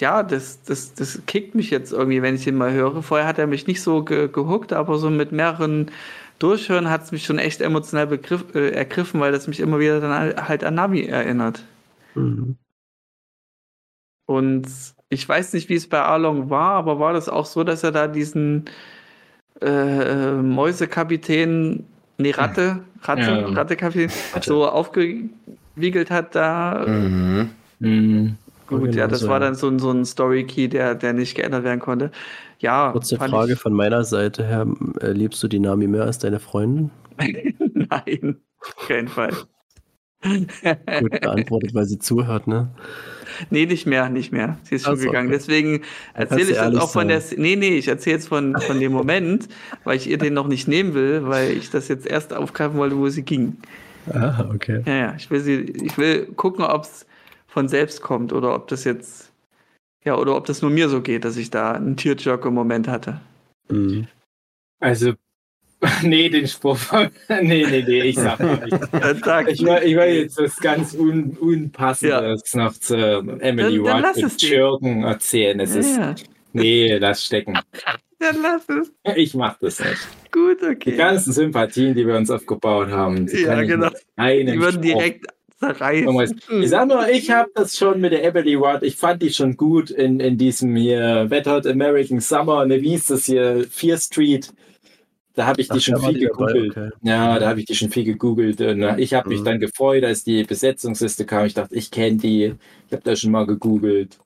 [0.00, 3.04] ja, das, das, das kickt mich jetzt irgendwie, wenn ich ihn mal höre.
[3.04, 5.92] Vorher hat er mich nicht so ge gehuckt, aber so mit mehreren
[6.40, 10.00] Durchhören hat es mich schon echt emotional begriff, äh, ergriffen, weil das mich immer wieder
[10.00, 11.62] dann halt- an Navi erinnert.
[12.16, 12.56] Mhm.
[14.26, 14.66] Und
[15.08, 17.92] ich weiß nicht, wie es bei Arlong war, aber war das auch so, dass er
[17.92, 18.64] da diesen
[19.60, 21.84] äh, äh, Mäusekapitän,
[22.16, 23.46] nee, Ratte, Ratte, Ja.
[23.48, 24.48] Rattekapitän, Ratte.
[24.48, 26.84] so aufgewiegelt hat da?
[26.86, 27.50] Mhm.
[27.80, 28.36] Mhm.
[28.68, 31.64] Gut, ja, genau das war dann so ein, so ein Story-Key, der, der nicht geändert
[31.64, 32.12] werden konnte.
[32.60, 34.66] Ja, Kurze Frage ich- von meiner Seite her.
[35.00, 36.90] Liebst du die Nami mehr als deine Freundin?
[37.18, 39.32] Nein, auf keinen Fall.
[40.22, 42.70] Gut beantwortet, weil sie zuhört, ne?
[43.48, 44.58] Nee, nicht mehr, nicht mehr.
[44.64, 45.28] Sie ist schon Ach so, gegangen.
[45.28, 45.36] okay.
[45.38, 45.82] Deswegen
[46.12, 47.22] erzähle ich ehrlich auch von der.
[47.36, 49.48] Nee, nee, ich erzähle es von, von dem Moment,
[49.84, 52.98] weil ich ihr den noch nicht nehmen will, weil ich das jetzt erst aufgreifen wollte,
[52.98, 53.56] wo sie ging.
[54.12, 54.82] Ah, okay.
[54.84, 57.06] Ja, ja, ich will sie, ich will gucken, ob es
[57.46, 59.29] von selbst kommt oder ob das jetzt,
[60.04, 63.20] ja, oder ob das nur mir so geht, dass ich da einen Tierjoker-Moment hatte.
[63.68, 64.06] Mhm.
[64.80, 65.12] Also,
[66.02, 66.78] nee, den Spruch.
[67.28, 68.76] nee, nee, nee, ich sag mal nicht.
[69.24, 72.94] Sag Ich will, ich will jetzt was ganz un, Unpassendes noch zu
[73.40, 74.30] Emily Dann- dann dir.
[74.38, 75.58] Schürgen erzählen.
[75.60, 76.14] Es ist, ja,
[76.52, 77.58] nee, lass stecken.
[78.18, 78.92] dann lass es.
[79.16, 80.08] Ich mach das nicht.
[80.32, 80.96] Gut, Die okay.
[80.96, 83.88] ganzen Sympathien, die wir uns aufgebaut haben, die Ja, genau.
[83.88, 85.26] Die würden Spruch direkt.
[86.58, 89.56] Ich sag nur, ich habe das schon mit der Emily Watt, ich fand die schon
[89.56, 93.98] gut in, in diesem hier Wet Hot American Summer, ne, wie hieß das hier, Fear
[93.98, 94.52] Street.
[95.34, 96.70] Da habe ich die Ach, schon viel die dabei, gegoogelt.
[96.70, 96.90] okay.
[97.02, 98.60] Ja, da habe ich die schon viel gegoogelt.
[98.60, 99.44] Und ich habe mich Mhm.
[99.44, 101.46] dann gefreut, als die Besetzungsliste kam.
[101.46, 102.54] Ich dachte, ich kenne die.
[102.86, 104.18] Ich habe da schon mal gegoogelt.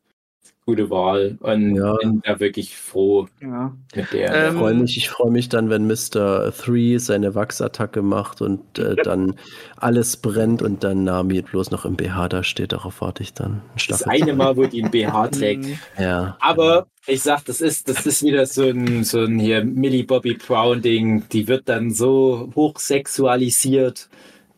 [0.67, 1.37] Gute Wahl.
[1.41, 1.95] Und Ja.
[1.97, 3.75] bin da wirklich froh Ja.
[3.95, 4.35] mit der.
[4.35, 6.53] Ähm, Ich freue mich, ich freu mich dann, wenn Mr.
[6.53, 9.35] Three seine Wachsattacke macht und äh, dann
[9.77, 12.73] alles brennt und dann Nami bloß noch im BH da steht.
[12.73, 13.61] Darauf warte ich dann.
[13.89, 15.65] das eine Mal, wo die ein BH trägt.
[15.67, 15.79] Mhm.
[15.99, 16.39] Ja.
[16.41, 20.33] Aber ich sag, das ist, das ist wieder so ein, so ein hier Millie Bobby
[20.33, 21.25] Brown Ding.
[21.31, 24.09] Die wird dann so hochsexualisiert,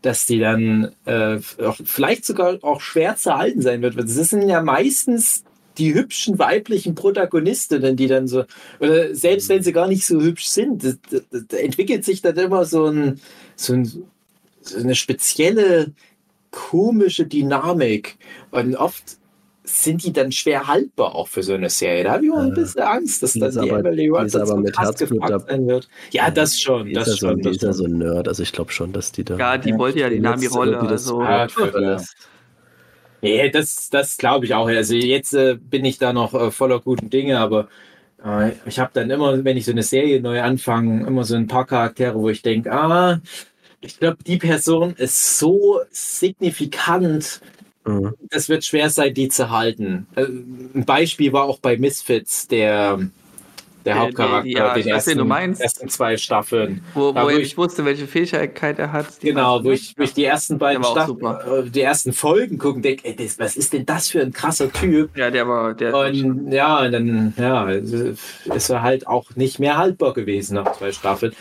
[0.02, 3.98] dass die dann äh, auch, vielleicht sogar auch schwer zu halten sein wird.
[3.98, 5.42] Das sind ja meistens
[5.78, 8.44] die hübschen weiblichen Protagonistinnen, die dann so,
[8.80, 12.36] oder selbst wenn sie gar nicht so hübsch sind, das, das, da entwickelt sich dann
[12.36, 13.20] immer so, ein,
[13.56, 13.84] so, ein,
[14.62, 15.92] so eine spezielle
[16.50, 18.16] komische Dynamik.
[18.50, 19.02] Und oft
[19.64, 22.04] sind die dann schwer haltbar auch für so eine Serie.
[22.04, 24.46] Da habe ich auch ein Äh, bisschen Angst, dass dann die aber- Emily ist aber
[24.46, 25.88] so mit Herzblut sein wird.
[26.12, 27.36] Ja, das schon, Die das ist, so, schon.
[27.38, 29.36] die Das ist ja so ein Nerd, also ich glaube schon, dass die da.
[29.36, 30.78] Ja, die wollte ja die Nami-Rolle.
[30.80, 31.46] Also, Ja.
[33.22, 34.68] Nee, das, das glaube ich auch.
[34.68, 37.68] Also jetzt äh, bin ich da noch äh, voller guten Dinge, aber
[38.24, 41.46] äh, ich habe dann immer, wenn ich so eine Serie neu anfange, immer so ein
[41.46, 43.20] paar Charaktere, wo ich denke, ah,
[43.80, 47.40] ich glaube, die Person ist so signifikant,
[47.86, 48.14] Mhm.
[48.30, 50.08] das wird schwer sein, die zu halten.
[50.16, 52.98] Äh, Ein Beispiel war auch bei Misfits, der,
[53.86, 55.60] der Der- Hauptcharakter, die- ja, den ich weiß, ersten, du meinst.
[55.62, 56.82] ersten zwei Staffeln.
[56.94, 59.22] wo, wo er ich- nicht wusste, welche Fähigkeit er hat.
[59.22, 62.82] die Genau, wo ich, wo ich die ersten beiden Staffeln, äh, die ersten Folgen gucken,
[62.82, 65.16] denke, ey, das, was ist denn das für ein krasser Typ?
[65.16, 65.72] Ja, der war.
[65.74, 70.90] Der Und ja, dann ja, ist er halt auch nicht mehr haltbar gewesen nach zwei
[70.92, 71.32] Staffeln.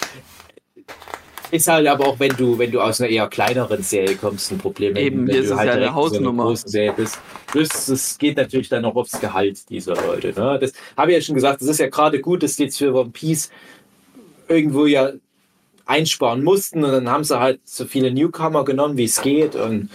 [1.52, 4.58] Ist halt aber auch, wenn du, wenn du aus einer eher kleineren Serie kommst, ein
[4.58, 4.96] Problem.
[4.96, 6.43] wenn- Eben, wenn ist du es ja eine in so Hausnummer.
[6.43, 7.20] großen Serie bist.
[7.56, 10.28] Es geht natürlich dann auch aufs Gehalt dieser Leute.
[10.39, 10.58] Ne?
[10.60, 12.93] Das habe ich ja schon gesagt, das ist ja gerade gut, dass die jetzt für
[12.93, 13.52] One Piece
[14.48, 15.12] irgendwo ja
[15.86, 19.89] einsparen mussten und dann haben sie halt so viele Newcomer genommen, wie es geht und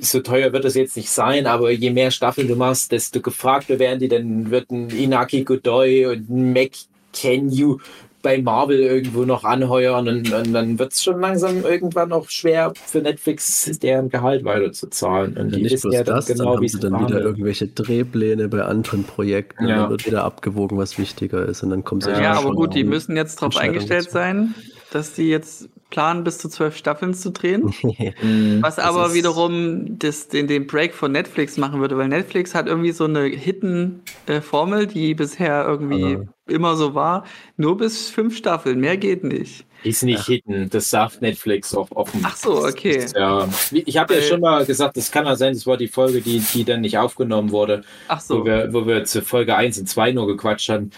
[0.00, 3.78] so teuer wird es jetzt nicht sein, aber je mehr Staffeln du machst, desto gefragter
[3.78, 6.70] werden die, dann wird ein Inaki Godoy und ein Mac
[7.12, 7.78] Kenyu
[8.22, 12.72] bei Marvel irgendwo noch anheuern und, und dann wird es schon langsam irgendwann auch schwer
[12.86, 15.36] für Netflix deren Gehalt weiterzuzahlen.
[15.36, 17.18] Und Ja, die nicht bloß ja dann das, dann genau, haben wie sie dann wieder
[17.18, 17.22] verhandeln.
[17.22, 19.66] irgendwelche Drehpläne bei anderen Projekten.
[19.66, 19.76] Ja.
[19.76, 21.62] Dann wird wieder abgewogen, was wichtiger ist.
[21.62, 24.54] Und dann kommt Ja, Ja, schon aber gut, die müssen jetzt darauf eingestellt sein,
[24.90, 27.72] dass die jetzt planen, bis zu zwölf Staffeln zu drehen.
[28.22, 28.62] Mhm.
[28.62, 32.92] Was aber wiederum das, den, den Break von Netflix machen würde, weil Netflix hat irgendwie
[32.92, 36.24] so eine Hidden-Formel, die bisher irgendwie Ah.
[36.52, 37.24] Immer so war.
[37.56, 39.64] Nur bis fünf Staffeln, mehr geht nicht.
[39.84, 42.20] Ist nicht hidden, das sagt Netflix auch offen.
[42.22, 43.04] Ach so, okay.
[43.16, 46.20] Ja, ich habe ja schon mal gesagt, das kann ja sein, das war die Folge,
[46.20, 48.44] die, die dann nicht aufgenommen wurde, Ach wo, so.
[48.44, 50.92] wir, wo wir zu Folge 1 und 2 nur gequatscht haben,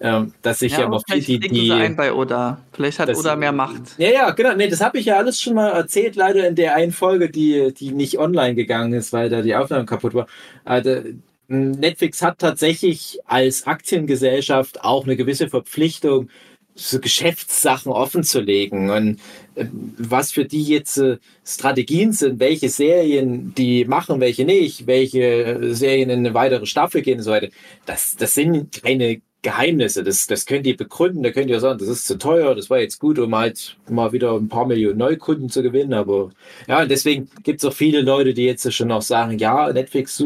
[0.00, 2.62] ähm, dass ich ja, Ja, viel vielleicht die, sie ein die bei Oda.
[2.72, 3.98] Vielleicht hat Oda mehr Macht.
[3.98, 4.54] ja, ja, genau.
[4.54, 7.74] Nee, das habe ich ja alles schon mal erzählt, leider in der einen Folge, die,
[7.74, 10.26] die nicht online gegangen ist, weil da die Aufnahme kaputt war.
[10.64, 11.02] Also,
[11.50, 16.28] Netflix hat tatsächlich als Aktiengesellschaft auch eine gewisse Verpflichtung,
[16.76, 18.90] so Geschäftssachen offen zu legen.
[18.90, 19.18] Und
[19.56, 19.66] äh,
[19.98, 25.74] was für die jetzt äh, Strategien sind, welche Serien die machen, welche nicht, welche äh,
[25.74, 27.48] Serien in eine weitere Staffel gehen und so weiter,
[27.84, 30.04] das, das sind keine Geheimnisse.
[30.04, 31.24] Das, das könnt ihr begründen.
[31.24, 34.12] Da könnt ihr sagen, das ist zu teuer, das war jetzt gut, um halt mal
[34.12, 35.94] wieder ein paar Millionen Neukunden zu gewinnen.
[35.94, 36.30] Aber
[36.68, 40.16] ja, deswegen gibt es auch viele Leute, die jetzt schon auch sagen, ja, Netflix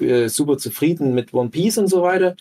[0.00, 2.36] äh, super zufrieden mit One Piece und so weiter.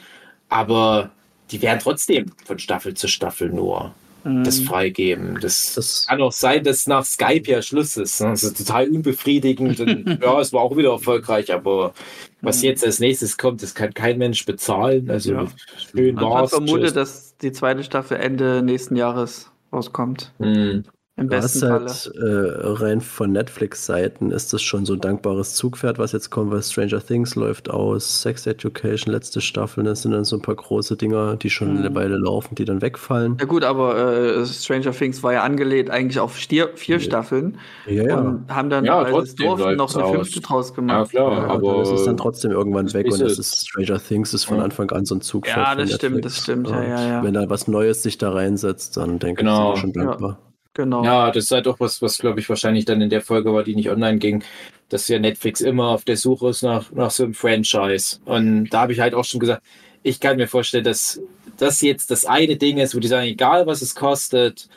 [0.49, 1.11] Aber
[1.51, 3.93] die werden trotzdem von Staffel zu Staffel nur
[4.25, 5.37] das freigeben.
[5.41, 8.21] Das, Das- kann auch sein, dass nach Skype ja Schluss ist.
[8.21, 8.29] ne?
[8.29, 9.77] Das ist total unbefriedigend.
[9.81, 11.93] Und, ja, es war auch wieder erfolgreich, aber
[12.39, 15.09] was jetzt als nächstes kommt, das kann kein Mensch bezahlen.
[15.09, 15.47] Also Ja.
[15.91, 16.51] schön war's.
[16.51, 16.93] vermutet, tschüss.
[16.93, 20.31] dass die zweite Staffel Ende nächsten Jahres rauskommt.
[20.39, 20.85] Hm.
[21.15, 21.89] Im Du besten hast Falle.
[21.89, 26.51] halt äh, rein von Netflix-Seiten ist das schon so ein dankbares Zugpferd, was jetzt kommt,
[26.51, 30.55] weil Stranger Things läuft aus, Sex Education, letzte Staffel, das sind dann so ein paar
[30.55, 31.95] große Dinger, die schon eine Mhm.
[31.95, 33.37] Weile laufen, die dann wegfallen.
[33.39, 33.95] Ja gut, aber
[34.41, 38.17] äh, Stranger Things war ja angelehnt eigentlich auf vier, vier Staffeln Ja, ja.
[38.19, 41.09] und haben dann, Ja, weil sie es trotzdem durften, noch eine fünfte draus Ja, gemacht.
[41.09, 44.45] klar, Ja, aber es ist dann trotzdem irgendwann weg und es ist Stranger Things ist
[44.45, 44.63] von Ja.
[44.63, 46.35] Anfang an so ein Zugpferd Ja, von das stimmt, Netflix.
[46.35, 47.23] das stimmt, ja, ja, ja.
[47.23, 49.51] Wenn da was Neues sich da reinsetzt, dann denke Genau.
[49.51, 50.52] ich, sind wir schon dankbar.
[50.73, 51.03] Genau.
[51.03, 53.63] Ja, das ist halt auch was, was glaube ich wahrscheinlich dann in der Folge war,
[53.63, 54.43] die nicht online ging,
[54.89, 58.17] dass ja Netflix immer auf der Suche ist nach, nach so einem Franchise.
[58.25, 59.63] Und da habe ich halt auch schon gesagt,
[60.01, 61.21] ich kann mir vorstellen, dass
[61.57, 64.67] das jetzt das eine Ding ist, wo die sagen, egal was es kostet,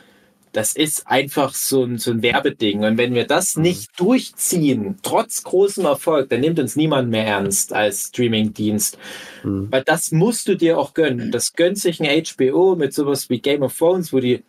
[0.53, 2.85] das ist einfach so ein, so ein Werbeding.
[2.85, 7.75] Und wenn wir das nicht durchziehen, trotz großem Erfolg, dann nimmt uns niemand mehr ernst
[7.75, 8.97] als Streamingdienst.
[9.45, 9.69] Mhm.
[9.71, 11.31] Weil das musst du dir auch gönnen.
[11.31, 14.45] Das gönnt sich ein HBO mit sowas wie Game of Thrones, wo die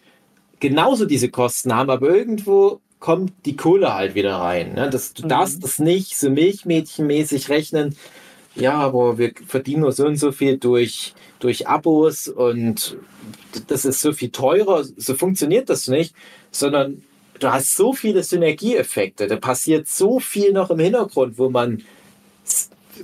[0.60, 4.74] genauso diese Kosten haben, aber irgendwo kommt die Kohle halt wieder rein.
[4.74, 4.90] Ne?
[4.90, 5.30] Das, du Mhm.
[5.30, 7.96] darfst das nicht so milchmädchenmäßig rechnen.
[8.56, 12.98] Ja, aber wir verdienen nur so und so viel durch, durch Abos und
[13.68, 14.84] das ist so viel teurer.
[14.98, 16.16] So funktioniert das nicht,
[16.50, 17.04] sondern
[17.40, 19.28] du hast so viele Synergieeffekte.
[19.28, 21.84] Da passiert so viel noch im Hintergrund, wo man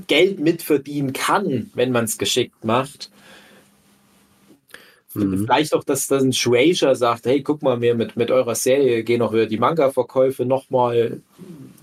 [0.07, 3.11] Geld mitverdienen kann, wenn man es geschickt macht.
[5.15, 5.45] Mhm.
[5.45, 9.21] Vielleicht auch, dass dann Shueisha sagt, hey, guck mal, wir mit, mit eurer Serie gehen
[9.21, 11.21] auch wieder die Manga-Verkäufe nochmal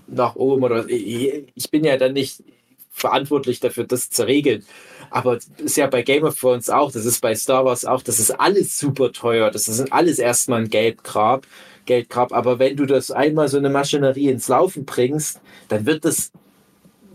[0.07, 0.63] nach oben.
[0.63, 2.43] Oder ich bin ja dann nicht
[2.91, 4.65] verantwortlich dafür, das zu regeln.
[5.09, 8.01] Aber das ist ja bei Game of Thrones auch, das ist bei Star Wars auch,
[8.01, 9.51] das ist alles super teuer.
[9.51, 11.45] Das ist alles erstmal ein Geldgrab.
[11.85, 12.31] Geldgrab.
[12.31, 16.31] Aber wenn du das einmal so eine Maschinerie ins Laufen bringst, dann wird das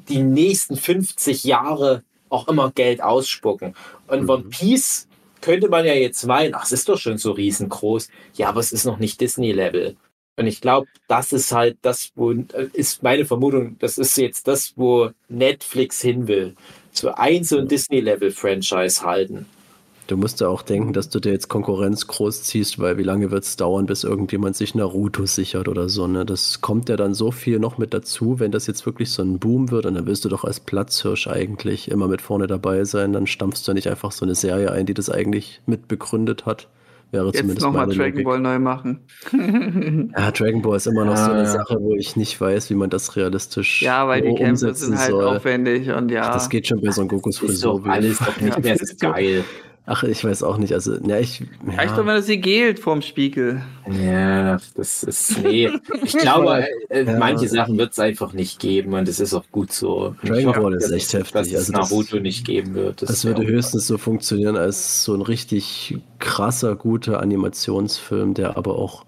[0.09, 3.75] die nächsten 50 Jahre auch immer Geld ausspucken.
[4.09, 4.31] Und Mhm.
[4.31, 5.06] One Piece
[5.47, 8.09] könnte man ja jetzt meinen, ach, es ist doch schon so riesengroß.
[8.35, 9.97] Ja, aber es ist noch nicht Disney-Level.
[10.37, 14.49] Und ich glaube, das ist halt das, wo, äh, ist meine Vermutung, das ist jetzt
[14.49, 16.57] das, wo Netflix hin will.
[16.91, 19.47] So ein so ein Disney-Level-Franchise halten.
[20.09, 23.43] Du musst ja auch denken, dass du dir jetzt Konkurrenz großziehst, weil wie lange wird
[23.43, 26.07] es dauern, bis irgendjemand sich Naruto sichert oder so.
[26.07, 26.25] Ne?
[26.25, 29.41] Das kommt ja dann so viel noch mit dazu, wenn das jetzt wirklich so ein
[29.41, 33.13] Boom wird und dann willst du doch als Platzhirsch eigentlich immer mit vorne dabei sein,
[33.13, 36.69] dann stampfst du nicht einfach so eine Serie ein, die das eigentlich mit begründet hat.
[37.13, 38.25] Wäre Jetzt zumindest nochmal Dragon Logik.
[38.25, 39.01] Ball neu machen.
[40.17, 41.47] Ja, Dragon Ball ist immer noch so eine Ja.
[41.47, 44.87] Sache, wo ich nicht weiß, wie man das realistisch ja, weil die so Kämpfe umsetzen
[44.91, 45.25] sind halt soll.
[45.37, 46.23] aufwendig und ja.
[46.29, 47.87] Ach, das geht schon bei Son Gokus Ist doch Frisur.
[47.93, 49.45] alles doch nicht mehr so geil.
[49.89, 50.73] Ach, ich weiß auch nicht.
[50.73, 51.43] Also, ja, ich.
[51.65, 53.63] Reicht doch, Ja, wenn es sie gilt vorm Spiegel.
[53.89, 55.71] Ja, das ist, nee.
[56.03, 57.17] Ich glaube, äh, Ja.
[57.19, 60.17] manche Sachen wird es einfach nicht geben und es ist auch gut so.
[60.25, 61.33] Dragon Ball ist echt heftig.
[61.33, 63.01] Dass es Also das- Naruto nicht geben wird.
[63.03, 68.77] das wär würde höchstens so funktionieren als so ein richtig krasser, guter Animationsfilm, der aber
[68.79, 69.05] auch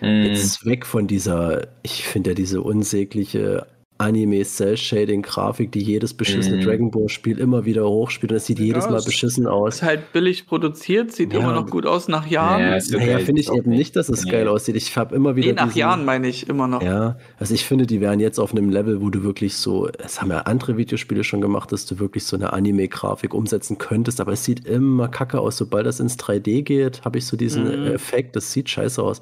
[0.00, 0.24] Mhm.
[0.24, 3.66] jetzt weg von dieser, ich finde ja diese unsägliche
[4.02, 6.60] Anime-Cell-Shading-Grafik, die jedes beschissene Mhm.
[6.62, 9.76] Dragon Ball-Spiel immer wieder hochspielt und es sieht jedes Mal es beschissen aus.
[9.76, 11.40] Ist halt billig produziert, sieht Ja.
[11.40, 12.60] immer noch gut aus nach Jahren.
[12.62, 14.30] Ja, Naja, finde ich eben nicht, dass es Nee.
[14.32, 14.76] geil aussieht.
[14.76, 16.82] Ich habe immer wieder nee, nach diesen- Jahren meine ich immer noch.
[16.82, 20.20] Ja, also ich finde, die wären jetzt auf einem Level, wo du wirklich so, es
[20.20, 24.32] haben ja andere Videospiele schon gemacht, dass du wirklich so eine Anime-Grafik umsetzen könntest, aber
[24.32, 25.56] es sieht immer kacke aus.
[25.56, 27.86] Sobald das ins 3D geht, habe ich so diesen Mhm.
[27.92, 29.20] Effekt, das sieht scheiße aus.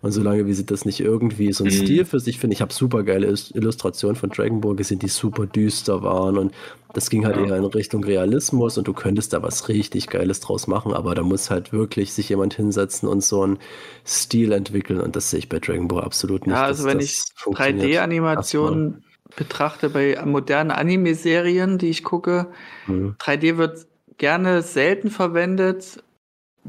[0.00, 1.70] Und solange wie sie das nicht irgendwie so ein Mhm.
[1.72, 5.08] Stil für sich finden, ich habe super geile Illus- Illustrationen von Dragon Ball gesehen, die
[5.08, 6.54] super düster waren und
[6.94, 7.44] das ging halt Ja.
[7.46, 11.22] eher in Richtung Realismus und du könntest da was richtig Geiles draus machen, aber da
[11.22, 13.58] muss halt wirklich sich jemand hinsetzen und so einen
[14.06, 16.56] Stil entwickeln und das sehe ich bei Dragon Ball absolut nicht.
[16.56, 17.84] Ja, also wenn ich funktioniert.
[17.84, 19.02] 3D-Animationen
[19.36, 22.46] betrachte bei modernen Anime-Serien, die ich gucke,
[22.86, 23.16] Mhm.
[23.18, 23.86] 3D wird
[24.16, 26.02] gerne selten verwendet,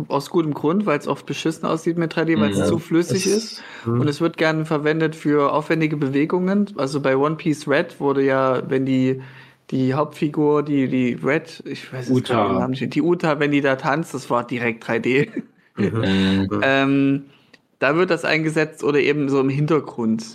[0.07, 2.65] aus gutem Grund, weil es oft beschissen aussieht mit 3D, weil es Ja.
[2.65, 3.63] zu flüssig Es- ist.
[3.85, 4.01] Mhm.
[4.01, 6.69] Und es wird gerne verwendet für aufwendige Bewegungen.
[6.77, 9.21] Also bei One Piece Red wurde ja, wenn die,
[9.71, 12.33] die Hauptfigur, die, die Red, ich weiß jetzt Uta.
[12.33, 15.29] gar den Namen nicht, die Uta, wenn die da tanzt, das war direkt 3D.
[15.75, 16.03] Mhm.
[16.63, 17.23] ähm,
[17.79, 20.25] da wird das eingesetzt oder eben so im Hintergrund.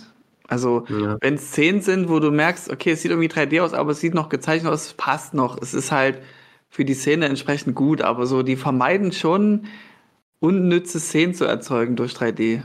[0.47, 1.17] Also Ja.
[1.21, 4.13] wenn Szenen sind, wo du merkst, okay, es sieht irgendwie 3D aus, aber es sieht
[4.13, 5.59] noch gezeichnet aus, es passt noch.
[5.61, 6.19] Es ist halt
[6.75, 9.67] für die Szene entsprechend gut, aber so, die vermeiden schon,
[10.41, 12.63] unnütze Szenen zu erzeugen durch 3D.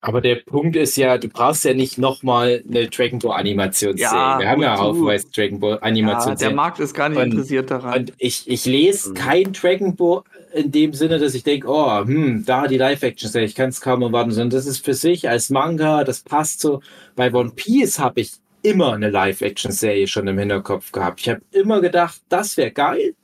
[0.00, 4.02] Aber der Punkt ist ja, du brauchst ja nicht nochmal eine Dragon Ball Animationsserie.
[4.12, 6.50] Ja, Wir haben ja haufenweise Dragon Ball Ja, der.
[6.50, 8.00] Markt ist gar nicht Und- interessiert daran.
[8.00, 10.22] und ich, ich lese kein Dragon Ball
[10.54, 14.02] in dem Sinne, dass ich denke, oh, hm, da die Live-Action-Serie, ich kann es kaum
[14.02, 16.80] erwarten, sondern das ist für sich als Manga, das passt so.
[17.14, 18.32] Bei One Piece habe ich
[18.62, 21.20] immer eine Live-Action-Serie schon im Hinterkopf gehabt.
[21.20, 23.14] Ich habe immer gedacht, das wäre geil,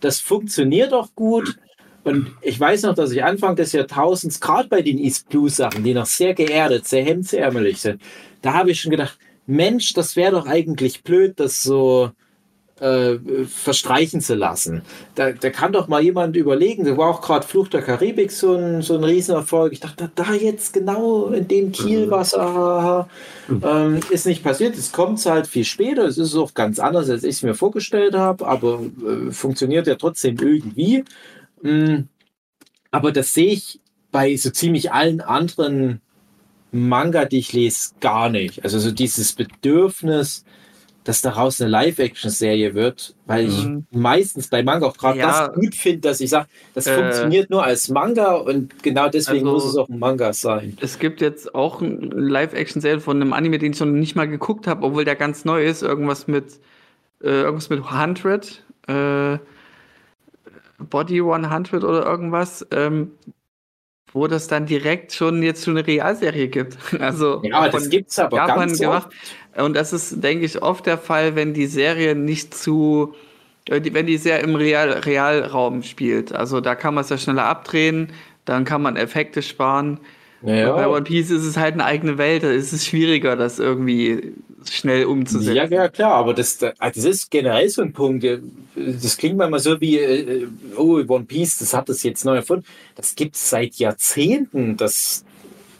[0.00, 1.58] das funktioniert auch gut.
[2.04, 5.82] Und ich weiß noch, dass ich Anfang des Jahrtausends, gerade bei den East Blue Sachen,
[5.82, 8.00] die noch sehr geerdet, sehr hemdsärmelig sind,
[8.42, 12.10] da habe ich schon gedacht, Mensch, das wäre doch eigentlich blöd, das so
[12.80, 14.82] äh, verstreichen zu lassen.
[15.14, 18.54] Da, da kann doch mal jemand überlegen, da war auch gerade Fluch der Karibik so
[18.54, 19.72] ein, so ein Riesenerfolg.
[19.72, 23.08] Ich dachte, da jetzt genau in dem Kielwasser
[23.48, 24.76] ähm, ist nicht passiert.
[24.76, 26.04] Es kommt halt viel später.
[26.04, 29.94] Es ist auch ganz anders, als ich es mir vorgestellt habe, aber äh, funktioniert ja
[29.94, 31.04] trotzdem irgendwie.
[31.62, 32.08] Mm,
[32.90, 33.80] aber das sehe ich
[34.10, 36.00] bei so ziemlich allen anderen
[36.72, 38.64] Manga, die ich lese, gar nicht.
[38.64, 40.45] Also so dieses Bedürfnis,
[41.06, 43.86] dass daraus eine Live-Action-Serie wird, weil ich Mhm.
[43.92, 45.46] meistens bei Manga auch gerade Ja.
[45.46, 46.96] das gut finde, dass ich sage, das Äh.
[46.96, 50.76] funktioniert nur als Manga und genau deswegen Also- muss es auch ein Manga sein.
[50.80, 54.66] Es gibt jetzt auch ein Live-Action-Serie von einem Anime, den ich noch nicht mal geguckt
[54.66, 55.82] habe, obwohl der ganz neu ist.
[55.82, 56.46] Irgendwas mit,
[57.22, 59.38] äh, irgendwas mit 100, äh,
[60.78, 63.12] Body 100 oder irgendwas, ähm,
[64.16, 66.78] wo das dann direkt schon jetzt schon eine Realserie gibt.
[67.00, 69.08] Also Ja, aber das von gibt's aber Japan ganz gemacht.
[69.08, 69.12] oft.
[69.56, 73.14] Und das ist, denke ich, oft der Fall, wenn die Serie nicht zu,
[73.68, 76.32] äh, wenn die sehr im Real, Realraum spielt.
[76.34, 78.12] Also da kann man es ja schneller abdrehen,
[78.44, 80.00] dann kann man Effekte sparen.
[80.62, 83.58] Und Bei One Piece ist es halt eine eigene Welt, da ist es schwieriger, das
[83.58, 84.34] irgendwie
[84.70, 85.54] schnell umzusetzen.
[85.54, 88.24] ja, ja, klar, aber das, das ist generell so ein Punkt.
[88.24, 88.40] äh,
[88.74, 90.46] Das klingt manchmal so wie, äh,
[90.76, 92.64] oh, One Piece, das hat das jetzt neu erfunden.
[92.94, 95.24] Das gibt es seit Jahrzehnten, dass,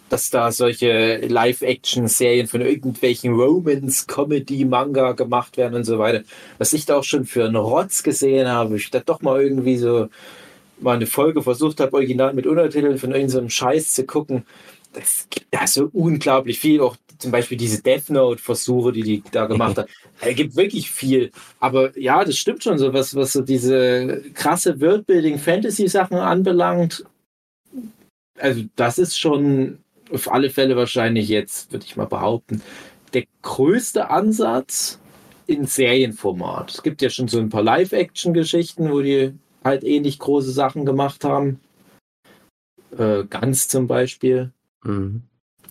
[0.09, 6.23] dass da solche Live-Action-Serien von irgendwelchen Romance, Comedy, Manga gemacht werden und so weiter.
[6.59, 9.79] Was ich da auch schon für einen Rotz gesehen habe, ich da doch mal irgendwie
[9.79, 10.09] so
[10.81, 14.45] mal eine Folge versucht habe, original mit Untertiteln von irgendeinem Scheiß zu gucken.
[14.93, 16.81] Das gibt da so unglaublich viel.
[16.81, 19.89] Auch zum Beispiel diese Death Note-Versuche, die die da gemacht haben.
[20.21, 21.31] Es gibt wirklich viel.
[21.61, 27.05] Aber ja, das stimmt schon so, was, was so diese krasse Worldbuilding-Fantasy-Sachen anbelangt.
[28.39, 29.79] Also, das ist schon
[30.11, 32.63] auf alle Fälle wahrscheinlich jetzt, würde ich mal behaupten,
[33.13, 34.99] der größte Ansatz
[35.47, 36.71] in Serienformat.
[36.71, 39.35] Es gibt ja schon so ein paar Live-Action-Geschichten, wo die
[39.65, 41.61] halt ähnlich große Sachen gemacht haben.
[42.97, 44.53] Äh, ganz zum Beispiel.
[44.83, 45.23] Mhm.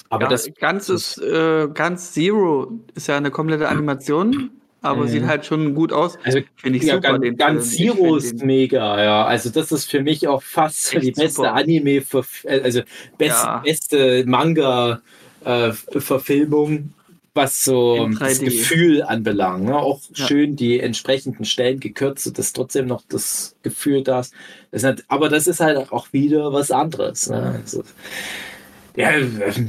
[0.10, 4.52] Aber ja, das ganz ist äh, ganz Zero ist ja eine komplette Animation,
[4.82, 5.08] aber Mhm.
[5.08, 6.18] sieht halt schon gut aus.
[6.24, 7.20] Also, Finde ich ja, super.
[7.20, 9.26] ganz, ganz Zero ist mega, ja.
[9.26, 11.54] Also das ist für mich auch fast die beste super.
[11.56, 12.04] Anime,
[12.48, 12.82] also
[13.18, 13.62] best, Ja.
[13.66, 16.94] beste Manga-Verfilmung,
[17.34, 18.46] was so das 3D.
[18.46, 19.66] Gefühl anbelangt.
[19.66, 19.76] Ne?
[19.76, 20.28] Auch Ja.
[20.28, 24.34] schön die entsprechenden Stellen gekürzt, dass trotzdem noch das Gefühl da ist.
[25.08, 27.28] Aber das ist halt auch wieder was anderes.
[27.30, 27.60] Ne?
[27.62, 27.84] Also,
[28.96, 29.12] ja,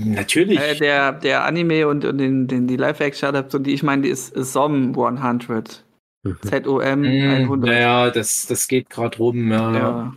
[0.04, 0.58] natürlich.
[0.60, 4.34] Äh, der, der Anime und, und den, den, die Live-Action-Adaption, die ich meine, die ist
[4.34, 5.84] SOM 100.
[6.22, 6.38] Mhm.
[6.42, 7.70] Z-O-M Mm, 100.
[7.70, 9.50] Naja, das, das geht gerade rum.
[9.50, 9.72] Ja.
[9.74, 10.14] Ja.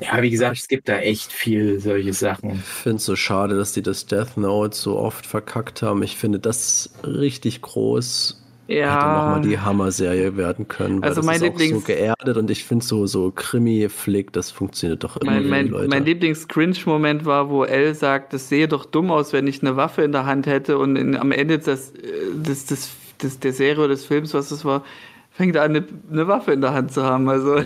[0.00, 2.50] ja, wie gesagt, es gibt da echt viel solche Sachen.
[2.50, 6.02] Ich finde es so schade, dass die das Death Note so oft verkackt haben.
[6.02, 8.40] Ich finde das richtig groß.
[8.76, 11.02] Hätte nochmal die Hammer-Serie werden können.
[11.02, 14.50] Also das mein ist auch so Lieblings- geerdet und ich finde so, so Krimi-Flick, das
[14.50, 19.10] funktioniert doch irgendwie, Mein, mein, mein Lieblings-Cringe-Moment war, wo Elle sagt, das sehe doch dumm
[19.10, 22.02] aus, wenn ich eine Waffe in der Hand hätte und in, am Ende des, äh,
[22.34, 22.90] des, des,
[23.22, 24.84] des, der Serie oder des Films, was das war,
[25.30, 27.28] fängt er an, eine, eine Waffe in der Hand zu haben.
[27.28, 27.56] Also.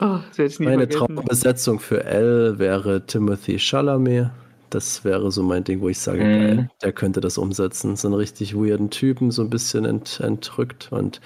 [0.00, 0.88] oh, das ich nie Meine.
[0.88, 4.30] Traumbesetzung für L wäre Timothy Chalamet.
[4.70, 6.38] Das wäre so mein Ding, wo ich sage, Mhm.
[6.40, 7.96] geil, der könnte das umsetzen.
[7.96, 10.88] So einen richtig weirden Typen, so ein bisschen ent, entrückt.
[10.92, 11.20] Und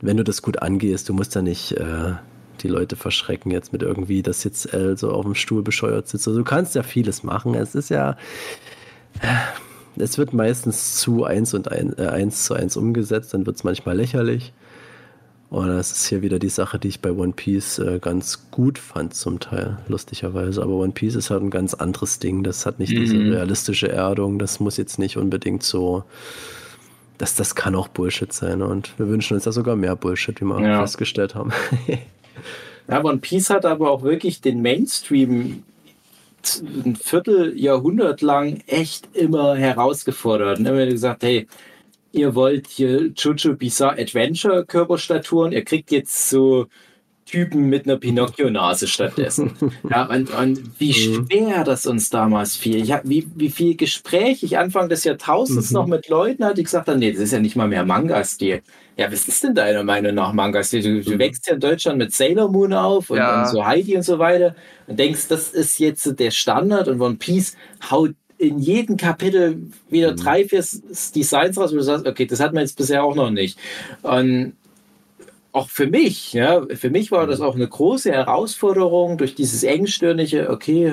[0.00, 2.14] wenn du das gut angehst, du musst ja nicht äh,
[2.62, 6.26] die Leute verschrecken jetzt mit irgendwie, dass jetzt L so auf dem Stuhl bescheuert sitzt.
[6.26, 7.54] Also du kannst ja vieles machen.
[7.54, 8.16] Es ist ja.
[9.20, 9.26] äh,
[10.02, 13.64] Es wird meistens zu eins und ein, äh, eins zu eins umgesetzt, dann wird es
[13.64, 14.52] manchmal lächerlich.
[15.48, 18.78] Und das ist hier wieder die Sache, die ich bei One Piece äh, ganz gut
[18.78, 20.60] fand, zum Teil, lustigerweise.
[20.62, 22.42] Aber One Piece ist halt ein ganz anderes Ding.
[22.42, 23.30] Das hat nicht diese Mhm.
[23.32, 24.38] realistische Erdung.
[24.40, 26.02] Das muss jetzt nicht unbedingt so.
[27.18, 28.60] Das, das kann auch Bullshit sein.
[28.60, 30.80] Und wir wünschen uns ja sogar mehr Bullshit, wie wir Ja.
[30.80, 31.52] festgestellt haben.
[32.88, 35.64] Ja, One Piece hat aber auch wirklich den Mainstream
[36.84, 41.48] ein Vierteljahrhundert lang echt immer herausgefordert und immer gesagt, hey,
[42.12, 46.66] ihr wollt hier Jojo Bizarre Adventure Körperstaturen, ihr kriegt jetzt so
[47.26, 49.50] Typen mit einer Pinocchio-Nase stattdessen.
[49.90, 51.26] ja, und, und wie Mhm.
[51.28, 52.76] schwer das uns damals fiel.
[52.76, 55.74] Ich hab, wie, wie viel Gespräch ich Anfang des Jahrtausends Mhm.
[55.74, 58.62] noch mit Leuten hatte, die gesagt haben, nee, das ist ja nicht mal mehr Manga-Stil.
[58.96, 60.82] Ja, was ist denn deiner Meinung nach Manga-Stil?
[60.82, 61.18] Du, du Mhm.
[61.18, 63.40] wächst ja in Deutschland mit Sailor Moon auf und, Ja.
[63.40, 64.54] und so Heidi und so weiter
[64.86, 67.56] und denkst, das ist jetzt der Standard und One Piece
[67.90, 70.16] haut in jedem Kapitel wieder Mhm.
[70.16, 70.64] drei, vier
[71.14, 73.58] Designs raus, wo du sagst, okay, das hat man jetzt bisher auch noch nicht.
[74.02, 74.54] Und
[75.52, 77.30] auch für mich, ja, für mich war Mhm.
[77.30, 80.92] das auch eine große Herausforderung durch dieses engstirnige, okay,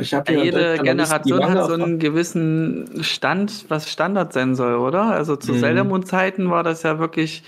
[0.00, 5.02] ich habe Ja, jede Generation hat so einen gewissen Stand, was Standard sein soll, oder?
[5.04, 5.58] Also zu Mhm.
[5.58, 7.42] Sailor Moon Zeiten war das ja wirklich,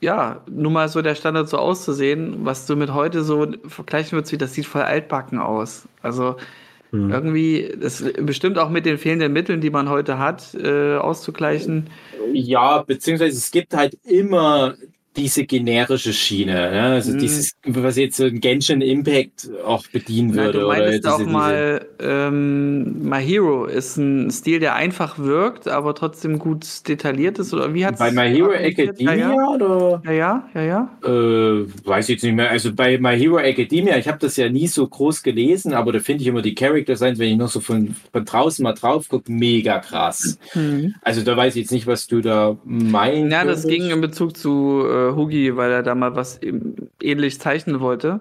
[0.00, 4.32] ja, nur mal so der Standard so auszusehen, was du mit heute so vergleichen würdest,
[4.32, 5.86] wie das sieht voll altbacken aus.
[6.00, 6.36] Also
[6.92, 7.10] Hm.
[7.10, 11.88] irgendwie, das bestimmt auch mit den fehlenden Mitteln, die man heute hat, äh, auszugleichen.
[12.34, 14.74] Ja, beziehungsweise es gibt halt immer
[15.16, 16.92] diese generische Schiene, ja?
[16.92, 17.18] also Mhm.
[17.18, 20.52] dieses, was jetzt so ein Genshin Impact auch bedienen würde.
[20.60, 25.68] du oder meintest diese, auch mal, ähm, My Hero ist ein Stil, der einfach wirkt,
[25.68, 27.52] aber trotzdem gut detailliert ist.
[27.52, 30.02] Oder wie hat bei My Hero Academia Ja, ja, oder?
[30.06, 30.48] ja, ja.
[30.54, 30.90] ja, ja.
[31.04, 32.50] Äh, weiß ich jetzt nicht mehr.
[32.50, 35.98] Also bei My Hero Academia, ich habe das ja nie so groß gelesen, aber da
[35.98, 39.08] finde ich immer die Character Designs, wenn ich noch so von, von draußen mal drauf
[39.08, 40.38] gucke, mega krass.
[40.52, 40.94] Hm.
[41.02, 43.32] Also da weiß ich jetzt nicht, was du da meinst.
[43.32, 46.40] Ja, das ging in Bezug zu äh, Hugi, weil er da mal was
[47.00, 48.20] ähnlich zeichnen wollte.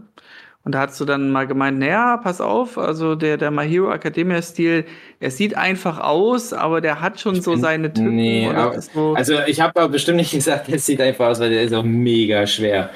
[0.64, 3.91] Und da hast du dann mal gemeint, naja, pass auf, also der, der My Hero
[3.91, 4.86] Academia Stil,
[5.20, 8.16] er sieht einfach aus, aber der hat schon so seine Typen.
[8.16, 11.49] nee, aber- so, Also ich habe aber bestimmt nicht gesagt, es sieht einfach aus, weil
[11.49, 12.91] der ist auch mega schwer.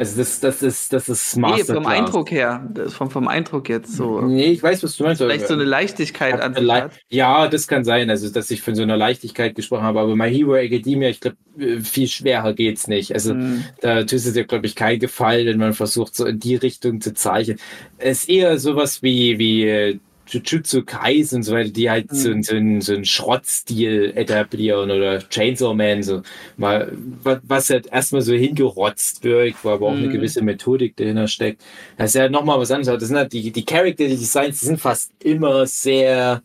[0.00, 1.76] Also das, das ist, das ist nee, Masterclass.
[1.76, 4.22] vom Eindruck her, vom, vom Eindruck jetzt so.
[4.22, 5.20] Nee, ich weiß, was du meinst.
[5.20, 6.88] Vielleicht so eine Leichtigkeit an Le-.
[7.10, 10.34] Ja, das kann sein, also dass ich von so einer Leichtigkeit gesprochen habe, aber My
[10.34, 11.36] Hero Academia, ich glaube,
[11.82, 13.12] viel schwerer geht's nicht.
[13.12, 13.62] Also Hm.
[13.82, 17.02] da tut es dir, glaube ich, keinen Gefallen, wenn man versucht, so in die Richtung
[17.02, 17.58] zu zeichnen.
[17.98, 19.98] Es ist eher sowas wie, wie äh,
[20.30, 22.42] Jujutsu Kaisen und so weiter, die halt so, Mhm.
[22.42, 26.22] so, einen, so einen Schrottstil etablieren oder Chainsaw Man, so
[26.56, 26.92] mal,
[27.22, 30.12] was, was halt erstmal so hingerotzt wirkt, wo aber auch eine Mhm.
[30.12, 31.62] gewisse Methodik dahinter steckt.
[31.98, 32.98] Das ist ja nochmal was anderes.
[32.98, 36.42] Das sind halt die, die Character Designs, die sind fast immer sehr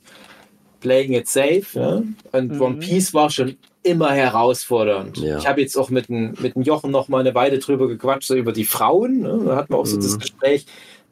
[0.81, 1.63] playing it safe.
[1.73, 2.03] Ja?
[2.31, 2.61] Und Mhm.
[2.61, 5.17] One Piece war schon immer herausfordernd.
[5.17, 5.37] Ja.
[5.37, 8.27] Ich habe jetzt auch mit dem, mit dem Jochen noch mal eine Weile drüber gequatscht,
[8.27, 9.21] so über die Frauen.
[9.21, 9.41] Ne?
[9.45, 10.01] Da hatten wir auch so Mhm.
[10.01, 10.65] das Gespräch.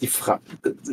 [0.04, 0.40] Die Fra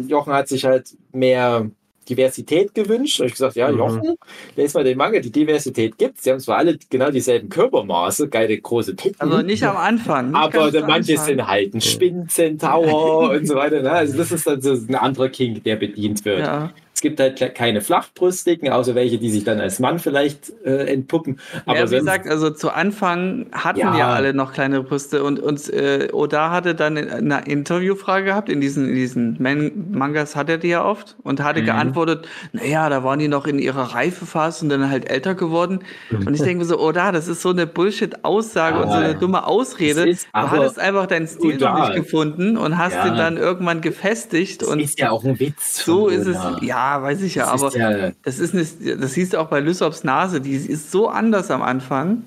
[0.08, 1.68] Jochen hat sich halt mehr
[2.08, 3.18] Diversität gewünscht.
[3.18, 3.78] Da habe ich gesagt, ja, Mhm.
[3.78, 4.14] Jochen,
[4.56, 8.58] lese mal den Manga, die Diversität gibt Sie haben zwar alle genau dieselben Körpermaße, geile
[8.58, 9.20] große Titten.
[9.20, 10.30] Also nicht am Anfang.
[10.30, 11.26] nicht aber manche Anfang.
[11.26, 13.82] sind halt ein Spinnenzentaur und so weiter.
[13.82, 13.90] Ne?
[13.90, 16.40] Also das ist dann so ein anderer King, der bedient wird.
[16.40, 16.72] Ja.
[16.92, 21.40] Es gibt halt keine Flachbrüstigen, außer welche, die sich dann als Mann vielleicht äh, entpuppen.
[21.64, 23.96] Aber ja, wie sonst- gesagt, also zu Anfang hatten Ja.
[23.96, 28.60] ja alle noch kleine Brüste und, und äh, Oda hatte dann eine Interviewfrage gehabt, in
[28.60, 31.66] diesen, in diesen Man Mangas hat er die ja oft und hatte Mhm.
[31.66, 35.80] geantwortet, naja, da waren die noch in ihrer Reifephase und dann halt älter geworden.
[36.10, 39.00] Und ich denke mir so, Oda, das ist so eine Bullshit-Aussage und so Ja.
[39.04, 40.08] eine dumme Ausrede.
[40.08, 41.88] Ist Du hattest einfach deinen Stil noch Oda.
[41.88, 43.06] nicht gefunden und hast Ja.
[43.06, 45.84] ihn dann irgendwann gefestigt das und ist ja auch ein Witz.
[45.84, 46.58] so ist es, Oda.
[46.96, 49.48] Ja, weiß ich ja, Das aber ist ja, das ist eine, das siehst du auch
[49.48, 52.22] bei Lysops Nase, die ist so anders am Anfang,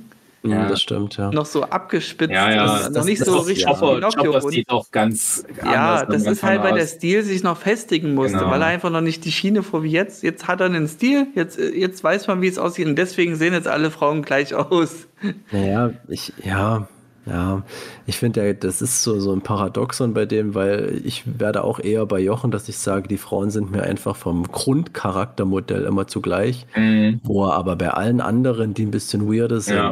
[0.45, 0.67] Ja.
[0.67, 1.31] Das stimmt, ja.
[1.31, 2.85] noch so abgespitzt, ja, ja.
[2.87, 6.43] und noch nicht so ist richtig Chopper, Pinocchio Chopper sieht auch ganz Ja, das ist
[6.43, 6.85] halt, weil der.
[6.85, 8.51] Stil sich noch festigen musste, Genau.
[8.51, 10.21] weil er einfach noch nicht die Schiene vor wie jetzt.
[10.21, 13.35] Jetzt hat er einen Stil, jetzt, äh, jetzt weiß man, wie es aussieht und deswegen
[13.37, 15.07] sehen jetzt alle Frauen gleich aus.
[15.51, 16.87] Naja, ich, ja,
[17.25, 17.63] ja,
[18.05, 21.79] ich finde, ja, das ist so, so ein Paradoxon bei dem, weil ich werde auch
[21.79, 26.65] eher bei Jochen, dass ich sage, die Frauen sind mir einfach vom Grundcharaktermodell immer zugleich,
[26.75, 27.21] Mhm.
[27.23, 29.91] wo er aber bei allen anderen, die ein bisschen weirder sind, Ja.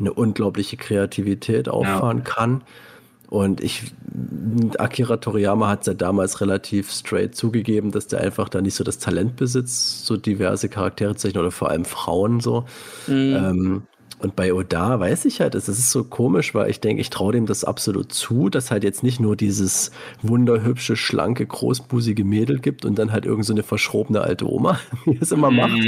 [0.00, 2.62] eine unglaubliche Kreativität auffahren kann.
[3.30, 3.92] Und ich,
[4.78, 8.84] Akira Toriyama hat es ja damals relativ straight zugegeben, dass der einfach da nicht so
[8.84, 12.64] das Talent besitzt, so diverse Charaktere zu zeichnen oder vor allem Frauen so.
[13.08, 13.82] Ähm,
[14.18, 17.32] und bei Oda weiß ich halt, es ist so komisch, weil ich denke, ich traue
[17.32, 19.90] dem das absolut zu, dass halt jetzt nicht nur dieses
[20.22, 25.18] wunderhübsche, schlanke, großbusige Mädel gibt und dann halt irgend so eine verschrobene alte Oma, die
[25.20, 25.78] es immer macht.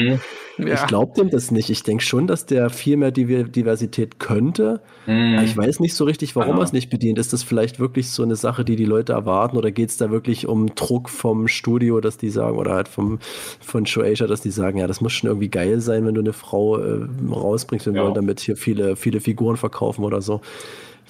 [0.59, 0.69] Mhm.
[0.69, 1.69] Ich glaube dem das nicht.
[1.71, 4.81] Ich denke schon, dass der viel mehr Diver- Diversität könnte.
[5.07, 6.63] Aber ich weiß nicht so richtig, warum Genau.
[6.63, 7.19] er es nicht bedient.
[7.19, 9.57] Ist das vielleicht wirklich so eine Sache, die die Leute erwarten?
[9.57, 13.19] Oder geht es da wirklich um Druck vom Studio, dass die sagen, oder halt vom,
[13.61, 16.33] von Shueisha, dass die sagen, ja, das muss schon irgendwie geil sein, wenn du eine
[16.33, 17.87] Frau äh, rausbringst.
[17.87, 18.03] Wir Ja.
[18.05, 20.41] wollen damit hier viele, viele Figuren verkaufen oder so.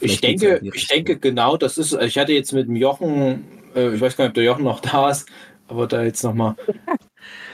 [0.01, 3.45] Ich Vielleicht geht's denke, ich denke genau, das ist, ich hatte jetzt mit dem Jochen,
[3.75, 5.27] äh, ich weiß gar nicht, ob der Jochen noch da ist,
[5.69, 6.55] aber da jetzt nochmal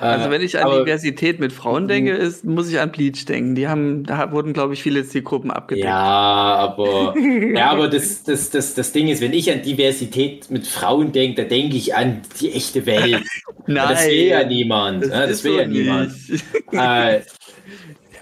[0.03, 3.25] Also Äh, wenn ich an aber- Diversität mit Frauen denke, ist, muss ich an Bleach
[3.25, 3.55] denken.
[3.55, 5.87] Die haben, da wurden, glaube ich, viele Zielgruppen abgedeckt.
[5.87, 7.15] Ja, aber,
[7.55, 11.43] ja, aber das, das, das, das Ding ist, wenn ich an Diversität mit Frauen denke,
[11.43, 13.23] da denke ich an die echte Welt.
[13.69, 15.05] Nein, das will ja niemand.
[15.05, 15.27] das ne?
[15.29, 16.13] Das will so ja niemand.
[16.73, 17.21] äh,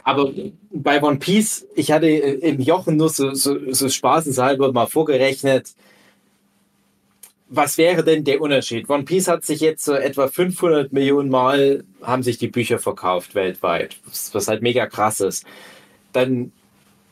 [0.05, 0.31] aber
[0.70, 5.70] bei One Piece, ich hatte im Jochen nur so, so, so spaßenshalber mal vorgerechnet,
[7.51, 8.89] was wäre denn der Unterschied?
[8.89, 13.35] One Piece hat sich jetzt so etwa 500 Millionen Mal haben sich die Bücher verkauft
[13.35, 15.44] weltweit, was, was halt mega krass ist.
[16.12, 16.52] Dann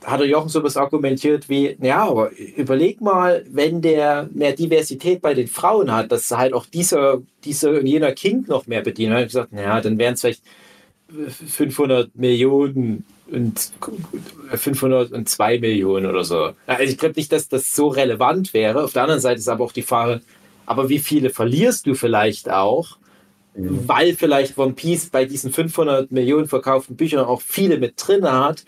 [0.05, 5.35] hat der Jochen sowas argumentiert wie, ja, aber überleg mal, wenn der mehr Diversität bei
[5.35, 9.11] den Frauen hat, dass halt auch dieser, dieser und jener King noch mehr bedient.
[9.11, 10.43] Dann habe ich gesagt, ja, dann wären es vielleicht
[11.09, 13.73] 500 Millionen und
[14.55, 16.53] 502 Millionen oder so.
[16.67, 18.85] Also ich glaube nicht, dass das so relevant wäre.
[18.85, 20.21] Auf der anderen Seite ist aber auch die Frage,
[20.67, 22.99] aber wie viele verlierst du vielleicht auch?
[23.55, 28.65] Weil vielleicht One Piece bei diesen 500 Millionen verkauften Büchern auch viele mit drin hat,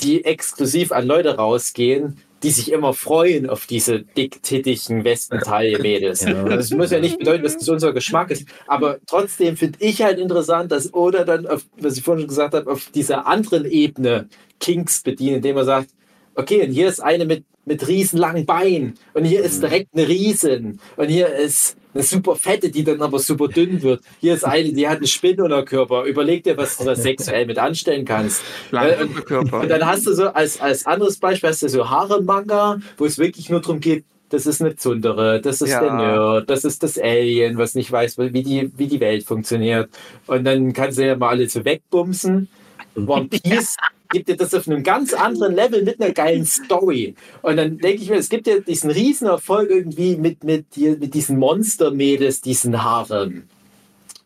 [0.00, 6.24] die exklusiv an Leute rausgehen, die sich immer freuen auf diese dicktittigen Westentaille-Mädels.
[6.24, 6.44] Ja.
[6.44, 10.18] Das muss ja nicht bedeuten, dass das unser Geschmack ist, aber trotzdem finde ich halt
[10.18, 14.28] interessant, dass Oda dann, auf, was ich vorhin schon gesagt habe, auf dieser anderen Ebene
[14.60, 15.90] Kinks bedient, indem er sagt,
[16.34, 20.80] okay, und hier ist eine mit, mit riesenlangen Beinen und hier ist direkt eine Riesen
[20.96, 24.02] und hier ist eine super fette, die dann aber super dünn wird.
[24.20, 26.04] Hier ist eine, die hat einen Spinnunterkörper.
[26.04, 28.42] Überleg dir, was du da sexuell mit anstellen kannst.
[28.72, 32.80] Äh, und- und dann hast du so als, als anderes Beispiel hast du so Haare-Manga,
[32.96, 35.80] wo es wirklich nur darum geht, das ist eine Zundere, das ist Ja.
[35.80, 39.88] der Nerd, das ist das Alien, was nicht weiß, wie die, wie die Welt funktioniert.
[40.26, 42.48] Und dann kannst du ja mal alle so wegbumsen.
[42.96, 43.76] One Piece
[44.14, 47.14] gibt dir das auf einem ganz anderen Level mit einer geilen Story.
[47.42, 50.96] Und dann denke ich mir, es gibt ja diesen riesen Erfolg irgendwie mit, mit, hier-
[50.98, 53.48] mit diesen Monster-Mädels, diesen Haaren.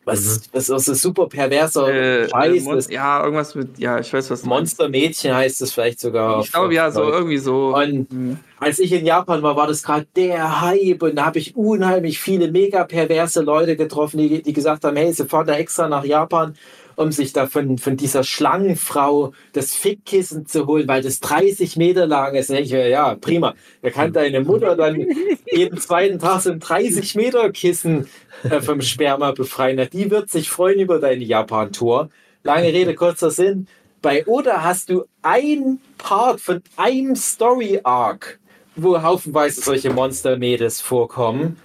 [0.05, 2.91] Was, was ist ein super perverser Äh, Scheiß äh, Mon ist.
[2.91, 4.43] ja, irgendwas mit, ja, ich weiß was.
[4.45, 6.41] Monstermädchen heißt es vielleicht sogar.
[6.43, 7.77] Ich glaube ja, so irgendwie so.
[7.77, 8.39] Und Hm.
[8.59, 12.21] als ich in Japan war, war das gerade der Hype und da habe ich unheimlich
[12.21, 16.05] viele mega perverse Leute getroffen, die, die gesagt haben, hey, sie fahren da extra nach
[16.05, 16.55] Japan,
[16.99, 22.09] um sich da von, von dieser Schlangenfrau das Fickkissen zu holen, weil das 30 Meter
[22.09, 22.51] lang ist.
[22.51, 23.55] Ich ja, prima.
[23.83, 25.07] Da kann deine Mutter dann
[25.47, 28.09] jeden zweiten Tag so ein 30 Meter Kissen
[28.43, 29.89] äh, vom Sperma befreien.
[29.93, 32.11] Die wird sich freuen über deine Japan-Tour.
[32.43, 33.69] Lange Rede, kurzer Sinn.
[34.03, 38.41] Bei Oda hast du ein Part von einem Story-Arc,
[38.75, 41.59] wo haufenweise solche Monster-Mädels vorkommen.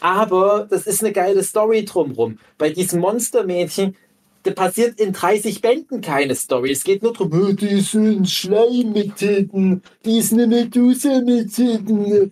[0.00, 2.38] Aber das ist eine geile Story drumrum.
[2.58, 3.96] Bei diesen Monstermädchen,
[4.44, 6.70] da passiert in 30 Bänden keine Story.
[6.70, 11.54] Es geht nur darum, "Oh, die ein Schleim mit Titten, die ist eine Medusa mit
[11.54, 12.30] Titten,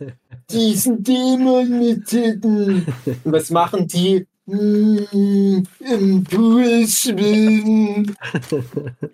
[0.50, 2.86] die ist ein Dämon mit Titten.
[3.24, 4.26] Und was machen die?
[4.44, 8.14] Hm, Im Pool schwimmen.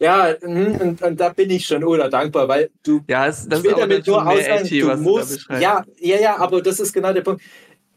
[0.00, 3.62] ja, hm, und, und da bin ich schon oder dankbar, weil du Ja, es, das
[3.62, 7.20] ist damit nur edgy, du was musst, ja, ja, ja, aber das ist genau der
[7.20, 7.42] Punkt.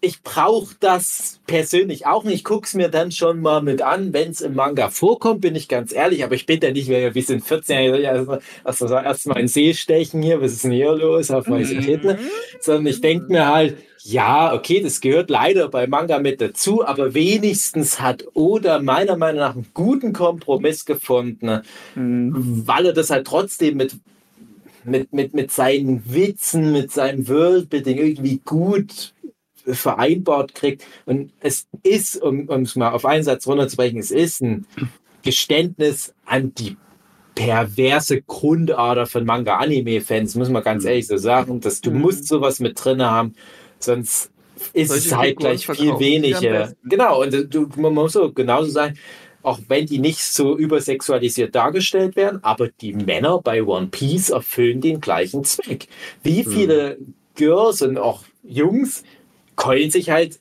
[0.03, 2.33] Ich brauche das persönlich auch nicht.
[2.33, 5.55] Ich gucke es mir dann schon mal mit an, wenn es im Manga vorkommt, bin
[5.55, 6.23] ich ganz ehrlich.
[6.23, 10.23] Aber ich bin da nicht mehr, wir sind 14, also, also erstmal in See stechen
[10.23, 11.53] hier, was ist denn hier los auf Mhm.
[11.53, 12.17] meine Titten?
[12.59, 17.13] Sondern ich denke mir halt, ja, okay, das gehört leider bei Manga mit dazu, aber
[17.13, 21.61] wenigstens hat Oda meiner Meinung nach einen guten Kompromiss gefunden,
[21.93, 22.63] Mhm.
[22.65, 23.95] weil er das halt trotzdem mit
[24.83, 29.13] mit, mit, mit seinen Witzen, mit seinem Worldbuilding irgendwie gut
[29.65, 30.83] vereinbart kriegt.
[31.05, 34.65] Und es ist, um es mal auf einen Satz runterzubrechen, es ist ein
[35.23, 36.77] Geständnis an die
[37.35, 42.01] perverse Grundader von Manga-Anime-Fans, muss man ganz ehrlich so sagen, dass du Mhm.
[42.01, 43.35] musst sowas mit drin haben,
[43.79, 44.31] sonst
[44.73, 46.73] ist Solche es halt gleich viel weniger.
[46.83, 48.97] Genau, und du, man muss so genauso sagen,
[49.43, 54.81] auch wenn die nicht so übersexualisiert dargestellt werden, aber die Männer bei One Piece erfüllen
[54.81, 55.87] den gleichen Zweck.
[56.21, 56.99] Wie viele
[57.35, 59.03] Girls und auch Jungs
[59.61, 60.39] keulen sich halt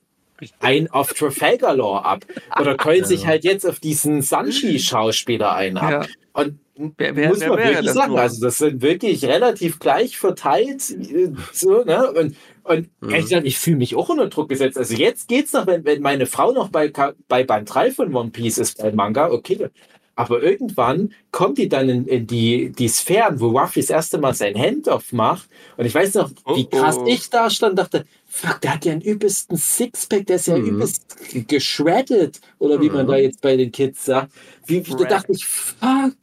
[0.60, 2.24] ein auf Trafalgar Law ab
[2.58, 5.90] oder keulen sich halt jetzt auf diesen Sanchi-Schauspieler ein ab.
[5.90, 6.06] Ja.
[6.32, 6.58] Und
[6.96, 8.20] Wer- wer- muss wer man wäre wirklich das sagen, nur?
[8.22, 10.88] also das sind wirklich relativ gleich verteilt.
[10.90, 12.10] äh, So, ne?
[12.12, 14.78] Und, und ehrlich gesagt, ich fühle mich auch unter Druck gesetzt.
[14.78, 16.90] Also jetzt geht's noch, wenn, wenn meine Frau noch bei,
[17.28, 19.68] bei Band 3 von One Piece ist, bei Manga, okay.
[20.16, 24.32] Aber irgendwann kommt die dann in, in die, die Sphären, wo Ruffy das erste Mal
[24.32, 25.50] sein Handoff macht.
[25.76, 27.04] Und ich weiß noch, wie Oh, krass oh.
[27.06, 30.66] ich da stand, dachte, fuck, der hat ja einen übelsten Sixpack, der ist ja Mhm.
[30.76, 31.16] übelst
[31.48, 33.10] geschreddet, oder wie man Mhm.
[33.10, 34.32] da jetzt bei den Kids sagt.
[34.70, 36.14] Wie, wie da dachte ich, fuck.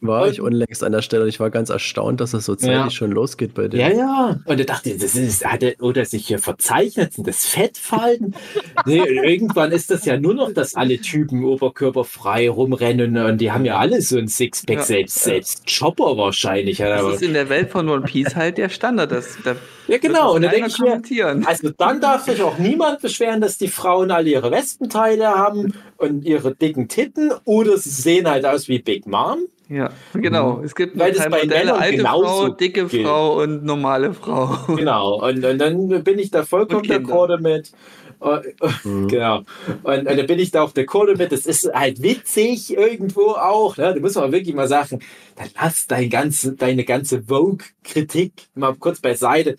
[0.00, 2.54] War Und- ich unlängst an der Stelle und ich war ganz erstaunt, dass es so
[2.54, 2.90] zeitig Ja.
[2.90, 3.80] schon losgeht bei dem.
[3.80, 4.40] Ja, ja.
[4.44, 8.34] Und da dachte ich, das ist, hat er, oder sich hier verzeichnet, sind das Fettfalten?
[8.86, 13.64] nee, irgendwann ist das ja nur noch, dass alle Typen oberkörperfrei rumrennen und die haben
[13.64, 14.82] ja alle so ein Sixpack, Ja.
[14.82, 16.78] selbst, selbst Chopper wahrscheinlich.
[16.78, 19.10] Das aber, ist in der Welt von One Piece halt der Standard.
[19.10, 19.56] Das, da
[19.86, 20.34] ja genau.
[20.34, 24.10] Und das denke ich mir, also dann darf sich auch niemand beschweren, dass die Frauen
[24.10, 29.06] alle ihre Wespenteile haben und ihre dicken Titten oder sie sehen halt aus wie Big
[29.06, 29.38] Mom.
[29.68, 30.60] Ja, genau.
[30.62, 33.06] Es gibt Weil das bei Modelle, Männern alte Frau, dicke gilt.
[33.06, 34.58] Frau und normale Frau.
[34.76, 37.72] Genau, und, und dann bin ich da vollkommen d'accord damit.
[38.20, 38.40] Äh,
[38.84, 39.08] Mhm.
[39.08, 39.42] Genau.
[39.82, 41.32] Und, und dann bin ich da auch d'accord damit.
[41.32, 43.76] Das ist halt witzig irgendwo auch.
[43.76, 43.94] Ne?
[43.94, 45.00] Da muss man wirklich mal sagen,
[45.36, 49.56] dann lass dein ganze, deine ganze Vogue-Kritik mal kurz beiseite.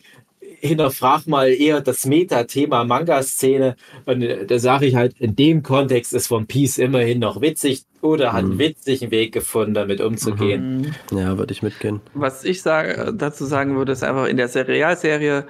[0.60, 3.76] Hinterfrag mal eher das Meta-Thema Manga-Szene.
[4.06, 7.84] Und äh, da sage ich halt, in dem Kontext ist One Piece immerhin noch witzig
[8.02, 8.60] oder hat einen Mhm.
[8.60, 10.96] witzigen Weg gefunden, damit umzugehen.
[11.12, 12.02] Ja, würde ich mitgehen.
[12.14, 15.46] Was ich sage, dazu sagen würde, ist einfach in der Serialserie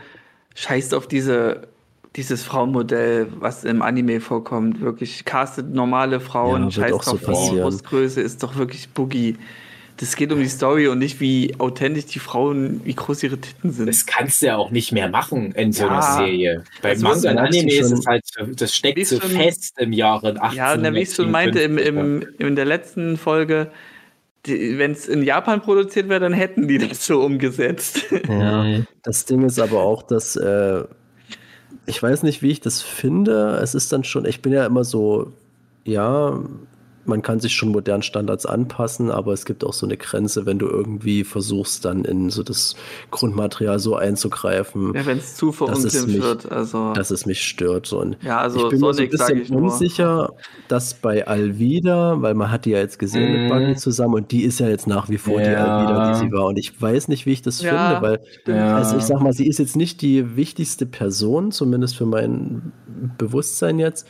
[0.55, 1.67] scheißt auf diese,
[2.15, 4.79] dieses Frauenmodell, was im Anime vorkommt.
[4.79, 7.61] Wirklich castet normale Frauen, Ja, wird scheißt auch so passieren.
[7.63, 9.35] Brustgröße ist doch wirklich Boogie.
[9.97, 13.71] Das geht um die Story und nicht wie authentisch die Frauen, wie groß ihre Titten
[13.71, 13.85] sind.
[13.87, 16.17] Das kannst du ja auch nicht mehr machen in so einer Ja.
[16.17, 16.63] Serie.
[16.81, 18.23] Beim Das Manga und Anime ist es halt,
[18.57, 20.57] das steckt so schon- fest im Jahre 18.
[20.57, 23.71] Ja, na, wie ich schon meinte im, im, in der letzten Folge,
[24.45, 28.01] wenn es in Japan produziert wäre, dann hätten die das so umgesetzt.
[28.27, 28.65] Ja.
[29.01, 30.83] Das Ding ist aber auch, dass äh,
[31.85, 33.59] ich weiß nicht, wie ich das finde.
[33.63, 35.31] Es ist dann schon, ich bin ja immer so,
[35.85, 36.39] ja,
[37.05, 40.59] man kann sich schon modernen Standards anpassen, aber es gibt auch so eine Grenze, wenn
[40.59, 42.75] du irgendwie versuchst, dann in so das
[43.11, 46.51] Grundmaterial so einzugreifen, ja, wenn es zu verunglimpft wird.
[46.51, 47.91] Also, dass es mich stört.
[47.93, 50.29] Und ja, also ich bin mir so ein Sonic bisschen unsicher,
[50.67, 53.47] dass bei Alvida, weil man hat die ja jetzt gesehen Mhm.
[53.47, 55.63] mit Buggy zusammen und die ist ja jetzt nach wie vor die Ja.
[55.65, 56.45] Alvida, die sie war.
[56.47, 58.19] Und ich weiß nicht, wie ich das Ja, finde, weil
[58.73, 62.71] also ich sag mal, sie ist jetzt nicht die wichtigste Person, zumindest für mein
[63.17, 64.07] Bewusstsein jetzt.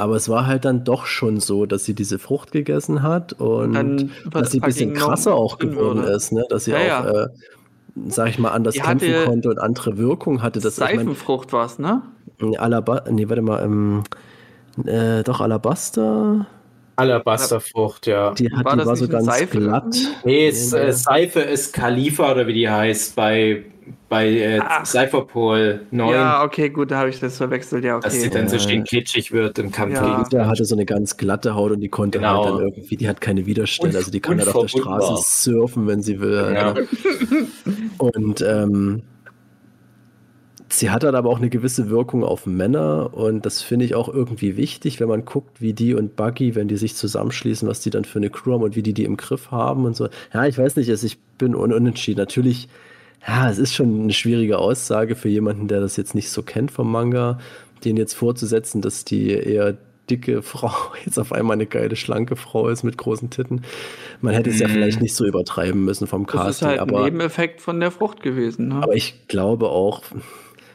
[0.00, 3.74] Aber es war halt dann doch schon so, dass sie diese Frucht gegessen hat und
[3.74, 6.12] Dann dass sie ein bisschen krasser auch geworden würde.
[6.12, 6.44] ist, ne?
[6.48, 7.24] dass sie Ja, auch, ja.
[7.24, 7.28] Äh,
[8.06, 10.60] sag ich mal, anders Die kämpfen konnte und andere Wirkung hatte.
[10.60, 12.02] Das, ich mein, Seifenfrucht war es, ne?
[12.58, 14.02] Alaba nee, warte mal, ähm,
[14.86, 16.46] äh, doch Alabaster,
[17.00, 18.32] Alabasterfrucht, ja.
[18.34, 19.96] die, hat, War die das war so ganz Seife glatt.
[20.24, 23.64] Nee, es, äh, Seife ist Khalifa oder wie die heißt bei,
[24.08, 24.60] bei äh.
[24.84, 27.84] Cypherpol 9, Ja, okay, gut, da habe ich das verwechselt.
[27.84, 28.38] Ja, dass sie okay.
[28.38, 28.62] dann so Ja.
[28.62, 30.18] schön glitschig wird im Kampf Ja.
[30.18, 32.44] gegen Der hatte so eine ganz glatte Haut und die konnte Genau.
[32.44, 34.80] halt dann irgendwie, die hat keine Widerstände, also die kann halt auf der.
[34.80, 36.52] Straße surfen, wenn sie will.
[36.54, 36.72] Ja.
[36.72, 36.82] Alter.
[37.98, 39.02] Und ähm,
[40.70, 44.08] sie hat halt aber auch eine gewisse Wirkung auf Männer und das finde ich auch
[44.08, 47.90] irgendwie wichtig, wenn man guckt, wie die und Buggy, wenn die sich zusammenschließen, was die
[47.90, 50.08] dann für eine Crew haben und wie die die im Griff haben und so.
[50.32, 52.18] Ja, ich weiß nicht, also ich bin un unentschieden.
[52.20, 52.68] Natürlich,
[53.26, 56.70] ja, es ist schon eine schwierige Aussage für jemanden, der das jetzt nicht so kennt
[56.70, 57.38] vom Manga,
[57.84, 59.76] den jetzt vorzusetzen, dass die eher
[60.08, 60.72] dicke Frau
[61.04, 63.62] jetzt auf einmal eine geile, schlanke Frau ist mit großen Titten.
[64.20, 64.72] Man hätte es ja Mhm.
[64.72, 67.90] vielleicht nicht so übertreiben müssen vom Das ist Casting, halt ein aber, Nebeneffekt von der
[67.90, 68.68] Frucht gewesen.
[68.68, 68.76] Ne?
[68.82, 70.02] aber ich glaube auch,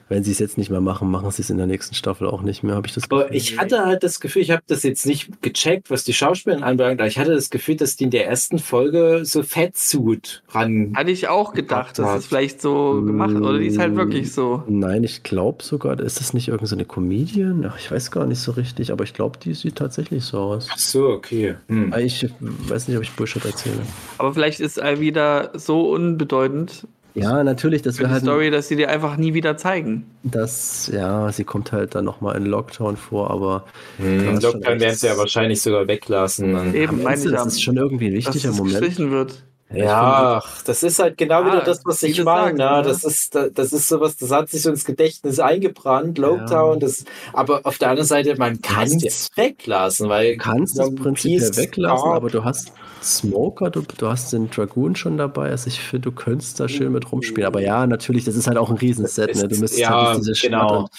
[0.07, 2.41] wenn sie es jetzt nicht mehr machen, machen sie es in der nächsten Staffel auch
[2.41, 3.38] nicht mehr, habe ich das Aber Gefühl.
[3.38, 6.99] ich hatte halt das Gefühl, ich habe das jetzt nicht gecheckt, was die Schauspielerin anbelangt,
[6.99, 10.94] aber ich hatte das Gefühl, dass die in der ersten Folge so Fettsuit ran.
[10.95, 14.64] Hatte ich auch gedacht, dass es vielleicht so gemacht oder die ist halt wirklich so.
[14.68, 17.65] Nein, ich glaube sogar, ist das nicht irgendeine so Comedian?
[17.68, 20.68] Ach, ich weiß gar nicht so richtig, aber ich glaube, die sieht tatsächlich so aus.
[20.72, 21.56] Ach so, okay.
[21.68, 21.91] Hm.
[21.91, 23.82] Aber Ich weiß nicht, ob ich Bullshit erzähle.
[24.18, 28.75] Aber vielleicht ist Alvida so unbedeutend Ja, natürlich, das wäre die halt, Story, dass sie
[28.75, 30.05] dir einfach nie wieder zeigen.
[30.23, 33.65] das, ja, sie kommt halt dann nochmal in Lockdown vor, aber
[33.97, 36.53] Hm, Lockdown werden sie ja wahrscheinlich sogar weglassen.
[36.53, 36.73] Dann.
[36.73, 38.79] Eben, meine Meinst du, ich das ja, ist schon irgendwie ein dass wichtiger es Moment.
[38.79, 39.43] gestrichen wird.
[39.73, 42.57] Ja, ach, das ist halt genau Ah, wieder das, was ich meine.
[42.57, 42.77] sagst, ne?
[42.77, 42.83] ne?
[42.83, 46.79] Das ist, das ist sowas, das hat sich so ins Gedächtnis eingebrannt, Lockdown.
[46.79, 50.93] Das, aber auf der anderen Seite, man kann ja- es weglassen, weil Du kannst es
[50.95, 52.71] prinzipiell weglassen, aber du hast
[53.06, 55.52] Smoker, du, du hast den Dragoon schon dabei.
[55.52, 57.45] Also ich finde, du könntest da schön mit rumspielen.
[57.45, 59.36] Aber ja, natürlich, das ist halt auch ein Riesenset.
[59.36, 59.48] Ne?
[59.48, 60.90] Du müsstest ja, halt diese genau.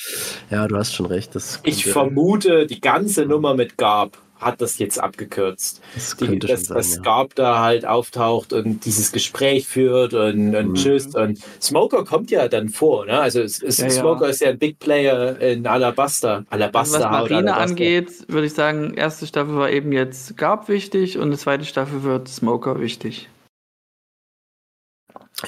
[0.51, 1.35] Ja, du hast schon recht.
[1.35, 5.81] Das Ich vermute, die ganze Nummer mit Garb hat das jetzt abgekürzt.
[5.95, 6.97] das Die, könnte dass, schon dass sein.
[6.97, 7.03] Ja.
[7.03, 10.75] Garb da halt auftaucht und dieses Gespräch führt und, und Mhm.
[10.75, 11.15] tschüss.
[11.15, 13.19] Und Smoker kommt ja dann vor, ne?
[13.21, 13.91] Also es, es, Ja, ja.
[13.91, 16.45] Smoker ist ja ein Big Player in Alabaster.
[16.51, 17.61] Also Alabaster was Haut, Marine Alabaster.
[17.63, 22.03] angeht, würde ich sagen, erste Staffel war eben jetzt Garb wichtig und die zweite Staffel
[22.03, 23.29] wird Smoker wichtig.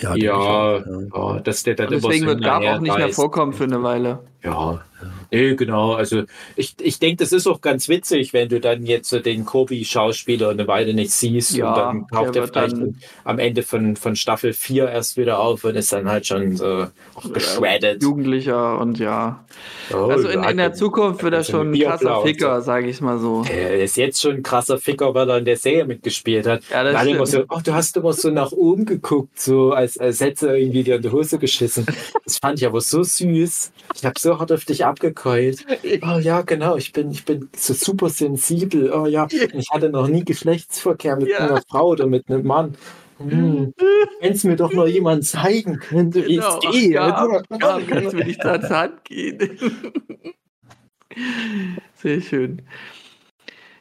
[0.00, 1.34] Ja, ja, auch, ja.
[1.34, 3.64] ja, dass der dann Und deswegen immer wird so Garp auch nicht mehr vorkommen für
[3.64, 4.18] eine Weile.
[4.42, 4.84] Ja,
[5.30, 5.92] nee, genau.
[5.92, 6.22] Also
[6.56, 10.50] ich, ich denke, das ist auch ganz witzig, wenn du dann jetzt so den Kobi-Schauspieler
[10.50, 14.16] eine Weile nicht siehst Ja, und dann taucht er vielleicht dann- am Ende von, von
[14.16, 16.86] Staffel 4 erst wieder auf und ist dann halt schon so
[17.32, 18.02] geschreddet.
[18.02, 19.44] Jugendlicher und ja.
[19.92, 23.00] Oh, Also in, in der Zukunft wird er so schon ein krasser Ficker, sage ich
[23.00, 23.44] mal so.
[23.50, 26.62] Er ist jetzt schon ein krasser Ficker, weil er in der Serie mitgespielt hat.
[26.70, 30.20] Ja, das immer so, oh, du hast immer so nach oben geguckt, so als, als
[30.20, 31.86] hätte er irgendwie dir in die Hose geschissen.
[32.24, 33.72] Das fand ich aber so süß.
[33.94, 34.84] Ich habe so hart auf dich
[35.18, 35.64] abgekeult.
[36.02, 38.92] Oh ja, genau, ich bin, ich bin so super sensibel.
[38.92, 41.38] Oh ja, ich hatte noch nie Geschlechtsverkehr mit Ja.
[41.38, 42.74] einer Frau oder mit einem Mann.
[43.18, 43.74] Hm.
[44.20, 46.60] Wenn es mir doch noch jemand zeigen könnte, wie Genau.
[46.62, 49.58] Ja, ja, kannst du mir nicht zur Hand gehen.
[51.96, 52.62] Sehr schön.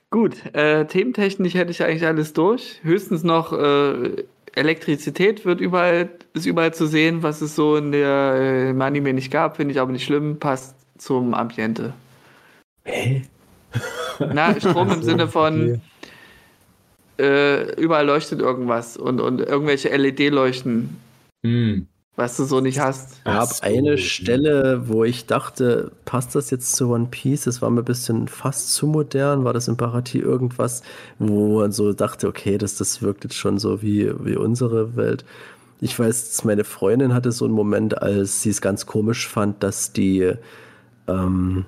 [0.10, 2.80] Gut, äh, thementechnisch hätte ich eigentlich alles durch.
[2.82, 4.24] Höchstens noch äh,
[4.56, 9.14] Elektrizität wird überall, ist überall zu sehen, was es so in der äh, im Anime
[9.14, 11.94] nicht gab, finde ich aber nicht schlimm, passt zum Ambiente.
[12.86, 13.28] Hä?
[14.32, 15.82] Na, Strom im Sinne von
[17.20, 20.98] äh, überall leuchtet irgendwas und, und irgendwelche LED-Leuchten,
[21.46, 21.88] Hm.
[22.16, 23.24] was du so nicht hast.
[23.26, 23.62] gab Ach so.
[23.62, 27.44] eine Stelle, wo ich dachte, passt das jetzt zu One Piece?
[27.46, 29.44] Das war mir ein bisschen fast zu modern.
[29.44, 30.82] War das in Baratie irgendwas,
[31.20, 35.26] wo man so dachte, okay, das, das wirkt jetzt schon so wie, wie unsere Welt.
[35.82, 39.94] Ich weiß, meine Freundin hatte so einen Moment, als sie es ganz komisch fand, dass
[39.94, 40.34] die,
[41.08, 41.66] ähm,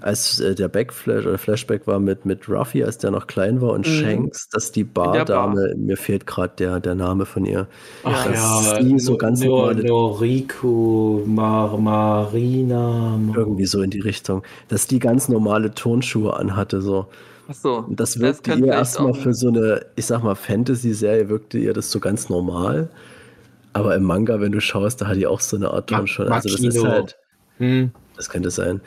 [0.00, 3.72] als äh, der Backflash oder Flashback war mit, mit Ruffy, als der noch klein war,
[3.72, 3.90] und Mhm.
[3.90, 5.12] Shanks, dass die der Bar.
[5.12, 7.66] Bardame, mir fehlt gerade der, der Name von ihr,
[8.04, 8.62] Ach Ja.
[8.74, 13.18] ja, die so ganz normale- Noriko, Mar Marina.
[13.34, 17.06] irgendwie so in die Richtung, dass die ganz normale Turnschuhe anhatte, so.
[17.48, 21.58] Achso, Und das wirkte könnte ihr erstmal für so eine, ich sag mal, Fantasy-Serie wirkte
[21.58, 22.88] ihr das so ganz normal.
[23.72, 26.30] Aber im Manga, wenn du schaust, da hat die auch so eine Art Turnschuhe.
[26.30, 27.16] Also das ist halt,
[27.58, 27.90] Hm.
[28.16, 28.80] das könnte sein.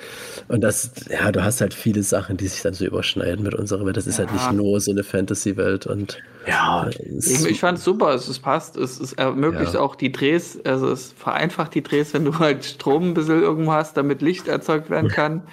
[0.49, 3.85] Und das, ja, du hast halt viele Sachen, die sich dann so überschneiden mit unserer
[3.85, 3.95] Welt.
[3.95, 4.35] Das ist halt Ja.
[4.35, 6.17] nicht nur so eine Fantasy-Welt und
[6.47, 9.79] Ja, es- Ich, ich fand es super, es, es passt, es, es ermöglicht Ja.
[9.79, 13.71] auch die Drehs, also es vereinfacht die Drehs, wenn du halt Strom ein bisschen irgendwo
[13.71, 15.43] hast, damit Licht erzeugt werden kann.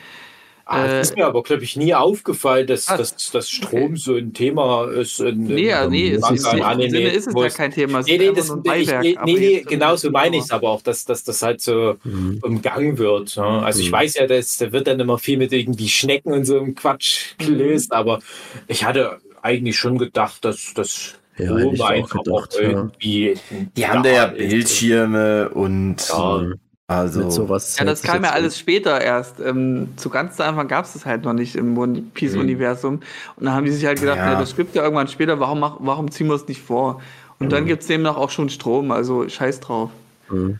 [0.71, 3.97] Ah, Äh, das ist mir aber, glaube ich, nie aufgefallen, dass, Ah, dass, dass Strom
[3.97, 5.19] so ein Thema ist.
[5.21, 8.01] In, Nee, ja, in nee, ist, im im Anime, Sinne ist es ja kein Thema,
[8.01, 10.69] Nee, ist nee, einfach das, ich, nee, aber nee, genau so meine ich es aber
[10.71, 12.39] auch, dass, dass das halt so Mhm.
[12.43, 13.37] umgangen wird.
[13.37, 13.45] Ne?
[13.45, 13.93] Also ich Mhm.
[13.93, 17.35] weiß ja, dass da wird dann immer viel mit irgendwie Schnecken und so einem Quatsch
[17.41, 17.47] Mhm.
[17.47, 18.21] gelöst, aber
[18.67, 22.61] ich hatte eigentlich schon gedacht, dass das Ja, Strom hätte ich auch einfach gedacht, auch
[22.63, 22.91] ja.
[22.93, 23.41] irgendwie
[23.77, 24.49] Die haben da ja ist.
[24.51, 26.53] Bildschirme und Ja.
[26.89, 27.79] Also mit sowas.
[27.79, 29.39] Ja, das kam ja alles später erst.
[29.41, 32.95] Ähm, zu ganz zu Anfang gab es das halt noch nicht im One Piece-Universum.
[33.37, 34.33] Und dann haben die sich halt gedacht, Ja.
[34.33, 34.41] ja.
[34.41, 37.01] das gibt ja irgendwann später, warum, mach, warum ziehen wir es nicht vor?
[37.39, 39.91] Und dann gibt es demnach auch schon Strom, also scheiß drauf.
[40.29, 40.59] Mhm.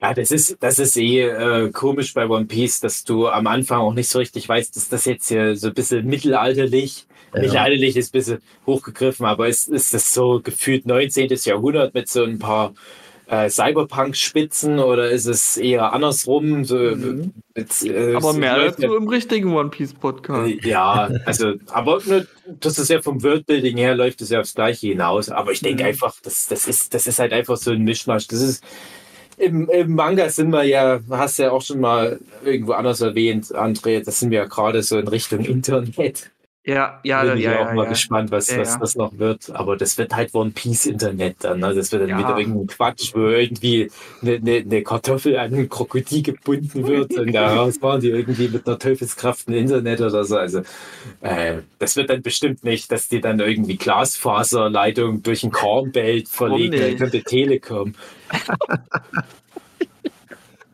[0.00, 3.80] Ja, das ist, das ist eh äh, komisch bei One Piece, dass du am Anfang
[3.80, 7.40] auch nicht so richtig weißt, dass das jetzt hier so ein bisschen mittelalterlich, Ja.
[7.42, 11.28] mittelalterlich ist ein bisschen hochgegriffen, aber ist, ist das so gefühlt 19.
[11.44, 12.72] Jahrhundert mit so ein paar
[13.28, 16.64] äh, Cyberpunk-Spitzen oder ist es eher andersrum?
[16.64, 17.32] So, Mhm.
[17.54, 20.48] mit, äh, Aber so mehr läuft dazu im richtigen One Piece-Podcast.
[20.50, 22.26] Äh, Ja, also, aber ne,
[22.60, 25.28] das ist ja vom Worldbuilding her läuft es ja aufs Gleiche hinaus.
[25.28, 25.88] Aber ich denke Mhm.
[25.90, 28.26] einfach, das, das, ist, das ist halt einfach so ein Mischmasch.
[28.28, 28.64] Das ist
[29.36, 33.54] im, im Manga sind wir ja, hast du ja auch schon mal irgendwo anders erwähnt,
[33.54, 36.30] André, das sind wir ja gerade so in Richtung Internet.
[36.68, 37.66] Ja, ja, Bin ja, ich ja.
[37.66, 37.88] auch mal ja.
[37.88, 38.78] gespannt, was, Ja, was ja.
[38.78, 39.48] das noch wird.
[39.54, 41.60] Aber das wird halt One Piece Internet dann.
[41.60, 41.74] Ne?
[41.74, 42.18] Das wird dann Ja.
[42.18, 43.90] wieder irgendein Quatsch, wo irgendwie
[44.20, 48.66] eine, eine, eine Kartoffel an ein Krokodil gebunden wird und daraus machen die irgendwie mit
[48.68, 50.36] einer Teufelskraft ein Internet oder so.
[50.36, 50.60] Also
[51.22, 56.74] äh, das wird dann bestimmt nicht, dass die dann irgendwie Glasfaserleitung durch ein Kornbelt verlegen,
[56.74, 56.84] nicht?
[56.84, 57.94] dann könnte Telekom.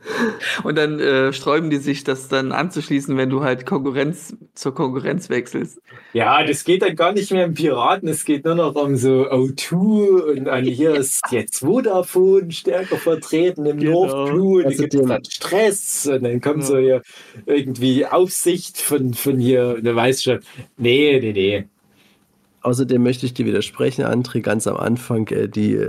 [0.65, 5.29] Und dann äh, sträuben die sich, das dann anzuschließen, wenn du halt Konkurrenz zur Konkurrenz
[5.31, 5.81] wechselst.
[6.13, 9.29] Ja, das geht dann gar nicht mehr um Piraten, es geht nur noch um so
[9.31, 13.93] O2 und an hier ist jetzt Vodafone stärker vertreten im Genau.
[13.93, 16.69] North Blue und Also da gibt es dann Stress und dann kommt Ja.
[16.69, 17.03] so hier
[17.47, 20.41] irgendwie Aufsicht von, von hier, du weißt schon,
[20.77, 21.69] nee, nee, nee.
[22.63, 25.89] Außerdem möchte ich dir widersprechen, André, ganz am Anfang, äh, die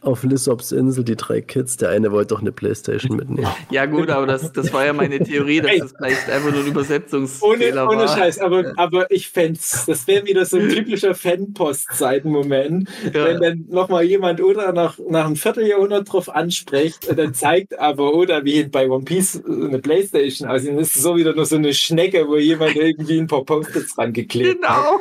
[0.00, 3.48] auf Lissops Insel, die drei Kids, der eine wollte doch eine Playstation mitnehmen.
[3.70, 6.66] Ja, gut, aber das, das war ja meine Theorie, dass das vielleicht einfach nur ein
[6.68, 8.16] Übersetzungsfehler Ohne, ohne war.
[8.16, 13.24] Scheiß, aber, aber ich fände das wäre wieder so ein typischer Fanpost-Seiten-Moment, Ja.
[13.24, 18.14] wenn dann nochmal jemand oder nach, nach einem Vierteljahrhundert drauf anspricht und dann zeigt aber
[18.14, 21.56] oder wie bei One Piece eine Playstation aussieht, dann ist es so wieder nur so
[21.56, 24.84] eine Schnecke, wo jemand irgendwie ein paar Post-its rangeklebt hat.
[24.84, 25.00] Genau.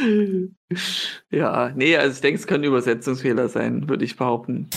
[1.30, 4.68] ja, nee, also ich denke, es können Übersetzungsfehler sein, würde ich behaupten.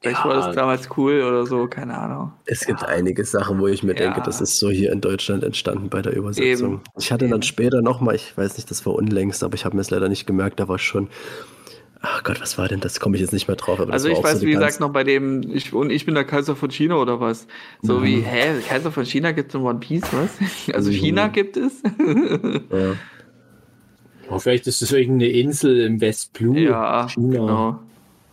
[0.00, 0.30] Vielleicht Ja.
[0.30, 2.32] war das damals cool oder so, keine Ahnung.
[2.44, 4.24] Es gibt einige Sachen, wo ich mir denke, Ja.
[4.24, 6.74] das ist so hier in Deutschland entstanden bei der Übersetzung.
[6.74, 6.80] Eben.
[6.98, 7.42] Ich hatte dann Eben.
[7.42, 10.24] später nochmal, ich weiß nicht, das war unlängst, aber ich habe mir es leider nicht
[10.26, 11.08] gemerkt, da war schon.
[12.00, 13.00] Ach Gott, was war denn das?
[13.00, 13.80] Komme ich jetzt nicht mehr drauf.
[13.80, 15.90] Aber das Also war ich auch weiß, so wie gesagt, noch bei dem, ich, und
[15.90, 17.48] ich bin der Kaiser von China oder was?
[17.82, 18.04] So Mhm.
[18.04, 20.30] wie, hä, Kaiser von China gibt es in One Piece, was?
[20.72, 20.94] Also Mhm.
[20.94, 21.82] China gibt es?
[22.70, 22.94] Ja.
[24.30, 26.60] Oh, vielleicht ist das irgendeine Insel im Westblue.
[26.60, 27.30] ja, China.
[27.38, 27.78] genau.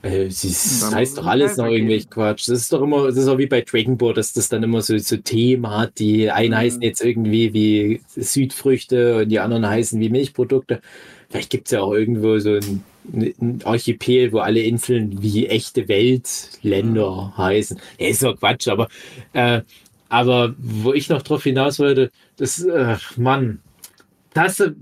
[0.01, 2.47] Äh, sie- das heißt doch alles noch irgendwelch Quatsch.
[2.47, 4.81] Das ist doch immer, das ist auch wie bei Dragon Ball, dass das dann immer
[4.81, 5.97] so, so Themen hat.
[5.97, 6.57] Die einen Mhm.
[6.57, 10.81] heißen jetzt irgendwie wie Südfrüchte und die anderen heißen wie Milchprodukte.
[11.29, 12.83] Vielleicht gibt es ja auch irgendwo so ein,
[13.41, 17.37] ein Archipel, wo alle Inseln wie echte Weltländer Mhm.
[17.37, 17.79] heißen.
[17.99, 18.87] Ja, ist doch Quatsch, aber,
[19.33, 19.61] äh,
[20.09, 23.59] aber wo ich noch drauf hinaus wollte, das, äh, Mann,
[24.35, 24.75] da hast du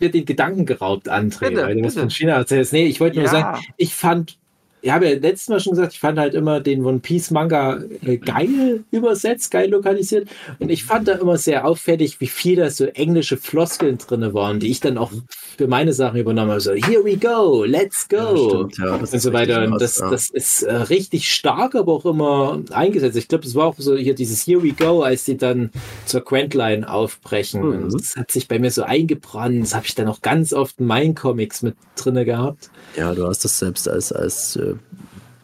[0.00, 2.00] mir den Gedanken geraubt, André, Bitte, weil du bitte.
[2.00, 2.72] von China erzählst.
[2.72, 3.30] Nee, ich wollte nur Ja.
[3.30, 4.38] sagen, ich fand,
[4.86, 7.80] ich habe ja letztes Mal schon gesagt, ich fand halt immer den One Piece Manga
[8.04, 10.28] äh, geil übersetzt, geil lokalisiert.
[10.60, 14.60] Und ich fand da immer sehr auffällig, wie viel da so englische Floskeln drin waren,
[14.60, 15.10] die ich dann auch
[15.58, 16.60] für meine Sachen übernommen habe.
[16.60, 18.48] So, here we go, let's Ja, go.
[18.48, 19.64] stimmt, ja, und so weiter.
[19.64, 20.08] Und das, ja.
[20.08, 23.16] das ist äh, richtig stark, aber auch immer eingesetzt.
[23.16, 25.70] Ich glaube, das war auch so hier dieses Here we go, als die dann
[26.04, 27.86] zur Quentline aufbrechen.
[27.86, 27.90] Mhm.
[27.90, 29.64] Das hat sich bei mir so eingebrannt.
[29.64, 32.70] Das habe ich dann auch ganz oft in meinen Comics mit drinne gehabt.
[32.96, 34.74] Ja, du hast das selbst als, als äh,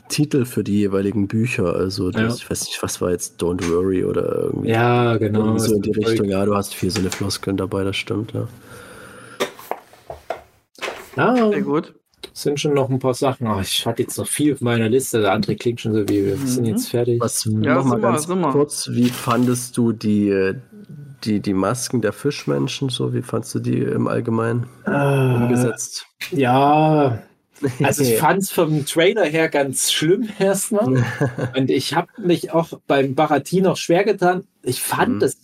[0.08, 1.74] Titel für die jeweiligen Bücher.
[1.74, 2.34] Also, das, Ja.
[2.34, 4.70] ich weiß nicht, was war jetzt Don't Worry oder irgendwie.
[4.70, 5.40] Ja, genau.
[5.40, 6.28] irgendwie so in die Richtung.
[6.28, 8.48] Ja, du hast viel so eine Floskeln dabei, das stimmt, ja.
[11.16, 11.94] Ja, Sehr gut.
[12.32, 13.46] sind schon noch ein paar Sachen.
[13.46, 15.20] Ach, ich hatte jetzt noch viel auf meiner Liste.
[15.20, 17.20] Der andere klingt schon so wie, wir sind jetzt fertig.
[17.20, 18.36] Was Ja, noch mal ganz wir.
[18.50, 20.54] kurz, wie fandest du die, äh,
[21.24, 23.12] die, die Masken der Fischmenschen so?
[23.12, 26.06] Wie fandest du die im Allgemeinen Ah, umgesetzt?
[26.30, 27.22] Ja,
[27.82, 31.05] also ich fand es vom Trailer her ganz schlimm erstmal.
[31.56, 34.44] Und ich habe mich auch beim Baratie noch schwer getan.
[34.62, 35.20] Ich fand, Mhm.
[35.20, 35.36] das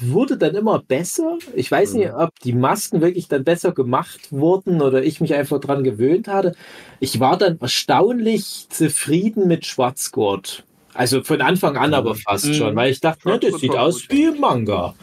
[0.00, 1.36] wurde dann immer besser.
[1.54, 5.58] Ich weiß nicht, ob die Masken wirklich dann besser gemacht wurden oder ich mich einfach
[5.60, 6.54] dran gewöhnt hatte.
[7.00, 10.64] Ich war dann erstaunlich zufrieden mit Schwarzgurt.
[10.92, 12.54] Also von Anfang an aber fast Mhm.
[12.54, 14.12] schon, weil ich dachte, ne, das sieht aus gut.
[14.12, 14.94] wie ein Manga.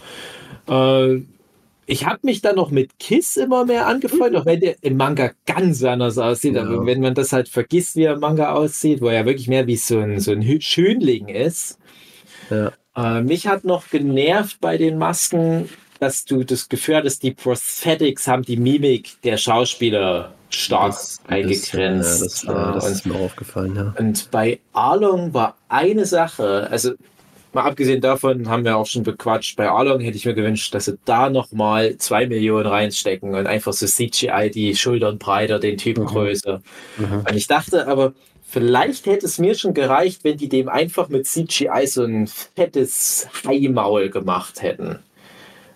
[0.69, 1.21] Äh,
[1.85, 5.31] ich habe mich dann noch mit Kiss immer mehr angefreundet, auch wenn der im Manga
[5.45, 6.55] ganz anders aussieht.
[6.55, 6.61] Ja.
[6.63, 9.67] Aber wenn man das halt vergisst, wie er im Manga aussieht, wo er wirklich mehr
[9.67, 11.77] wie so ein, so ein Schönling ist.
[12.49, 12.71] Ja.
[12.95, 18.27] Äh, mich hat noch genervt bei den Masken, dass du das Gefühl hattest, die Prosthetics
[18.27, 22.19] haben die Mimik der Schauspieler stark Das- eingegrenzt.
[22.19, 23.93] Ja, das, war, das Äh, ist mir aufgefallen, ja.
[23.97, 26.91] und bei Arlong war eine Sache, also
[27.53, 30.85] mal abgesehen davon haben wir auch schon bequatscht, bei Arlong hätte ich mir gewünscht, dass
[30.85, 36.03] sie da nochmal zwei Millionen reinstecken und einfach so CGI, die Schultern breiter, den Typen
[36.03, 36.07] Mhm.
[36.07, 36.61] größer.
[36.97, 37.25] Mhm.
[37.27, 38.13] Und ich dachte aber,
[38.43, 43.27] vielleicht hätte es mir schon gereicht, wenn die dem einfach mit CGI so ein fettes
[43.45, 44.99] Haimaul gemacht hätten.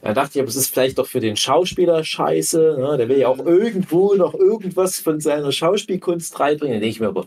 [0.01, 2.77] Da dachte ich, aber es ist vielleicht doch für den Schauspieler scheiße.
[2.79, 2.97] Ne?
[2.97, 6.75] Der will ja auch irgendwo noch irgendwas von seiner Schauspielkunst reinbringen.
[6.75, 7.25] Da denke ich mir aber,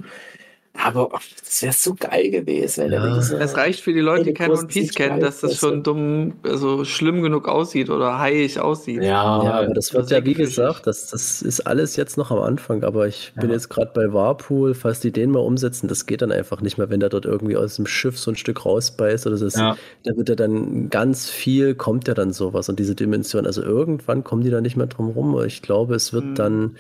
[0.83, 3.05] aber ach, das wäre so geil gewesen, wenn Ja.
[3.07, 5.57] er diese, Es reicht für die Leute, die Eine kein One Piece kennen, dass das
[5.57, 9.03] schon dumm, also schlimm genug aussieht oder haiig aussieht.
[9.03, 12.31] Ja, Ja, aber das wird das ja, wie gesagt, das, das ist alles jetzt noch
[12.31, 12.85] am Anfang.
[12.85, 13.55] Aber ich bin Ja.
[13.57, 16.91] jetzt gerade bei Warpool, falls die den mal umsetzen, das geht dann einfach nicht mehr,
[16.91, 19.45] wenn der dort irgendwie aus dem Schiff so ein Stück rausbeißt oder so.
[19.47, 19.77] Das, Ja.
[20.05, 23.47] Da wird ja dann ganz viel, kommt ja dann sowas und diese Dimension.
[23.47, 25.43] Also irgendwann kommen die da nicht mehr drum rum.
[25.45, 26.35] Ich glaube, es wird Mhm.
[26.37, 26.77] dann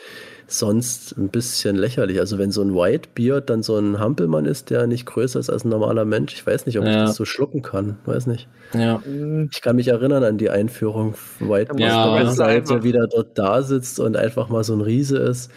[0.50, 2.18] sonst ein bisschen lächerlich.
[2.20, 5.64] Also wenn so ein Whitebeard dann so ein Hampelmann ist, der nicht größer ist als
[5.64, 7.04] ein normaler Mensch, ich weiß nicht, ob ich Ja.
[7.06, 7.98] das so schlucken kann.
[8.06, 8.48] Weiß nicht.
[8.72, 9.02] ja.
[9.50, 12.04] Ich kann mich erinnern an die Einführung von Whitebeard, Ja.
[12.04, 12.82] auf der Wrestler Seite, einfach.
[12.84, 15.50] wie der dort da sitzt und einfach mal so ein Riese ist.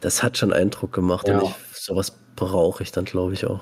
[0.00, 1.38] Das hat schon Eindruck gemacht Ja.
[1.38, 3.60] und ich, sowas brauche ich dann, glaube ich, auch.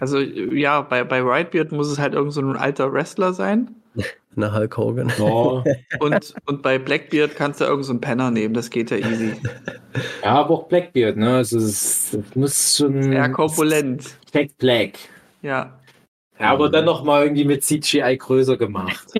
[0.00, 3.70] Also ja, bei, bei Whitebeard muss es halt irgend so ein alter Wrestler sein.
[4.36, 5.12] Na, Hulk Hogan.
[5.18, 5.64] Ja.
[6.00, 9.34] Und, und bei Blackbeard kannst du irgend so einen Penner nehmen, das geht ja easy.
[10.22, 11.36] ja, aber auch Blackbeard, ne?
[11.36, 14.16] Also es muss schon Eher korpulent.
[14.32, 14.98] Jack Black.
[15.42, 15.76] Ja.
[16.38, 19.06] Ja, aber dann noch mal irgendwie mit CGI größer gemacht.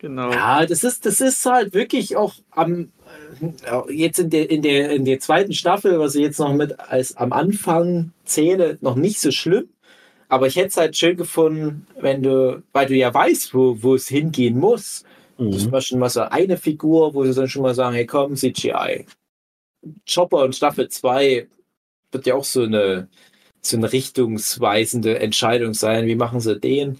[0.00, 0.30] Genau.
[0.30, 2.92] Ja, das ist, das ist halt wirklich auch am
[3.40, 6.78] äh, jetzt in der, in der, in der zweiten Staffel, was ich jetzt noch mit
[6.78, 9.68] als am Anfang zähle, noch nicht so schlimm.
[10.28, 13.94] Aber ich hätte es halt schön gefunden, wenn du, weil du ja weißt, wo, wo
[13.94, 15.04] es hingehen muss.
[15.38, 18.34] Das war schon mal so eine Figur, wo sie dann schon mal sagen, hey komm,
[18.34, 19.06] CGI.
[20.12, 21.46] Chopper und Staffel 2
[22.12, 23.08] wird ja auch so eine,
[23.60, 26.06] so eine richtungsweisende Entscheidung sein.
[26.06, 26.98] Wie machen sie den?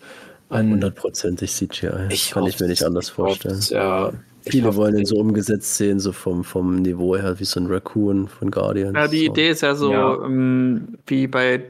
[0.49, 2.07] Und Hundertprozentig CGI.
[2.11, 3.57] Ich kann ich mir nicht anders vorstellen.
[3.57, 4.13] hoffe, Ja,
[4.47, 7.67] Viele wollen ihn den- so umgesetzt sehen, so vom, vom Niveau her, wie so ein
[7.67, 8.95] Raccoon von Guardians.
[8.97, 9.33] Ja, die so.
[9.33, 10.15] Idee ist ja so, Ja.
[10.25, 11.65] Ähm, wie bei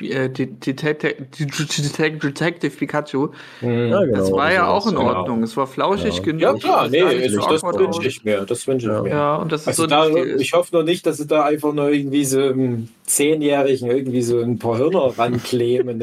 [0.00, 3.28] Detective, Pikachu.
[3.60, 4.96] Genau, Das war ja auch in.
[4.96, 5.42] Ordnung.
[5.42, 6.40] Es war flauschig genug.
[6.40, 8.42] Ja, klar, nee, also das wünsche ich mir.
[8.42, 9.10] Das wünsche ich mir.
[9.10, 11.90] Ja, und das ist Also so ich hoffe noch nicht, dass sie da einfach nur
[11.90, 16.00] irgendwie so einem Zehnjährigen irgendwie so ein paar Hörner rankleben.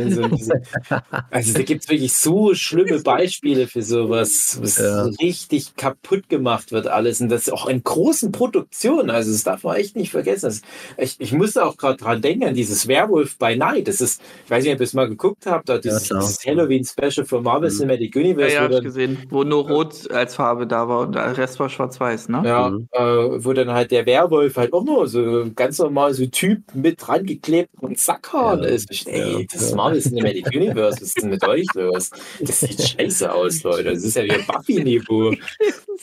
[1.32, 4.80] Also da gibt es wirklich so schlimme Beispiele für sowas, was
[5.22, 7.22] richtig kaputt gemacht wird alles.
[7.22, 9.10] Und das auch in großen Produktionen.
[9.10, 10.48] Also das darf man echt nicht vergessen.
[10.48, 10.62] Das,
[10.98, 13.87] ich, ich musste auch gerade dran denken, an dieses Werewolf by Night.
[13.88, 16.20] Das ist, ich weiß nicht, ob ihr es mal geguckt habt, da dieses, klar.
[16.22, 17.76] dieses Halloween-Special für Marvel Mhm.
[17.76, 18.54] Cinematic Ja, Universe.
[18.54, 19.18] ja, wo hab ich dann- gesehen.
[19.30, 22.42] Wo nur Rot als Farbe da war und der Rest war schwarz-weiß, ne?
[22.46, 22.88] Ja, Mhm.
[22.92, 23.00] äh,
[23.46, 27.26] wo dann halt der Werwolf halt auch nur so ganz normal so Typ mit dran
[27.26, 28.92] geklebt und Sackhahn Ja, ist.
[28.92, 29.76] Ich, ey, ja, das ist ja.
[29.78, 32.12] Marvel Cinematic Universe, was ist denn mit euch los?
[32.42, 33.86] Das sieht scheiße aus, Leute.
[33.94, 35.34] Das ist ja wie Buffy-Niveau.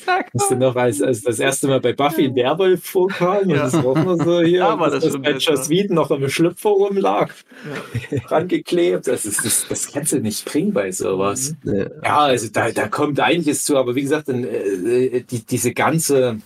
[0.06, 3.65] Hast du noch, als, als das erste Mal bei Buffy ein Werwolf vorkam, Ja.
[3.65, 5.52] und das war auch nur so hier, dass das das schon bei besser.
[5.52, 7.73] Joss Whedon noch im Schlüpfer rumlag, dran
[8.48, 9.06] geklebt.
[9.06, 11.55] Das, ist, das, das kannst du nicht bringen bei sowas.
[11.64, 11.86] Ja.
[12.02, 16.38] Ja, also da, da kommt einiges zu, aber wie gesagt, dann, äh, die, diese ganze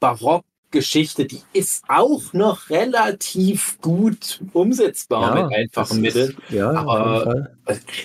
[0.00, 6.30] Barockgeschichte, die ist auch noch relativ gut umsetzbar mit einfachen Mitteln.
[6.48, 7.55] Ist, ja, auf Aber- jeden Fall.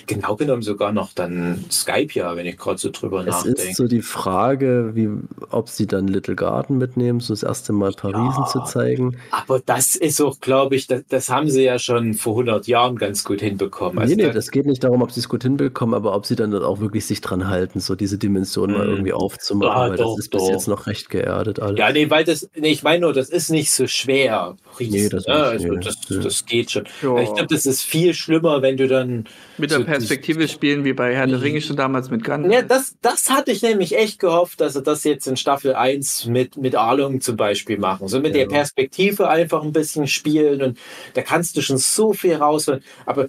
[0.06, 3.62] Genau genommen sogar noch dann Skype ja, wenn ich gerade so drüber Es nachdenke.
[3.62, 5.08] ist so die Frage, wie,
[5.50, 8.46] ob sie dann Little Garden mitnehmen, so das erste Mal Parisen Ja.
[8.46, 9.16] zu zeigen.
[9.30, 12.96] aber das ist auch, glaube ich, das, das haben sie ja schon vor 100 Jahren
[12.96, 13.98] ganz gut hinbekommen.
[13.98, 16.26] Also nee, nee, da- das geht nicht darum, ob sie es gut hinbekommen, aber ob
[16.26, 18.92] sie dann auch wirklich sich dran halten, so diese Dimension mal Mhm.
[18.92, 20.50] irgendwie aufzumachen, Ah, weil doch, das ist bis doch.
[20.50, 21.78] jetzt noch recht geerdet alles.
[21.78, 24.56] Ja, nee, weil das, nee, ich meine nur, das ist nicht so schwer.
[24.80, 25.34] Riesen, Nee, das ne?
[25.34, 25.80] nicht, also, nee.
[25.84, 26.18] das, Ja.
[26.20, 26.84] das geht schon.
[27.02, 27.18] Ja.
[27.20, 29.24] Ich glaube, das ist viel schlimmer, wenn du dann.
[29.58, 32.52] Mit der so Perspektive spielen, wie bei Herr der Ringe schon damals mit Gandalf.
[32.52, 36.26] Ja, das, das hatte ich nämlich echt gehofft, dass sie das jetzt in Staffel 1
[36.26, 38.08] mit, mit Arlong zum Beispiel machen.
[38.08, 38.40] So mit Ja.
[38.44, 40.78] der Perspektive einfach ein bisschen spielen und
[41.14, 42.82] da kannst du schon so viel rausholen.
[43.06, 43.28] Aber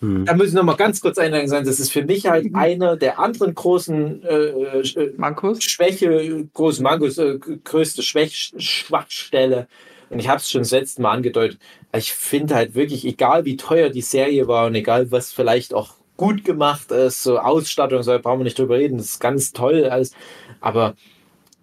[0.00, 0.26] Hm.
[0.26, 2.96] da muss ich noch mal ganz kurz einleiten sein, das ist für mich halt einer
[2.98, 5.64] der anderen großen äh, äh, Markus?
[5.64, 9.68] Schwäche, großen Mangos, äh, größte Schwäch Schwachstelle.
[10.10, 11.58] Und ich habe es schon das letzte Mal angedeutet.
[11.92, 15.94] Ich finde halt wirklich, egal wie teuer die Serie war und egal was vielleicht auch
[16.16, 19.84] gut gemacht ist, so Ausstattung, so brauchen wir nicht drüber reden, das ist ganz toll
[19.84, 20.12] alles.
[20.60, 20.94] Aber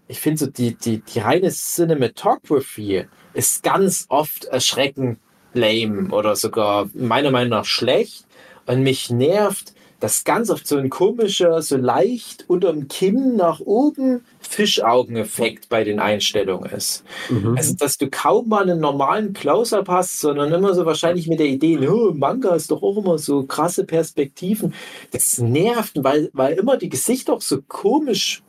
[0.07, 5.19] ich finde so, die, die, die reine Cinematography ist ganz oft erschreckend
[5.53, 8.25] lame oder sogar meiner Meinung nach schlecht.
[8.65, 9.72] Und mich nervt,
[10.03, 16.01] dass ganz oft so ein komischer, so leicht unterm Kinn nach oben Fischaugeneffekt bei den
[16.01, 17.05] Einstellungen ist.
[17.29, 17.55] Mhm.
[17.55, 21.47] Also, dass du kaum mal einen normalen Close-Up hast, sondern immer so wahrscheinlich mit der
[21.47, 24.73] Idee, oh, Manga ist doch auch immer so krasse Perspektiven.
[25.11, 28.43] Das nervt, weil, weil immer die Gesichter auch so komisch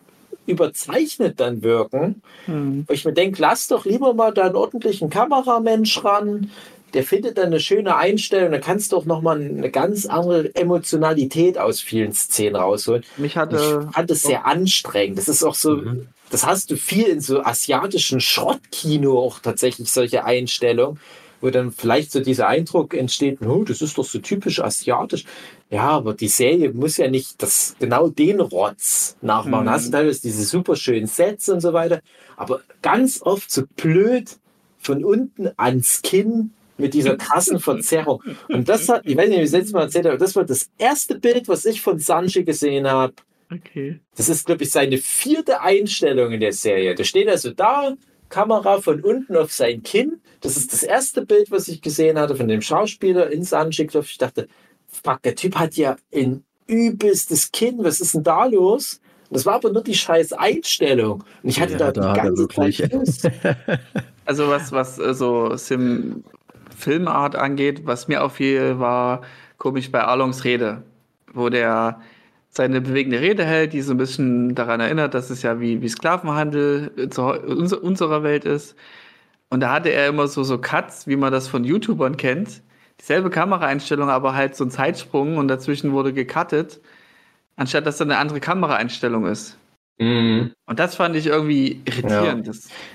[0.47, 2.21] überzeichnet dann wirken.
[2.47, 2.85] Hm.
[2.89, 6.51] Wo ich mir denke, lass doch lieber mal da einen ordentlichen Kameramensch ran.
[6.95, 8.53] Der findet dann eine schöne Einstellung.
[8.53, 13.05] Da kannst du auch nochmal eine ganz andere Emotionalität aus vielen Szenen rausholen.
[13.16, 13.89] Mich Ich hatte.
[13.93, 15.19] fand es sehr anstrengend.
[15.19, 16.07] Das ist auch so, Mhm.
[16.31, 20.99] das hast du viel in so asiatischen Schrottkino auch tatsächlich solche Einstellungen,
[21.41, 25.25] wo dann vielleicht so dieser Eindruck entsteht, oh, das ist doch so typisch asiatisch.
[25.71, 29.65] Ja, aber die Serie muss ja nicht das, genau den Rotz nachmachen.
[29.65, 29.71] Mhm.
[29.71, 32.01] Hast du teilweise diese super schönen Sets und so weiter,
[32.37, 34.31] aber ganz oft so blöd
[34.79, 38.23] von unten ans Kinn mit dieser krassen Verzerrung.
[38.49, 40.45] Und das hat, ich weiß nicht, wie ich das letzte Mal erzählt habe, das war
[40.45, 43.15] das erste Bild, was ich von Sanji gesehen habe.
[43.53, 44.01] Okay.
[44.17, 46.95] Das ist, glaube ich, seine vierte Einstellung in der Serie.
[46.95, 47.95] Der steht also da,
[48.29, 50.21] Kamera von unten auf sein Kinn.
[50.41, 54.11] Das ist das erste Bild, was ich gesehen hatte von dem Schauspieler in Sanjikdorf.
[54.11, 54.49] Ich dachte,
[54.89, 57.79] fuck, der Typ hat ja ein übelstes Kinn.
[57.79, 59.01] Was ist denn da los?
[59.31, 61.25] Das war aber nur die scheiß Einstellung.
[61.43, 63.31] Und ich hatte Ja, da, da die ganze Zeit Lust.
[64.27, 66.25] Also was, was äh, so Sim
[66.77, 69.23] Filmart angeht, was mir auffiel, war
[69.59, 70.83] komisch bei Arlongs Rede,
[71.33, 72.01] wo der
[72.51, 75.89] seine bewegende Rede hält, die so ein bisschen daran erinnert, dass es ja wie, wie
[75.89, 78.77] Sklavenhandel zu, unser, unserer Welt ist.
[79.51, 82.63] Und da hatte er immer so, so Cuts, wie man das von YouTubern kennt.
[83.01, 86.81] Dieselbe Kameraeinstellung, aber halt so ein Zeitsprung und dazwischen wurde gecuttet,
[87.57, 89.59] anstatt dass da eine andere Kameraeinstellung ist.
[89.99, 90.53] Mhm.
[90.67, 92.47] Und das fand ich irgendwie irritierend.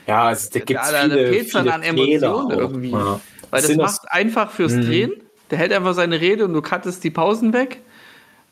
[0.06, 2.50] Ja, gibt es da viele, viele an Fehler Emotionen auch.
[2.50, 2.92] irgendwie.
[2.92, 3.20] Ja.
[3.52, 4.82] Weil das Sind macht einfach fürs Mhm.
[4.82, 5.12] Drehen.
[5.52, 7.82] Der hält einfach seine Rede und du cuttest die Pausen weg.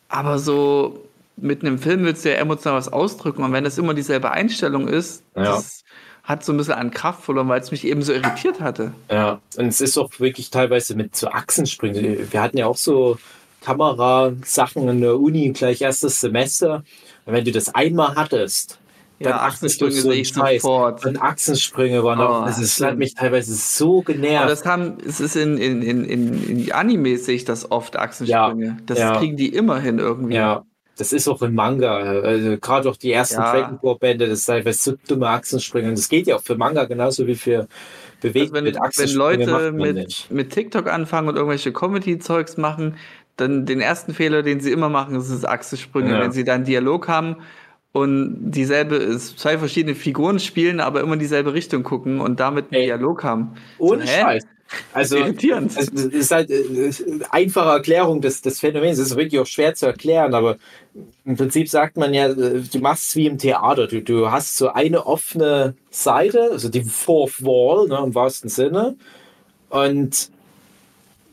[0.09, 1.03] Aber so
[1.35, 3.43] mit einem Film willst du ja emotional was ausdrücken.
[3.43, 5.43] Und wenn das immer dieselbe Einstellung ist, Ja.
[5.43, 5.83] das
[6.23, 8.91] hat so ein bisschen an Kraft verloren, weil es mich eben so irritiert hatte.
[9.11, 12.31] Ja, und es ist auch wirklich teilweise mit so Achsenspringen.
[12.31, 13.17] Wir hatten ja auch so
[13.61, 16.83] Kamerasachen in der Uni gleich erstes Semester.
[17.25, 18.79] Und wenn du das einmal hattest,
[19.21, 20.61] Dann Ja, Achsensprünge sehe ich Scheiß.
[20.61, 21.05] sofort.
[21.05, 24.49] Und Achsensprünge waren auch, Oh, das ist, hat mich teilweise so Aber genervt.
[24.51, 28.77] das haben, es ist in, in, in, in, in Animes sehe ich das oft, Achsensprünge.
[28.85, 29.17] das ja.
[29.17, 30.35] kriegen die immer hin irgendwie.
[30.35, 30.63] Ja,
[30.97, 31.97] das ist auch im Manga.
[31.97, 33.51] Also gerade auch die ersten Ja.
[33.53, 35.89] Dragon Ball Bände, das ist teilweise so dumme Achsensprünge.
[35.89, 37.67] Und das geht ja auch für Manga genauso wie für
[38.21, 40.31] bewegt Also wenn, mit wenn Achsensprünge Leute mit, nicht.
[40.31, 42.97] mit TikTok anfangen und irgendwelche Comedy-Zeugs machen,
[43.35, 46.13] dann den ersten Fehler, den sie immer machen, ist das Achsensprünge.
[46.13, 46.19] Ja.
[46.19, 47.37] Wenn sie dann Dialog haben
[47.97, 52.65] und dieselbe, es zwei verschiedene Figuren spielen, aber immer in dieselbe Richtung gucken und damit
[52.65, 52.85] einen Ey.
[52.85, 53.55] Dialog haben.
[53.79, 54.21] Ohne hä?
[54.21, 54.43] Scheiß.
[54.93, 55.77] Also, irritierend.
[55.77, 56.91] also das ist halt äh,
[57.31, 58.97] einfache Erklärung des, des Phänomens.
[58.97, 60.57] Das ist wirklich auch schwer zu erklären, aber
[61.25, 63.87] im Prinzip sagt man ja, äh, du machst es wie im Theater.
[63.87, 68.97] Du, du hast so eine offene Seite, also die Fourth Wall ne, im wahrsten Sinne.
[69.69, 70.31] Und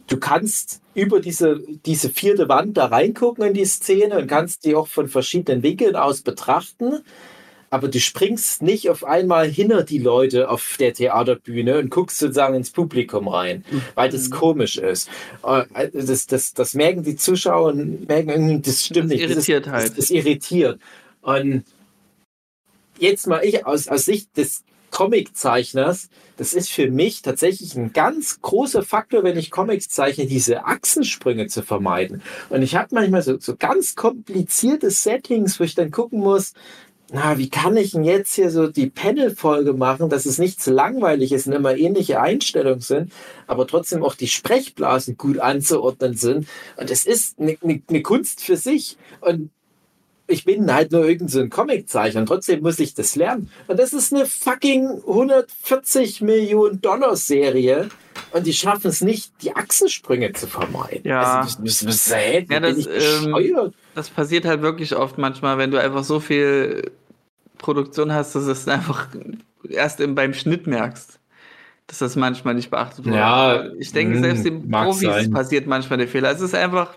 [0.06, 4.74] du kannst über diese, diese vierte Wand da reingucken in die Szene und kannst die
[4.74, 7.00] auch von verschiedenen Winkeln aus betrachten.
[7.70, 12.54] Aber du springst nicht auf einmal hinter die Leute auf der Theaterbühne und guckst sozusagen
[12.54, 13.64] ins Publikum rein,
[13.96, 15.08] weil das komisch ist.
[15.42, 19.28] Äh, Das, das, das merken die Zuschauer und merken das stimmt Das nicht.
[19.28, 19.88] irritiert das, halt.
[19.90, 20.78] Das, das irritiert.
[21.22, 21.64] Und
[23.00, 24.62] jetzt mal ich aus, aus Sicht des
[24.92, 30.64] Comiczeichners, das ist für mich tatsächlich ein ganz großer Faktor, wenn ich Comics zeichne, diese
[30.64, 32.22] Achsensprünge zu vermeiden.
[32.50, 36.52] Und ich habe manchmal so, so ganz komplizierte Settings, wo ich dann gucken muss,
[37.12, 40.72] na, wie kann ich denn jetzt hier so die Panel-Folge machen, dass es nicht zu
[40.72, 43.12] langweilig ist und immer ähnliche Einstellungen sind,
[43.46, 46.48] aber trotzdem auch die Sprechblasen gut anzuordnen sind.
[46.76, 48.96] Und es ist eine ne, ne Kunst für sich.
[49.20, 49.50] Und
[50.26, 53.50] ich bin halt nur irgendein so Comiczeichner und trotzdem muss ich das lernen.
[53.66, 57.88] Und das ist eine fucking 140 Millionen Dollar Serie
[58.32, 61.02] und die schaffen es nicht, die Achsensprünge zu vermeiden.
[61.04, 61.40] Ja.
[61.40, 62.08] Also, das, das, das,
[62.50, 63.72] Ja, das, ähm?
[63.94, 66.90] Das passiert halt wirklich oft manchmal, wenn du einfach so viel
[67.58, 69.08] Produktion hast, dass es einfach
[69.68, 71.18] erst im, beim Schnitt merkst.
[71.86, 73.14] Dass das manchmal nicht beachtet wird.
[73.14, 75.30] Ja, ich denke, selbst den mag Profis sein.
[75.30, 76.30] passiert manchmal der Fehler.
[76.30, 76.96] Es ist einfach,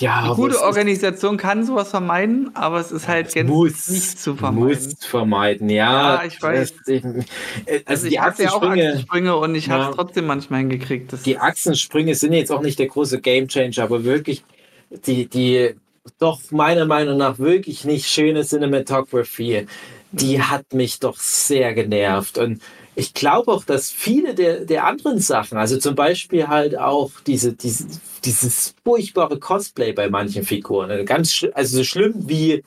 [0.00, 4.34] ja, eine gute Organisation kann sowas vermeiden, aber es ist halt gänzlich muss, nicht zu
[4.34, 4.68] vermeiden.
[4.68, 6.14] Muss vermeiden, ja.
[6.16, 6.74] Ja, ich weiß.
[6.74, 9.96] Das, äh, also, Also die ich hatte ja auch Achsensprünge, Achsensprünge und ich habe es
[9.96, 11.12] trotzdem manchmal hingekriegt.
[11.12, 14.42] Das die Achsensprünge sind jetzt auch nicht der große Gamechanger, aber wirklich
[14.90, 15.74] die, die
[16.18, 19.66] doch meiner Meinung nach wirklich nicht schöne Cinematography,
[20.12, 22.38] die hat mich doch sehr genervt.
[22.38, 22.62] Und
[22.98, 27.52] ich glaube auch, dass viele der, der anderen Sachen, also zum Beispiel halt auch diese,
[27.52, 27.86] diese,
[28.24, 32.64] dieses furchtbare Cosplay bei manchen Figuren, also ganz also so schlimm wie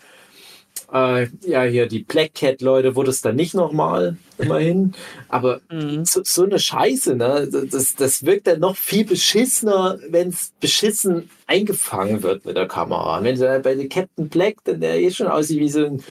[0.94, 4.94] äh, ja hier die Black Cat Leute wurde es dann nicht nochmal immerhin,
[5.30, 6.06] aber Mhm.
[6.06, 7.50] so, so eine Scheiße, ne?
[7.70, 13.18] Das, das wirkt dann noch viel beschissener, wenn es beschissen eingefangen wird mit der Kamera.
[13.20, 16.04] Und wenn du bei der Captain Black, dann der eh schon aussieht wie so ein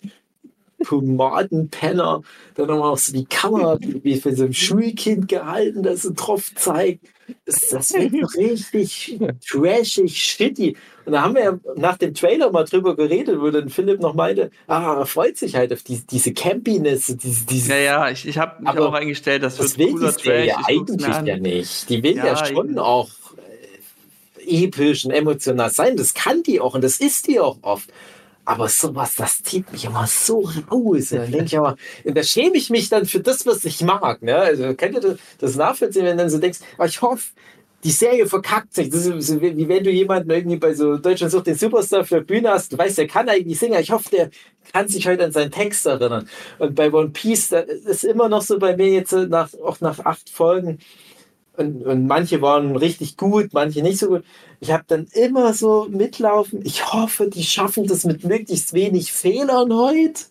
[0.85, 2.23] Pomadenpenner,
[2.55, 6.51] dann nochmal auch so die Kamera wie für so ein Schulkind gehalten, das so drauf
[6.55, 7.07] zeigt.
[7.47, 10.77] Das, das wird richtig trashig, shitty.
[11.05, 14.15] Und da haben wir ja nach dem Trailer mal drüber geredet, wo dann Philipp noch
[14.15, 18.27] meinte, ah, er freut sich halt auf die, diese Campiness, diese, diese ja, ja, ich,
[18.27, 20.51] ich habe mich auch eingestellt, das, das wird cooler Trash.
[20.69, 21.89] Guck's eigentlich ja nicht.
[21.89, 23.11] Die will ja, Ja, schon auch
[24.47, 25.97] äh, episch und emotional sein.
[25.97, 27.90] Das kann die auch und das ist die auch oft.
[28.44, 31.10] Aber sowas, das zieht mich immer so raus.
[31.10, 34.22] Dann denke ich aber, da schäme ich mich dann für das, was ich mag.
[34.22, 34.36] Ne?
[34.36, 37.24] Also könnt ihr das- das nachvollziehen, wenn du dann so denkst, aber ich hoffe,
[37.84, 38.90] die Serie verkackt sich.
[38.90, 42.20] Das ist so wie wenn du jemanden irgendwie bei so Deutschland sucht den Superstar für
[42.20, 43.80] Bühne hast, du weißt, der kann eigentlich singen.
[43.80, 44.30] Ich hoffe, der
[44.72, 46.28] kann sich heute an seinen Text erinnern.
[46.58, 49.80] Und bei One Piece, da ist immer noch so bei mir jetzt so nach, auch
[49.80, 50.78] nach acht Folgen,
[51.56, 54.24] und, und manche waren richtig gut, manche nicht so gut.
[54.60, 56.60] Ich habe dann immer so mitlaufen.
[56.64, 60.22] Ich hoffe, die schaffen das mit möglichst wenig Fehlern heute,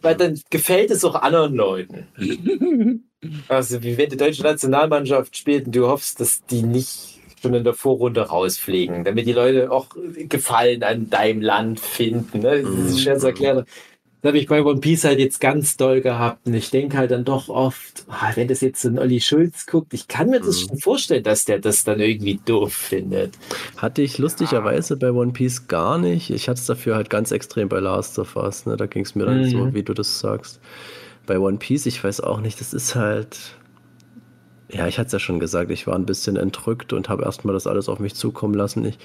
[0.00, 2.06] weil dann gefällt es auch anderen Leuten.
[3.48, 7.64] Also wie wenn die deutsche Nationalmannschaft spielt und du hoffst, dass die nicht schon in
[7.64, 9.88] der Vorrunde rausfliegen, damit die Leute auch
[10.28, 12.40] Gefallen an deinem Land finden.
[12.40, 12.62] Ne?
[12.62, 13.64] Das ist schwer zu erklären.
[14.24, 16.46] Das habe ich bei One Piece halt jetzt ganz doll gehabt.
[16.46, 19.66] Und ich denke halt dann doch oft, ah, wenn das jetzt so ein Olli Schulz
[19.66, 23.34] guckt, ich kann mir das schon vorstellen, dass der das dann irgendwie doof findet.
[23.76, 26.30] Hatte ich lustigerweise bei One Piece gar nicht.
[26.30, 28.64] Ich hatte es dafür halt ganz extrem bei Last of Us.
[28.64, 28.78] Ne?
[28.78, 29.50] Da ging es mir dann Mhm.
[29.50, 30.58] so, wie du das sagst.
[31.26, 33.36] Bei One Piece, ich weiß auch nicht, das ist halt.
[34.76, 37.54] Ja, ich hatte es ja schon gesagt, ich war ein bisschen entrückt und habe erstmal
[37.54, 38.84] das alles auf mich zukommen lassen.
[38.84, 38.98] Ich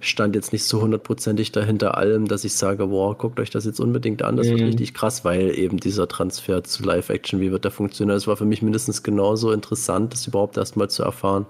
[0.00, 3.80] stand jetzt nicht so hundertprozentig dahinter allem, dass ich sage, boah, guckt euch das jetzt
[3.80, 4.66] unbedingt an, das wird Mhm.
[4.66, 8.44] richtig krass, weil eben dieser Transfer zu Live-Action, wie wird der funktionieren, das war für
[8.44, 11.46] mich mindestens genauso interessant, das überhaupt erstmal zu erfahren.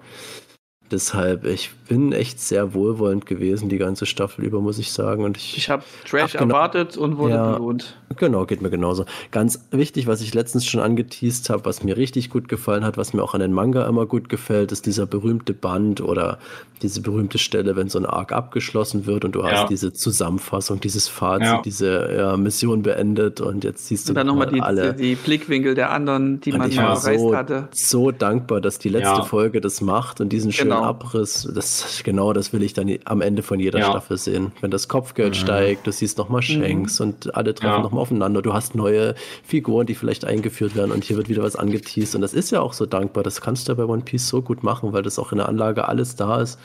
[0.90, 5.24] Deshalb, ich bin echt sehr wohlwollend gewesen, die ganze Staffel über, muss ich sagen.
[5.24, 6.44] Und ich, Ich habe Trash genau.
[6.54, 7.52] erwartet und wurde Ja.
[7.52, 7.96] belohnt.
[8.16, 9.04] Genau, geht mir genauso.
[9.32, 13.12] Ganz wichtig, was ich letztens schon angeteased habe, was mir richtig gut gefallen hat, was
[13.12, 16.38] mir auch an den Manga immer gut gefällt, ist dieser berühmte Band oder
[16.82, 19.50] diese berühmte Stelle, wenn so ein Arc abgeschlossen wird und du Ja.
[19.62, 21.62] hast diese Zusammenfassung, dieses Fazit, Ja.
[21.62, 24.94] diese ja, Mission beendet und jetzt siehst du Und dann nochmal die, alle.
[24.94, 27.68] die Blickwinkel der anderen, die Und man ich war erreicht so, hatte.
[27.72, 29.22] so dankbar, dass die letzte Ja.
[29.24, 30.82] Folge das macht und diesen schönen Genau.
[30.84, 31.48] Abriss.
[31.52, 31.73] Das,
[32.04, 33.86] genau das will ich dann am Ende von jeder Ja.
[33.90, 34.52] Staffel sehen.
[34.60, 37.82] Wenn das Kopfgeld steigt, du siehst nochmal Shanks und alle treffen Ja.
[37.82, 38.42] nochmal aufeinander.
[38.42, 39.14] Du hast neue
[39.44, 42.14] Figuren, die vielleicht eingeführt werden und hier wird wieder was angeteased.
[42.14, 43.22] Und das ist ja auch so dankbar.
[43.24, 45.48] Das kannst du ja bei One Piece so gut machen, weil das auch in der
[45.48, 46.58] Anlage alles da ist.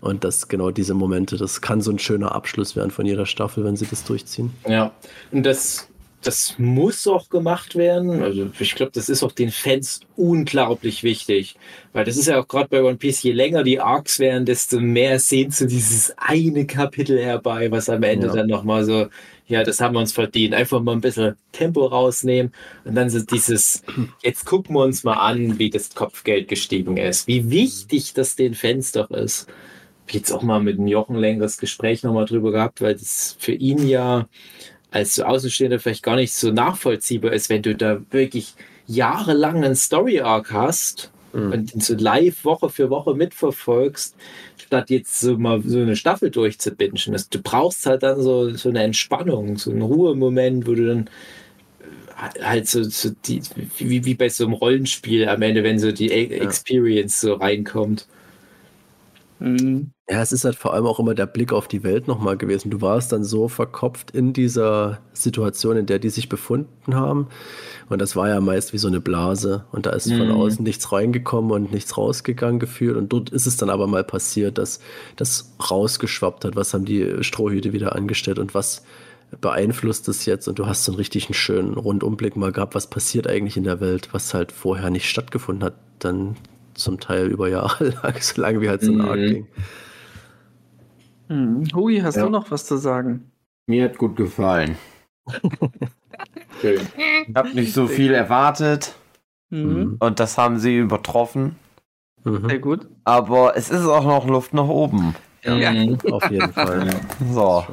[0.00, 3.64] Und das genau diese Momente, das kann so ein schöner Abschluss werden von jeder Staffel,
[3.64, 4.52] wenn sie das durchziehen.
[4.68, 4.90] Ja,
[5.32, 5.88] und das,
[6.24, 8.22] das muss auch gemacht werden.
[8.22, 11.56] Also ich glaube, das ist auch den Fans unglaublich wichtig.
[11.92, 14.80] Weil das ist ja auch gerade bei One Piece, je länger die Arcs werden, desto
[14.80, 18.32] mehr sehnst du dieses eine Kapitel herbei, was am Ende Ja.
[18.34, 19.06] dann nochmal so,
[19.46, 20.54] ja, das haben wir uns verdient.
[20.54, 22.52] Einfach mal ein bisschen Tempo rausnehmen
[22.84, 23.82] und dann so dieses,
[24.22, 27.26] jetzt gucken wir uns mal an, wie das Kopfgeld gestiegen ist.
[27.28, 29.46] Wie wichtig das den Fans doch ist.
[30.06, 33.36] Ich hab jetzt auch mal mit dem Jochen längeres Gespräch nochmal drüber gehabt, weil das
[33.38, 34.26] für ihn ja
[34.94, 38.54] als so Außenstehender vielleicht gar nicht so nachvollziehbar ist, wenn du da wirklich
[38.86, 41.10] jahrelang einen Story-Arc hast
[41.52, 44.14] und ihn so live Woche für Woche mitverfolgst,
[44.56, 47.16] statt jetzt so mal so eine Staffel durchzubingen.
[47.30, 51.10] Du brauchst halt dann so, so eine Entspannung, so einen Ruhemoment, wo du dann
[52.38, 53.42] äh, halt so, so die,
[53.78, 58.06] wie, wie bei so einem Rollenspiel am Ende, wenn so die E- Experience so reinkommt.
[59.40, 59.90] Mhm.
[60.08, 62.70] Ja, es ist halt vor allem auch immer der Blick auf die Welt nochmal gewesen.
[62.70, 67.28] Du warst dann so verkopft in dieser Situation, in der die sich befunden haben.
[67.88, 69.64] Und das war ja meist wie so eine Blase.
[69.72, 70.34] Und da ist von Mhm.
[70.34, 72.96] außen nichts reingekommen und nichts rausgegangen gefühlt.
[72.96, 74.80] Und dort ist es dann aber mal passiert, dass
[75.16, 76.54] das rausgeschwappt hat.
[76.54, 78.84] Was haben die Strohhüte wieder angestellt und was
[79.40, 80.48] beeinflusst es jetzt?
[80.48, 83.80] Und du hast so einen richtig schönen Rundumblick mal gehabt, was passiert eigentlich in der
[83.80, 85.74] Welt, was halt vorher nicht stattgefunden hat.
[85.98, 86.36] Dann
[86.74, 89.04] zum Teil über Jahre lang, so lange wie halt so ein Mhm.
[89.08, 89.46] Arc ging.
[91.28, 91.64] Mhm.
[91.74, 92.24] Hui, hast Ja.
[92.24, 93.30] du noch was zu sagen?
[93.66, 94.76] Mir hat gut gefallen.
[96.60, 96.80] Schön.
[97.28, 98.94] Ich habe nicht so viel erwartet
[99.50, 99.96] Mhm.
[100.00, 101.56] und das haben sie übertroffen.
[102.24, 102.48] Mhm.
[102.48, 102.88] Sehr gut.
[103.04, 105.14] Aber es ist auch noch Luft nach oben.
[105.44, 105.72] Ja.
[105.72, 105.98] Mhm.
[106.10, 106.88] Auf jeden Fall.
[107.32, 107.64] So.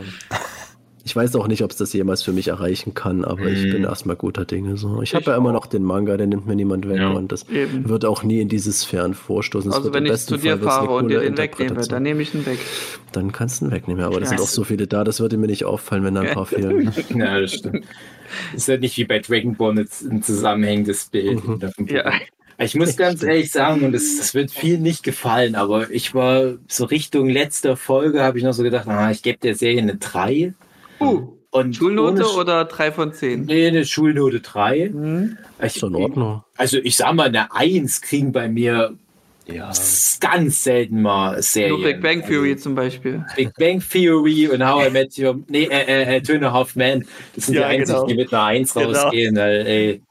[1.12, 3.72] Ich weiß auch nicht, ob es das jemals für mich erreichen kann, aber ich Mhm.
[3.72, 4.78] bin erstmal guter Dinge.
[4.78, 5.02] So.
[5.02, 5.54] Ich Ich habe ja immer auch.
[5.56, 7.10] noch den Manga, den nimmt mir niemand weg Ja.
[7.10, 7.90] und das Eben.
[7.90, 9.72] wird auch nie in diese Sphären vorstoßen.
[9.72, 12.04] Es Also wird wenn im ich zu dir Fall fahre und dir den wegnehme, dann
[12.04, 12.60] nehme ich ihn weg.
[13.12, 14.06] Dann kannst du ihn wegnehmen.
[14.06, 14.28] Aber da Ja.
[14.30, 16.94] sind auch so viele da, das würde mir nicht auffallen, wenn da ein paar fehlen.
[17.14, 17.84] Ja, das stimmt.
[18.56, 19.78] Ist ja nicht wie bei Dragon Ball
[20.10, 21.46] ein zusammenhängendes Bild.
[21.46, 21.60] Mhm.
[21.90, 22.10] Ja.
[22.58, 26.54] Ich muss ganz ehrlich sagen, und das, das wird vielen nicht gefallen, aber ich war
[26.70, 29.96] so Richtung letzter Folge, habe ich noch so gedacht, ah, ich gebe der Serie eine
[29.96, 30.54] 3.
[31.02, 33.46] Uh, Und Schulnote Sch- oder 3 von 10?
[33.46, 34.90] Nee, eine Schulnote 3.
[34.94, 35.38] Mhm.
[35.60, 36.44] Ich, Ist in Ordnung.
[36.58, 38.94] Also ich sag mal, eine 1 kriegen bei mir
[39.48, 39.72] Ja.
[40.22, 41.72] ganz selten mal Serien.
[41.72, 43.26] Nur Big Bang Theory Also zum Beispiel.
[43.36, 45.40] Big Bang Theory und How I Met Your...
[45.48, 46.74] Nee, äh, äh, äh, a Half.
[46.76, 48.08] Das sind Ja, die einzigen, genau.
[48.08, 48.92] die mit einer 1 Genau.
[48.92, 49.36] rausgehen.
[49.36, 50.02] Weil, ey,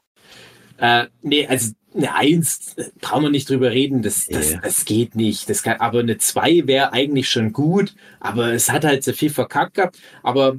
[0.77, 4.01] äh, nee, also eine 1 äh, brauchen wir nicht drüber reden.
[4.01, 4.59] Das, das, Nee.
[4.63, 5.49] das geht nicht.
[5.49, 7.95] Das kann, aber eine 2 wäre eigentlich schon gut.
[8.19, 9.97] Aber es hat halt so viel verkackt gehabt.
[10.23, 10.57] Aber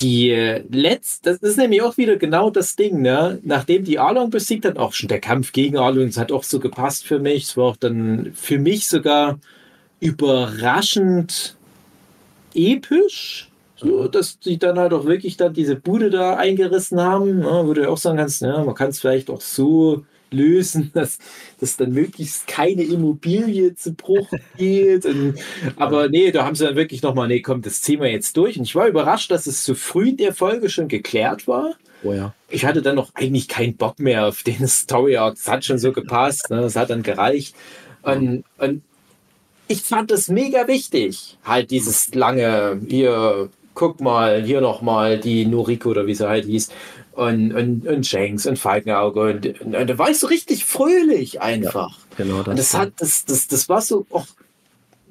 [0.00, 3.38] die äh, letzte, das ist nämlich auch wieder genau das Ding, ne?
[3.42, 6.58] Nachdem die Arlong besiegt hat, auch schon der Kampf gegen Arlong, das hat auch so
[6.58, 7.44] gepasst für mich.
[7.44, 9.38] Es war auch dann für mich sogar
[10.00, 11.56] überraschend
[12.54, 17.72] episch, so, dass die dann halt auch wirklich dann diese Bude da eingerissen haben, ne?
[17.74, 20.04] du ja auch sagen kannst, ja, man kann es vielleicht auch so
[20.34, 21.18] lösen, dass,
[21.60, 25.06] dass dann möglichst keine Immobilie zu Bruch geht.
[25.06, 25.34] Und,
[25.76, 28.58] aber nee, da haben sie dann wirklich nochmal, nee, komm, das ziehen wir jetzt durch.
[28.58, 31.74] Und ich war überrascht, dass es so früh in der Folge schon geklärt war.
[32.02, 32.34] Oh ja.
[32.50, 35.36] Ich hatte dann noch eigentlich keinen Bock mehr auf den Story Arc.
[35.36, 36.60] Das hat schon so gepasst, ne?
[36.60, 37.54] das hat dann gereicht.
[38.02, 38.82] Und, und
[39.66, 45.90] ich fand es mega wichtig, halt dieses lange, hier, guck mal, hier nochmal die Noriko
[45.90, 46.70] oder wie sie halt hieß.
[47.14, 49.20] Und, und, und Shanks und Falkenauge.
[49.20, 51.98] Und, und, und da war ich so richtig fröhlich einfach.
[52.16, 52.48] Genau das.
[52.48, 54.26] Und das hat, das, das, das war so auch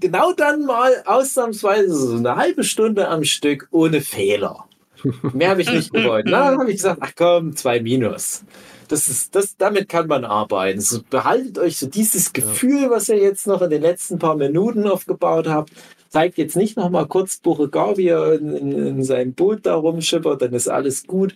[0.01, 4.65] genau dann mal ausnahmsweise so eine halbe Stunde am Stück ohne Fehler.
[5.33, 6.25] Mehr habe ich nicht gewollt.
[6.27, 8.43] Na, dann habe ich gesagt, ach komm, zwei Minus.
[8.89, 10.81] Das ist, das, damit kann man arbeiten.
[10.81, 14.87] So, behaltet euch so dieses Gefühl, was ihr jetzt noch in den letzten paar Minuten
[14.87, 15.71] aufgebaut habt.
[16.09, 20.53] Zeigt jetzt nicht noch mal kurz er in, in, in seinem Boot da rumschippert, dann
[20.53, 21.33] ist alles gut.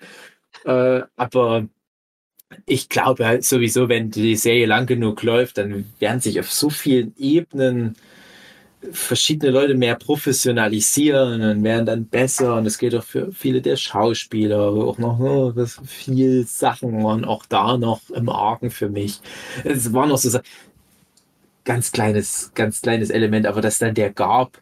[0.66, 1.68] Äh, aber
[2.66, 6.70] ich glaube halt sowieso, wenn die Serie lang genug läuft, dann werden sich auf so
[6.70, 7.96] vielen Ebenen
[8.92, 12.56] verschiedene Leute mehr professionalisieren und werden dann besser.
[12.56, 15.54] Und es geht auch für viele der Schauspieler, auch noch oh,
[15.86, 19.20] viel Sachen waren auch da noch im Argen für mich.
[19.64, 20.40] Es war noch so
[21.66, 24.62] ganz kleines, ganz kleines Element, aber dass dann der Gab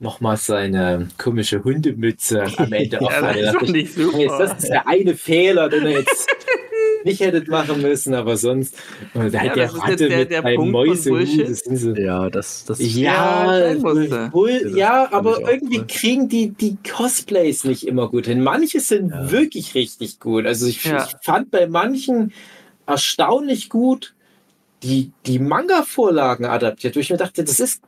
[0.00, 3.42] nochmal seine komische Hundemütze am Ende Ja, aufhatte.
[3.42, 6.26] das fand ich, hey, das ist der eine Fehler, den er jetzt
[7.04, 8.74] nicht hättet machen müssen, aber sonst
[9.14, 11.48] und halt Ja, der das ist Ratte der- mit der einem Mäusehut, Bullshit.
[11.48, 15.86] das so, Ja, das, das ja, Das ja, aber auch irgendwie cool.
[15.88, 18.42] kriegen die die Cosplays nicht immer gut hin.
[18.42, 19.30] Manche sind Ja.
[19.30, 20.46] wirklich richtig gut.
[20.46, 21.06] Also ich, Ja.
[21.06, 22.32] ich fand bei manchen
[22.86, 24.14] erstaunlich gut
[24.82, 27.82] die, die Manga-Vorlagen adaptiert, wo ich mir dachte, das ist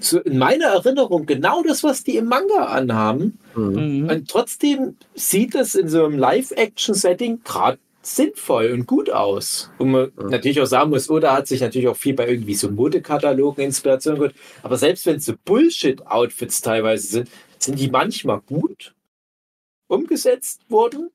[0.00, 3.38] so in meiner Erinnerung genau das, was die im Manga anhaben.
[3.54, 4.02] Mhm.
[4.02, 4.08] Mhm.
[4.10, 9.70] Und trotzdem sieht das in so einem Live-Action-Setting gerade sinnvoll und gut aus.
[9.78, 10.24] Und man Ja.
[10.24, 14.14] natürlich auch sagen muss, Oda hat sich natürlich auch viel bei irgendwie so Modekatalogen Inspiration
[14.16, 14.34] geholt.
[14.62, 18.94] Aber selbst wenn es so Bullshit-Outfits teilweise sind, sind die manchmal gut
[19.88, 21.10] umgesetzt worden.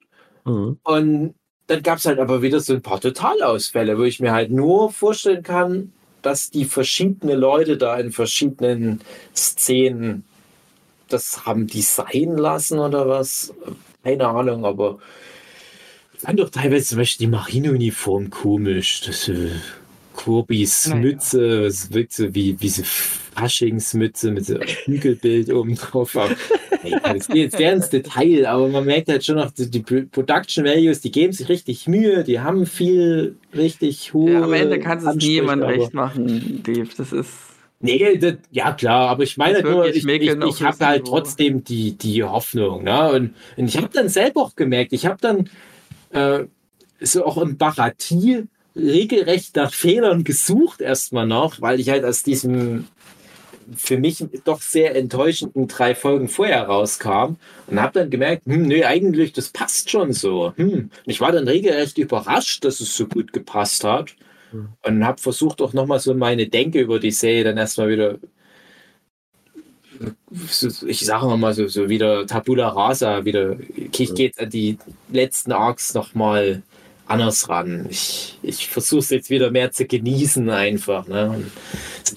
[0.46, 0.80] Mhm.
[0.84, 1.36] Und
[1.68, 4.92] dann gab es halt aber wieder so ein paar Totalausfälle, wo ich mir halt nur
[4.92, 9.02] vorstellen kann, dass die verschiedene Leute da in verschiedenen
[9.36, 10.24] Szenen
[11.10, 13.54] das haben designen lassen oder was.
[14.04, 15.00] Keine Ahnung, aber
[16.14, 19.02] ich fand doch teilweise zum Beispiel die Marineuniform komisch.
[19.02, 19.30] Das
[20.24, 21.02] Kurbis Naja.
[21.02, 26.18] Mütze, es wirkt so wie, so Faschingsmütze mit so einem Hügelbild oben drauf.
[27.04, 30.66] Das geht jetzt sehr ins Detail, aber man merkt halt schon noch, die, die Production
[30.66, 34.34] Values, die geben sich richtig Mühe, die haben viel richtig hohe.
[34.34, 36.90] Ja, am Ende kannst du es niemandem recht machen, Dave.
[36.98, 37.32] Das ist.
[37.80, 41.98] Nee, das, ja klar, aber ich meine nur, ich, ich, ich habe halt trotzdem die,
[41.98, 42.84] die Hoffnung.
[42.84, 43.12] Ne?
[43.12, 45.50] Und, und ich habe dann selber auch gemerkt, ich habe dann
[46.12, 46.46] äh,
[47.00, 48.44] so auch im Baratie
[48.76, 52.88] regelrecht nach Fehlern gesucht erstmal noch, weil ich halt aus diesem
[53.76, 57.36] für mich doch sehr enttäuschenden drei Folgen vorher rauskam
[57.68, 60.54] und habe dann gemerkt, hm, nee, eigentlich, das passt schon so.
[60.58, 60.72] Hm.
[60.72, 64.16] Und ich war dann regelrecht überrascht, dass es so gut gepasst hat
[64.84, 68.18] und habe versucht auch nochmal so meine Denke über die Serie dann erstmal wieder,
[70.88, 74.78] ich sage mal so, so wieder Tabula Rasa, wieder, ich gehe jetzt an die
[75.10, 76.64] letzten Arcs nochmal
[77.12, 77.88] anders ran.
[77.90, 81.08] Ich, ich versuche es jetzt wieder mehr zu genießen einfach.
[81.08, 81.30] Ne?
[81.32, 81.52] Und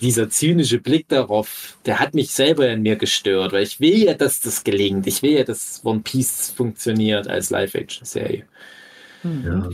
[0.00, 4.14] dieser zynische Blick darauf, der hat mich selber in mir gestört, weil ich will ja,
[4.14, 5.06] dass das gelingt.
[5.06, 8.44] Ich will ja, dass One Piece funktioniert als Live-Action-Serie.
[9.22, 9.68] Ja.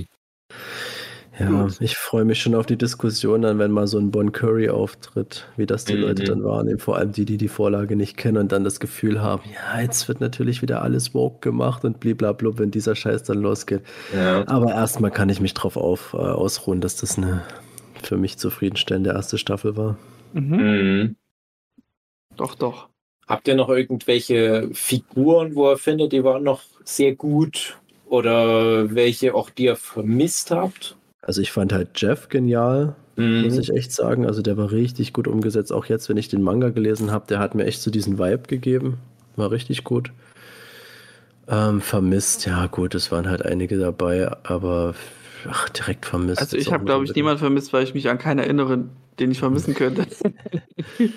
[1.40, 4.68] Ja, ich freue mich schon auf die Diskussion dann, wenn mal so ein Bon Curry
[4.68, 6.00] auftritt, wie das die Mhm.
[6.02, 9.22] Leute dann wahrnehmen, vor allem die, die die Vorlage nicht kennen und dann das Gefühl
[9.22, 13.38] haben, ja, jetzt wird natürlich wieder alles woke gemacht und bliblablub, wenn dieser Scheiß dann
[13.40, 13.82] losgeht.
[14.12, 14.46] Ja.
[14.46, 17.42] Aber erstmal kann ich mich drauf auf, äh, ausruhen, dass das eine
[18.02, 19.98] für mich zufriedenstellende erste Staffel war.
[20.32, 20.56] Mhm.
[20.56, 21.16] Mhm.
[22.36, 22.88] Doch, doch.
[23.28, 27.78] Habt ihr noch irgendwelche Figuren, wo ihr findet, die waren noch sehr gut?
[28.06, 30.99] Oder welche auch die ihr vermisst habt?
[31.30, 33.60] Also ich fand halt Jeff genial, muss Mhm.
[33.60, 34.26] ich echt sagen.
[34.26, 35.72] Also der war richtig gut umgesetzt.
[35.72, 38.48] Auch jetzt, wenn ich den Manga gelesen habe, der hat mir echt so diesen Vibe
[38.48, 38.98] gegeben.
[39.36, 40.10] War richtig gut.
[41.46, 44.94] Ähm, vermisst, ja gut, es waren halt einige dabei, aber
[45.48, 46.40] ach, direkt vermisst.
[46.40, 47.16] Also ich habe, glaube ich, unbedingt.
[47.16, 48.86] niemand vermisst, weil ich mich an keinen erinnere,
[49.20, 50.06] den ich vermissen könnte.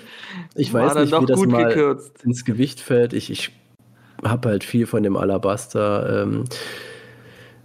[0.56, 2.22] Ich weiß nicht, wie das gut mal gekürzt.
[2.24, 3.12] ins Gewicht fällt.
[3.12, 3.50] Ich, ich
[4.22, 6.44] habe halt viel von dem Alabaster ähm,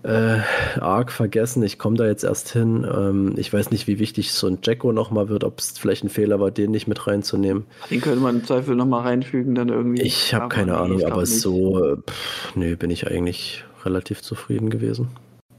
[0.03, 0.39] äh,
[0.79, 1.63] Arc vergessen.
[1.63, 2.87] Ich komme da jetzt erst hin.
[2.89, 6.09] Ähm, ich weiß nicht, wie wichtig so ein Jacko nochmal wird, ob es vielleicht ein
[6.09, 7.65] Fehler war, den nicht mit reinzunehmen.
[7.89, 10.01] Den könnte man im Zweifel nochmal reinfügen, dann irgendwie.
[10.01, 14.69] Ich habe keine nee, Ahnung, aber so, äh, pff, nee, bin ich eigentlich relativ zufrieden
[14.69, 15.09] gewesen.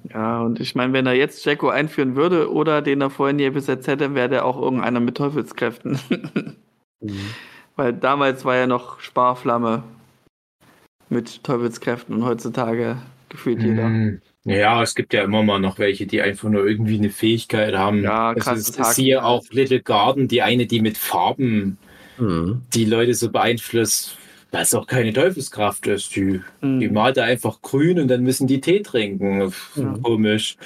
[0.09, 3.53] Ja, und ich meine, wenn er jetzt Jacko einführen würde oder den er vorhin hier
[3.53, 5.99] besetzt hätte, wäre der auch irgendeiner mit Teufelskräften.
[7.77, 9.83] Weil damals war er noch Sparflamme
[11.11, 12.97] mit Teufelskräften und heutzutage
[13.29, 13.89] gefühlt jeder.
[13.89, 14.21] Mhm.
[14.45, 18.03] Ja, es gibt ja immer mal noch welche, die einfach nur irgendwie eine Fähigkeit haben.
[18.03, 18.91] Ja, also krasses es Haken.
[18.91, 21.77] ist hier auch Little Garden, die eine, die mit Farben
[22.19, 22.63] Mhm.
[22.75, 24.17] die Leute so beeinflusst,
[24.51, 26.15] was auch keine Teufelskraft ist.
[26.17, 26.81] Die, Mhm.
[26.81, 29.53] die malt er einfach grün und dann müssen die Tee trinken.
[29.77, 29.95] Ja.
[30.03, 30.57] Komisch.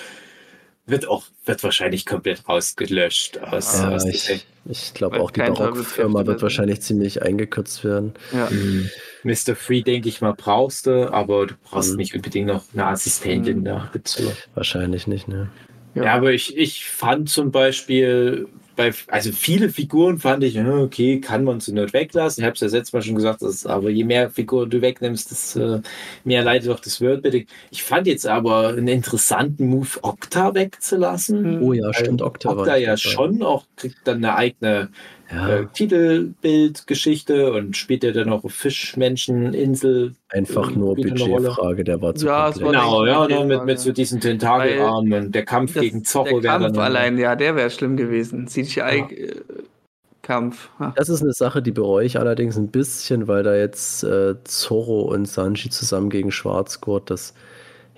[0.86, 6.26] Wird auch, wird wahrscheinlich komplett rausgelöscht aus, Ja, aus ich, ich glaube auch, die Barockfirma
[6.26, 8.12] wird wahrscheinlich ziemlich eingekürzt werden.
[8.32, 8.50] Ja.
[8.50, 8.90] Mhm.
[9.22, 9.56] Mr.
[9.56, 11.96] Free, denke ich mal, brauchst du, aber du brauchst Mhm.
[11.96, 13.64] nicht unbedingt noch eine Assistentin Mhm.
[13.64, 14.30] da dazu.
[14.54, 15.48] Wahrscheinlich nicht, ne?
[15.94, 21.44] Ja, aber ich, ich fand zum Beispiel, bei, also viele Figuren fand ich, okay, kann
[21.44, 22.42] man zu Not weglassen.
[22.42, 25.30] Ich habe es ja letztes Mal schon gesagt, dass, aber je mehr Figuren du wegnimmst,
[25.30, 25.80] desto
[26.24, 27.46] mehr leidet auch das Wordbidding.
[27.70, 31.60] Ich fand jetzt aber einen interessanten Move, Okta wegzulassen.
[31.62, 32.50] Oh ja, stimmt, Okta.
[32.50, 34.88] Okta ja schon auch, kriegt dann eine eigene
[35.30, 40.14] Ja, äh, Titelbildgeschichte und spielt ja dann auch auf Fischmenscheninsel.
[40.28, 40.94] einfach nur.
[40.96, 43.48] Budgetfrage, der war zu Ja, war Genau, ja, Budgetfrage.
[43.48, 46.74] ne, mit, mit so diesen Tentakelarmen und der Kampf Das, gegen Zorro der wäre Kampf
[46.76, 46.84] dann.
[46.84, 48.46] allein, ja, der wäre schlimm gewesen.
[48.48, 50.70] CGI-Kampf.
[50.96, 55.02] Das ist eine Sache, die bereue ich allerdings ein bisschen, weil da jetzt äh, Zorro
[55.02, 57.34] und Sanji zusammen gegen Schwarzgurt, das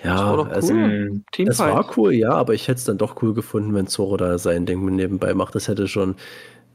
[0.05, 1.21] ja, Das war doch also, cool.
[1.39, 4.17] Hm, das war cool, ja, aber ich hätte es dann doch cool gefunden, wenn Zorro
[4.19, 5.55] da sein Ding nebenbei macht.
[5.55, 6.17] Das hätte schon,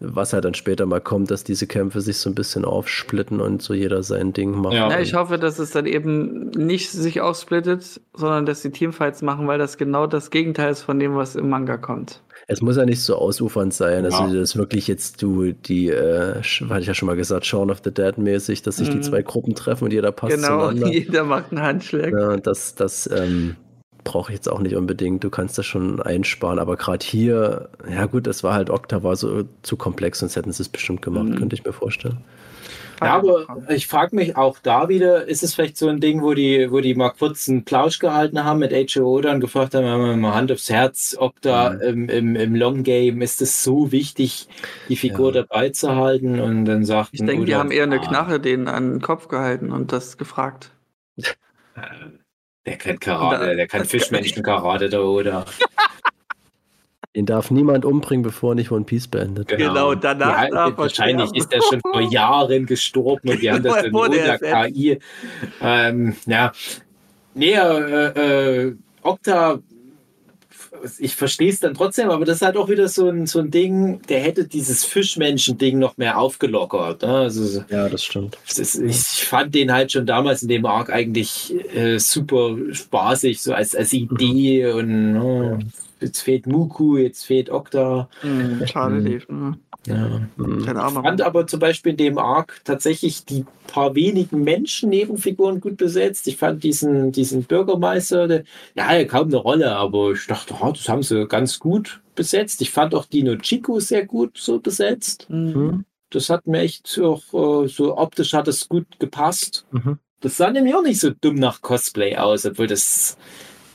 [0.01, 3.61] was halt dann später mal kommt, dass diese Kämpfe sich so ein bisschen aufsplitten und
[3.61, 4.73] so jeder sein Ding macht.
[4.73, 4.89] Ja.
[4.89, 9.47] Ja, ich hoffe, dass es dann eben nicht sich aufsplittet, sondern dass die Teamfights machen,
[9.47, 12.21] weil das genau das Gegenteil ist von dem, was im Manga kommt.
[12.47, 14.33] Es muss ja nicht so ausufernd sein, also Ja.
[14.33, 17.93] dass wirklich jetzt du die, äh, hatte ich ja schon mal gesagt, Shaun of the
[17.93, 19.03] Dead mäßig, dass sich die Mhm.
[19.03, 20.87] zwei Gruppen treffen und jeder passt genau, zueinander.
[20.91, 22.11] jeder macht einen Handschlag.
[22.11, 23.55] Ja, das, das ähm,
[24.03, 25.23] brauche ich jetzt auch nicht unbedingt.
[25.23, 29.15] Du kannst das schon einsparen, aber gerade hier, ja gut, das war halt Okta, war
[29.15, 31.35] so zu komplex, sonst hätten sie es bestimmt gemacht, Mhm.
[31.35, 32.19] könnte ich mir vorstellen.
[33.03, 36.35] Ja, aber ich frage mich auch da wieder, ist es vielleicht so ein Ding, wo
[36.35, 39.21] die, wo die mal kurz einen Plausch gehalten haben mit H.O.
[39.21, 42.83] dann gefragt haben, haben wir mal Hand aufs Herz, ob da im, im, im Long
[42.83, 44.47] Game ist es so wichtig,
[44.87, 45.41] die Figur Ja.
[45.41, 48.67] dabei zu halten und dann sagten Ich denke, die haben eher eine ah, Knarre denen
[48.67, 50.71] an den Kopf gehalten und das gefragt.
[52.65, 55.45] Der kann Karate, der kann Fischmenschen-Karate, der Oder.
[57.15, 59.49] Den darf niemand umbringen, bevor er nicht One Piece beendet.
[59.49, 61.37] Genau, danach Ja, darf er Wahrscheinlich sterben.
[61.37, 64.99] ist er schon vor Jahren gestorben und die haben das in Wurde Oda er KI.
[65.61, 66.53] Ähm, ja.
[67.33, 69.59] Nee, äh, äh, Okta,
[70.99, 73.51] ich verstehe es dann trotzdem, aber das ist halt auch wieder so ein, so ein
[73.51, 77.01] Ding, der hätte dieses Fischmenschen-Ding noch mehr aufgelockert.
[77.03, 77.07] Ne?
[77.09, 78.37] Also, Ja, das stimmt.
[78.57, 83.53] ist, ich fand den halt schon damals in dem Arc eigentlich äh, super spaßig, so
[83.53, 85.59] als, als Idee und ne,
[85.99, 88.09] jetzt fehlt Muku, jetzt fehlt Okta.
[88.21, 89.05] Hm, schade, Mhm.
[89.05, 89.55] Dave.
[89.87, 90.21] Ja.
[90.37, 90.65] Mhm.
[90.65, 95.77] Keine Ich fand aber zum Beispiel in dem Arc tatsächlich die paar wenigen Menschen-Nebenfiguren gut
[95.77, 96.27] besetzt.
[96.27, 98.43] Ich fand diesen, diesen Bürgermeister, der,
[98.75, 102.61] ja, er kaum eine Rolle, aber ich dachte, oh, das haben sie ganz gut besetzt.
[102.61, 105.27] Ich fand auch Dino Chico sehr gut so besetzt.
[105.29, 105.53] Hm.
[105.53, 105.85] Mhm.
[106.11, 109.65] Das hat mir echt auch, äh, so optisch hat es gut gepasst.
[109.71, 109.97] Mhm.
[110.19, 113.17] Das sah nämlich auch nicht so dumm nach Cosplay aus, obwohl das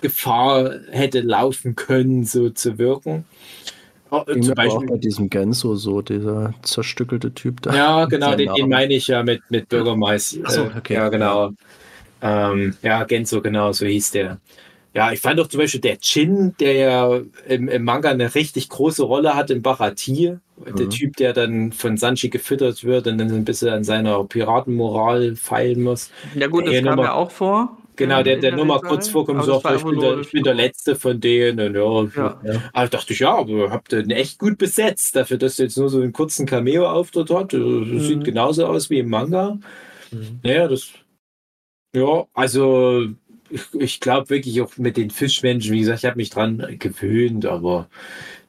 [0.00, 3.24] Gefahr hätte laufen können, so zu wirken.
[4.10, 7.72] Oh, zum aber auch Beispiel, bei diesem Genso so, dieser zerstückelte Typ da.
[7.72, 10.38] Ja, genau, den, den meine ich ja mit, mit Bürgermeister.
[10.44, 10.94] Ach so, Äh, okay.
[10.94, 11.50] Ja, genau.
[12.22, 14.40] Ähm, ja, Genzo, genau, so hieß der.
[14.94, 18.68] Ja, ich fand auch zum Beispiel der Chin, der ja im, im Manga eine richtig
[18.70, 20.36] große Rolle hat im Barati.
[20.78, 20.90] Der Mhm.
[20.90, 25.36] Typ, der dann von Sanchi gefüttert wird und dann so ein bisschen an seiner Piratenmoral
[25.36, 26.10] feilen muss.
[26.34, 27.76] Ja gut, das kam ja auch vor.
[27.96, 28.88] Genau, der, der In nur mal Ritterei.
[28.94, 31.76] kurz vorkommt, Aber so, das war ich, bin der, ich bin der Letzte von denen.
[31.76, 32.62] Und ja, Ja.
[32.72, 35.78] aber dachte ich, ja, aber habt ihr den echt gut besetzt, dafür, dass er jetzt
[35.78, 37.52] nur so einen kurzen Cameo-Auftritt hat.
[37.54, 38.24] Das sieht Mhm.
[38.24, 39.58] genauso aus wie im Manga.
[40.44, 40.88] Ja, das.
[41.94, 43.06] Ja, also
[43.48, 47.46] ich, ich glaube wirklich auch mit den Fischmenschen, wie gesagt, ich habe mich dran gewöhnt,
[47.46, 47.88] aber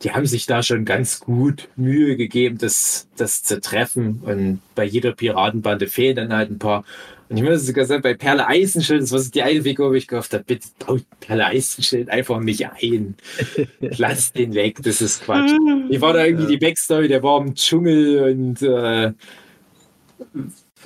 [0.04, 4.22] die haben sich da schon ganz gut Mühe gegeben, das, das zu treffen.
[4.26, 6.84] Und bei jeder Piratenbande fehlen dann halt ein paar.
[7.30, 10.08] Und ich muss sogar sagen, bei Perle Eisenschild, das war die eine Figur, wo ich
[10.08, 13.16] gehofft habe, bitte baut Perle Eisenschild einfach nicht ein.
[13.80, 15.52] Lass den weg, das ist Quatsch.
[15.90, 17.08] Wie war da irgendwie die Backstory?
[17.08, 19.12] Der war im Dschungel und äh,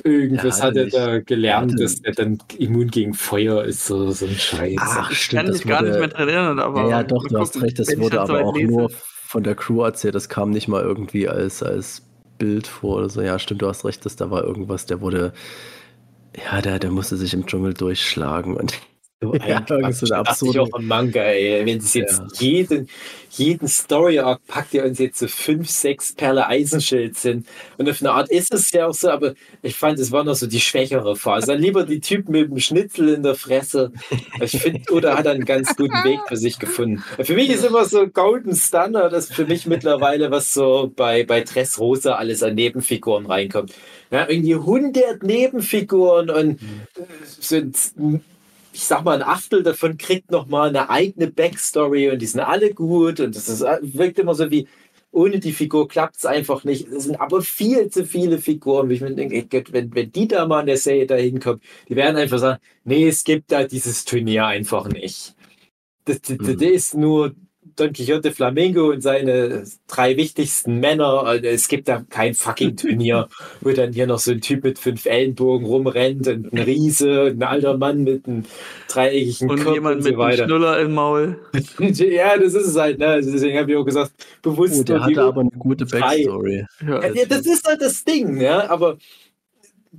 [0.03, 4.11] irgendwas Ja, hat er ich- da gelernt, dass er dann immun gegen Feuer ist, so,
[4.11, 4.77] so ein Scheiß.
[4.79, 5.37] Ach, Ich stimmt.
[5.43, 6.89] kann das mich gar nicht wurde- mehr dran erinnern, aber.
[6.89, 8.71] Ja, doch, du hast recht, das ich wurde aber auch lese.
[8.71, 8.89] nur
[9.27, 12.03] von der Crew erzählt, das kam nicht mal irgendwie als, als
[12.37, 13.21] Bild vor oder so.
[13.21, 15.33] Ja, stimmt, du hast recht, dass da war irgendwas, der wurde,
[16.35, 18.79] ja, der, der musste sich im Dschungel durchschlagen und
[19.21, 20.01] So Ja, ein so eine Quatsch.
[20.03, 21.63] Ich absurde- auch im Manga, ey.
[21.65, 22.27] Wenn es jetzt Ja.
[22.39, 22.89] jeden,
[23.29, 27.45] jeden Story-Arc packt, ihr uns jetzt so fünf, sechs Perle Eisenschild sind.
[27.77, 30.33] Und auf eine Art ist es ja auch so, aber ich fand, es war noch
[30.35, 31.47] so die schwächere Phase.
[31.47, 33.91] Dann lieber die Typen mit dem Schnitzel in der Fresse.
[34.41, 37.03] Ich finde, Oda hat einen ganz guten Weg für sich gefunden.
[37.21, 41.41] Für mich ist immer so Golden Stunner, das für mich mittlerweile, was so bei, bei
[41.41, 43.71] Dressrosa alles an Nebenfiguren reinkommt.
[44.09, 46.59] Ja, irgendwie 100 Nebenfiguren und
[46.97, 47.05] äh,
[47.39, 47.77] sind
[48.73, 52.73] ich sag mal, ein Achtel davon kriegt nochmal eine eigene Backstory und die sind alle
[52.73, 54.67] gut und das ist, wirkt immer so wie,
[55.11, 56.87] ohne die Figur klappt es einfach nicht.
[56.87, 60.45] Es sind aber viel zu viele Figuren, wie ich mir denke, wenn, wenn die da
[60.47, 64.05] mal in der Serie da hinkommen, die werden einfach sagen, nee, es gibt da dieses
[64.05, 65.35] Turnier einfach nicht.
[66.05, 66.61] Das, das, das Mhm.
[66.61, 67.35] ist nur
[67.75, 71.23] Don Quixote Flamingo und seine drei wichtigsten Männer.
[71.23, 73.27] Also Es gibt da kein fucking Turnier,
[73.61, 77.41] wo dann hier noch so ein Typ mit fünf Ellenbogen rumrennt und ein Riese, und
[77.41, 78.43] ein alter Mann mit einem
[78.87, 80.45] dreieckigen Und Kopf jemand und mit so einem weiter.
[80.45, 81.39] Schnuller im Maul.
[81.79, 82.99] ja, das ist es halt.
[82.99, 83.07] Ne?
[83.07, 84.11] Also deswegen habe ich auch gesagt,
[84.41, 84.79] bewusst.
[84.79, 85.85] Oh, der hatte aber eine gute.
[85.85, 86.65] Backstory.
[86.85, 87.05] Ja.
[87.05, 88.97] Ja, das ist halt das Ding, ja, aber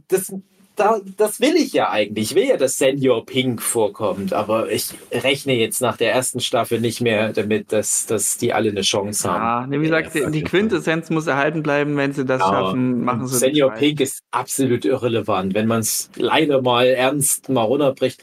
[0.08, 0.32] das,
[0.76, 2.30] da, das will ich ja eigentlich.
[2.30, 6.80] Ich will ja, dass Senior Pink vorkommt, aber ich rechne jetzt nach der ersten Staffel
[6.80, 9.72] nicht mehr damit, dass, dass die alle eine Chance haben.
[9.72, 11.96] Ja, wie gesagt, die jeden Quintessenz muss erhalten bleiben.
[11.96, 15.80] Wenn sie das Ja, schaffen, machen sie Senior nicht Pink ist absolut irrelevant, wenn man
[15.80, 18.22] es leider mal ernst mal runterbricht.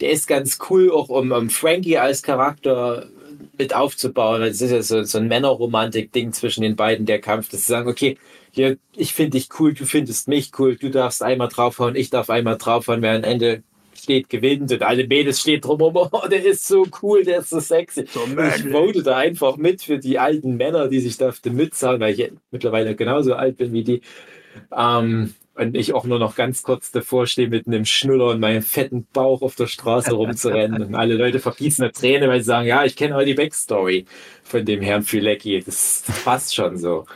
[0.00, 3.08] Der ist ganz cool, auch um, um Frankie als Charakter
[3.58, 4.42] mit aufzubauen.
[4.42, 7.88] Es ist ja so, so ein Männerromantik-Ding zwischen den beiden, der Kampf, dass sie sagen,
[7.88, 8.18] okay,
[8.56, 12.30] hier, ich finde dich cool, du findest mich cool, du darfst einmal draufhauen, ich darf
[12.30, 13.62] einmal draufhauen, wer am Ende
[13.94, 17.60] steht, gewinnt und alle Mädels stehen drumherum, oh, der ist so cool, der ist so
[17.60, 18.06] sexy.
[18.06, 21.50] So ich vote da einfach mit für die alten Männer, die sich da auf die
[21.50, 24.00] Mütze hauen, weil ich mittlerweile genauso alt bin wie die.
[24.74, 28.62] Ähm, und ich auch nur noch ganz kurz davor stehe mit einem Schnuller und meinem
[28.62, 30.82] fetten Bauch auf der Straße rumzurennen.
[30.82, 34.04] Und alle Leute vergießen eine Träne, weil sie sagen, ja, ich kenne auch die Backstory
[34.44, 35.62] von dem Herrn Fülecki.
[35.64, 37.06] Das passt schon so.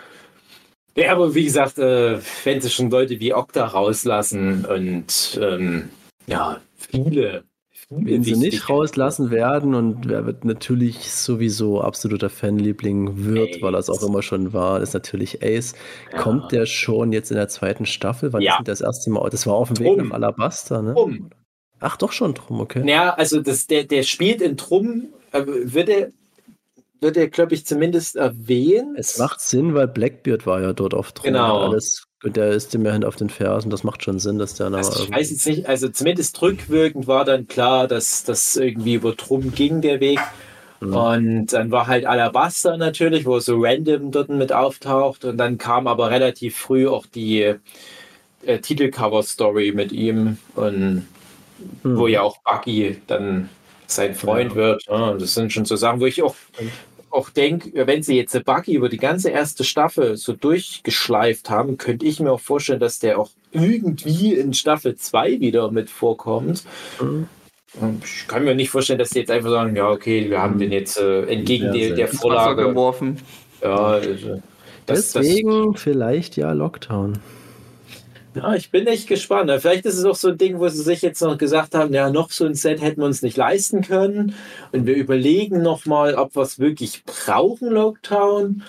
[0.96, 5.88] Ja, aber wie gesagt, äh, wenn sie schon Leute wie Okta rauslassen und ähm,
[6.26, 13.24] ja, viele, viele Wenn sie nicht rauslassen werden und wer wird natürlich sowieso absoluter Fanliebling
[13.24, 14.02] wird, weil er es auch Ace.
[14.08, 15.74] immer schon war, ist natürlich Ace.
[16.12, 16.18] Ja.
[16.18, 18.32] Kommt der schon jetzt in der zweiten Staffel?
[18.32, 18.58] Wann Ja.
[18.58, 19.30] ist das erste Mal?
[19.30, 19.78] Das war auf dem.
[19.84, 20.94] Weg nach Alabasta, ne?
[20.94, 21.30] Drum.
[21.78, 22.82] Ach, doch schon drum, okay.
[22.86, 26.08] Ja, also das, der, der spielt in Drum, äh, wird er,
[27.00, 28.98] wird er, glaube ich, zumindest erwähnt.
[28.98, 31.24] Es macht Sinn, weil Blackbeard war ja dort auf drum.
[31.32, 31.64] Genau.
[31.64, 33.70] und Alles, der ist dem ja hin auf den Fersen.
[33.70, 37.06] Das macht schon Sinn, dass der also noch ich weiß jetzt nicht, also zumindest rückwirkend
[37.06, 40.20] war dann klar, dass das irgendwie über Drum ging, der Weg.
[40.80, 40.94] Mhm.
[40.94, 45.24] Und dann war halt Alabaster natürlich, wo so random dort mit auftaucht.
[45.24, 47.54] Und dann kam aber relativ früh auch die
[48.44, 50.38] äh, Titelcover-Story mit ihm.
[50.54, 51.06] Und
[51.82, 51.96] Hm.
[51.98, 53.48] wo ja auch Bucky dann
[53.86, 54.56] sein Freund Ja.
[54.56, 54.84] wird.
[54.88, 56.34] Ja, und das sind schon so Sachen, wo ich auch,
[57.10, 62.06] auch denke, wenn sie jetzt Bucky über die ganze erste Staffel so durchgeschleift haben, könnte
[62.06, 66.64] ich mir auch vorstellen, dass der auch irgendwie in Staffel 2 wieder mit vorkommt.
[67.00, 67.28] Mhm.
[67.80, 70.58] Und Ich kann mir nicht vorstellen, dass sie jetzt einfach sagen, ja, okay, wir haben
[70.58, 72.68] den jetzt äh, entgegen Ja, der, der Vorlage.
[72.68, 73.18] geworfen.
[73.62, 74.42] Ja, also,
[74.86, 77.18] das, das, Deswegen vielleicht ja Lockdown.
[78.34, 79.50] Ja, ich bin echt gespannt.
[79.60, 82.10] Vielleicht ist es auch so ein Ding, wo sie sich jetzt noch gesagt haben, ja,
[82.10, 84.34] noch so ein Set hätten wir uns nicht leisten können.
[84.72, 88.62] Und wir überlegen nochmal, ob wir es wirklich brauchen, Lockdown,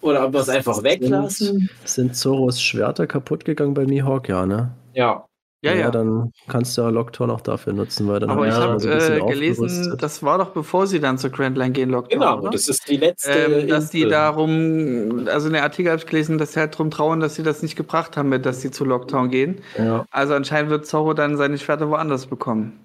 [0.00, 1.70] oder ob wir es einfach weglassen.
[1.84, 4.28] Sind Zoros Schwerter kaputt gegangen bei Mihawk?
[4.28, 4.72] Ja, ne?
[4.94, 5.27] Ja,
[5.60, 5.90] Ja, ja.
[5.90, 8.78] dann kannst du ja Lockdown auch dafür nutzen, weil dann Aber haben ich wir habe
[8.78, 12.20] so äh, gelesen, das war doch bevor sie dann zur Grand Line gehen, Lockdown.
[12.20, 12.38] genau.
[12.40, 12.50] oder?
[12.50, 13.30] Das ist die letzte.
[13.32, 14.10] ähm, dass die Insel.
[14.10, 17.42] darum, also in der Artikel habe ich gelesen, dass sie halt drum trauen, dass sie
[17.42, 19.60] das nicht gebracht haben, mit, dass sie zu Lockdown gehen.
[19.76, 22.78] ja, Also anscheinend wird Zorro dann seine Schwerter woanders bekommen.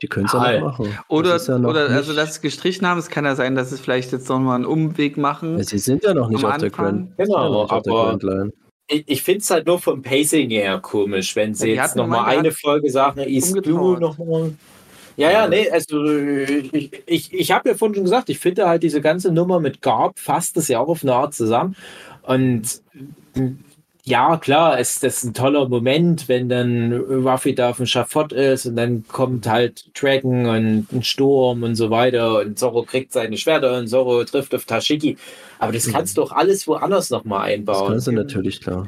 [0.00, 0.60] die können es ja Halt.
[0.60, 0.96] noch machen.
[1.08, 3.76] Oder, Das ja oder also dass sie gestrichen haben, es kann ja sein, dass sie
[3.76, 5.58] vielleicht jetzt nochmal einen Umweg machen.
[5.58, 6.70] Ja, Sie sind ja noch nicht auf der.
[6.70, 8.52] Grand, Genau, ja auf der aber- Grand Line.
[8.88, 12.36] Ich, ich finde es halt nur vom Pacing her komisch, wenn sie Ja, jetzt nochmal
[12.36, 14.54] eine Folge sagen, East Blue nochmal.
[15.16, 18.84] Ja, ja, nee, also ich, ich, ich habe ja vorhin schon gesagt, ich finde halt
[18.84, 21.74] diese ganze Nummer mit Garb fasst das ja auch auf eine Art zusammen.
[22.22, 22.80] Und
[24.08, 28.32] ja, klar, es das ist ein toller Moment, wenn dann Ruffy da auf dem Schafott
[28.32, 33.12] ist und dann kommt halt Dragon und ein Sturm und so weiter und Zorro kriegt
[33.12, 35.16] seine Schwerter und Zorro trifft auf Tashiki.
[35.58, 37.92] Aber das kannst du doch alles woanders nochmal Das einbauen.
[37.92, 38.86] kannst du natürlich, klar.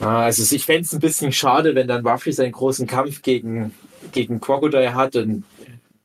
[0.00, 3.74] Ah, Also ich fände es ein bisschen schade, wenn dann Ruffy seinen großen Kampf gegen,
[4.12, 5.44] gegen Crocodile hat und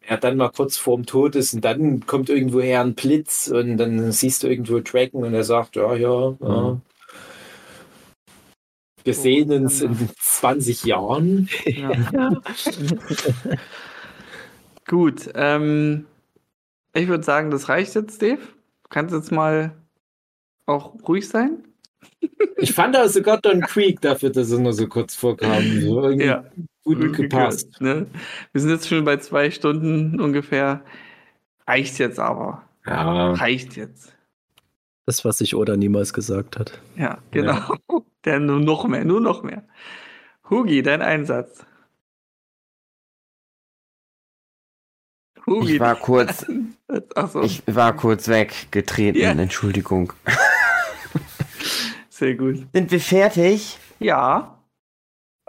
[0.02, 4.12] er dann mal kurz vorm Tod ist und dann kommt irgendwoher ein Blitz und dann
[4.12, 6.72] siehst du irgendwo Dragon und er sagt, ja, ja, ja.
[6.72, 6.82] Mhm.
[9.04, 11.50] Wir sehen uns in 20 Jahren.
[11.66, 12.32] Ja.
[14.88, 16.06] Gut, ähm,
[16.94, 18.40] ich würde sagen, das reicht jetzt, Dave.
[18.84, 19.76] Du kannst jetzt mal
[20.66, 21.64] auch ruhig sein.
[22.62, 25.64] Ich fand aber sogar Don Creek dafür, dass er nur so kurz vorkam.
[25.80, 26.44] So Ja.
[26.84, 27.80] gut gepasst.
[27.80, 28.06] Ne?
[28.52, 30.84] Wir sind jetzt schon bei zwei Stunden ungefähr.
[31.66, 32.64] Reicht jetzt aber.
[32.86, 33.32] Ja.
[33.32, 34.14] Reicht jetzt.
[35.06, 36.82] Das, was sich Oda niemals gesagt hat.
[36.98, 37.78] Ja, genau.
[38.26, 39.64] Der nur noch mehr, nur noch mehr.
[40.50, 41.66] Hugi, dein Einsatz.
[45.46, 45.76] Hugi.
[45.76, 46.46] Ich war kurz,
[47.16, 49.32] Achso, ich war kurz weggetreten, Ja.
[49.32, 50.14] Entschuldigung.
[52.10, 52.68] sehr gut.
[52.74, 53.78] Sind wir fertig?
[54.00, 54.60] Ja.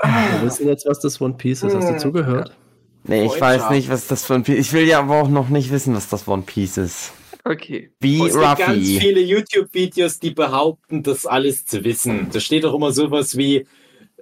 [0.03, 1.75] Wir wissen jetzt, was das One Piece ist.
[1.75, 2.57] Hast du zugehört?
[3.05, 3.65] Nee, ich Freundschaft.
[3.65, 4.67] weiß nicht, was das ein Piece ist.
[4.69, 7.13] Ich will ja aber auch noch nicht wissen, was das One Piece ist.
[7.51, 7.91] Okay.
[7.99, 9.01] Wie es gibt ganz Ruffy.
[9.01, 12.29] viele YouTube-Videos, die behaupten, das alles zu wissen.
[12.33, 13.67] Da steht doch immer sowas wie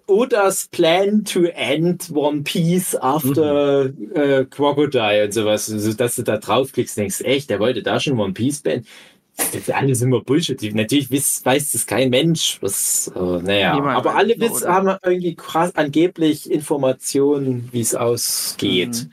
[0.06, 5.70] Oda's plan to end One Piece after äh, Crocodile und sowas.
[5.70, 8.86] Also, dass du da draufklickst und denkst, echt, der wollte da schon One Piece beenden.
[9.36, 10.60] Das ist alles immer Bullshit.
[10.74, 12.58] Natürlich weiß, weiß das kein Mensch.
[12.62, 13.74] Was, äh, naja.
[13.74, 14.72] Niemand Aber weiß alle oder?
[14.72, 19.04] haben irgendwie krass, angeblich Informationen, wie es ausgeht.
[19.04, 19.12] Mhm.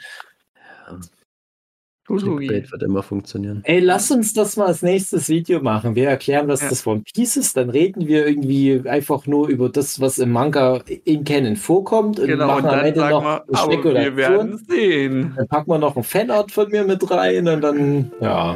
[2.05, 3.61] Clickbait wird immer funktionieren.
[3.63, 5.95] Ey, lass uns das mal als nächstes Video machen.
[5.95, 6.69] Wir erklären, was Ja.
[6.69, 7.57] das One Piece ist.
[7.57, 12.19] Dann reden wir irgendwie einfach nur über das, was im Manga in Canon vorkommt.
[12.19, 14.15] Und Genau, und machen am dann Ende sagen noch wir, wir Spekulation.
[14.17, 15.33] werden sehen.
[15.35, 18.55] Dann packen wir noch ein Fanart von mir mit rein und dann, ja.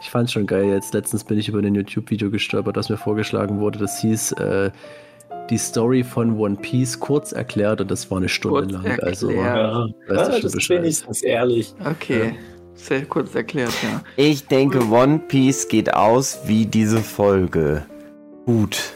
[0.00, 0.64] Ich fand schon geil.
[0.66, 3.78] Jetzt letztens bin ich über ein YouTube-Video gestolpert, das mir vorgeschlagen wurde.
[3.78, 4.70] Das hieß äh,
[5.50, 8.98] die Story von One Piece kurz erklärt und das war eine Stunde Kurz lang.
[9.02, 9.46] Also erklärt.
[9.56, 9.86] ja.
[9.86, 10.78] weißt du ja schon das ist Bescheid.
[10.82, 11.74] wenigstens ehrlich.
[11.88, 12.34] Okay.
[12.76, 14.02] Sehr kurz erklärt, ja.
[14.16, 17.84] Ich denke, One Piece geht aus wie diese Folge.
[18.44, 18.92] Gut.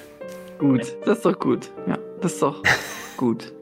[0.58, 1.70] Gut, das ist doch gut.
[1.88, 2.62] Ja, das ist doch
[3.16, 3.52] gut.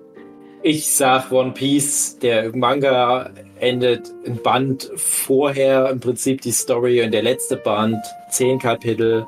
[0.62, 3.31] Ich sag One Piece, der Manga
[3.61, 7.97] endet ein Band vorher im Prinzip die Story und der letzte Band,
[8.31, 9.24] zehn Kapitel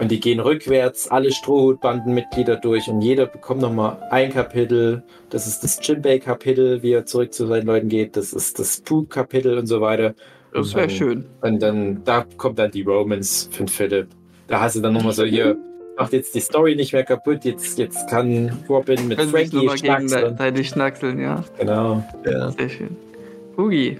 [0.00, 5.02] und die gehen rückwärts, alle Strohhutbandenmitglieder durch und jeder bekommt nochmal ein Kapitel.
[5.28, 8.16] Das ist das Jinbei-Kapitel, wie er zurück zu seinen Leuten geht.
[8.16, 10.14] Das ist das Pooh-Kapitel und so weiter.
[10.52, 11.24] Das wäre Und dann- schön.
[11.42, 14.08] Und dann, da kommt dann die Romance von Philipp.
[14.48, 15.56] Da hast du dann nochmal so, hier,
[15.96, 20.22] macht jetzt die Story nicht mehr kaputt, jetzt, jetzt kann Robin mit sich Frankie schnackseln.
[20.24, 21.44] gegenseitig schnackseln, ja.
[21.58, 22.02] Genau.
[22.24, 22.96] Sehr schön.
[23.56, 23.98] Hugi,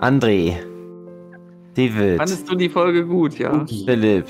[0.00, 0.54] André.
[1.74, 2.18] David.
[2.18, 3.64] fandest du die Folge gut, ja?
[3.66, 4.26] Philipp.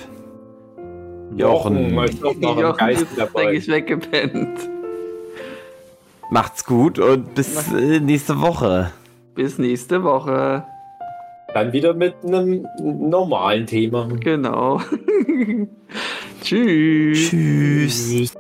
[1.36, 1.94] Jochen.
[1.94, 3.52] Jochen, ist noch Jochen Geist ist, denke dabei.
[3.54, 4.68] ich, weggepennt.
[6.30, 8.90] Macht's gut und bis äh, nächste Woche.
[9.34, 10.64] Bis nächste Woche.
[11.52, 14.08] Dann wieder mit einem normalen Thema.
[14.20, 14.80] Genau.
[16.42, 17.28] Tschüss.
[17.28, 18.32] Tschüss.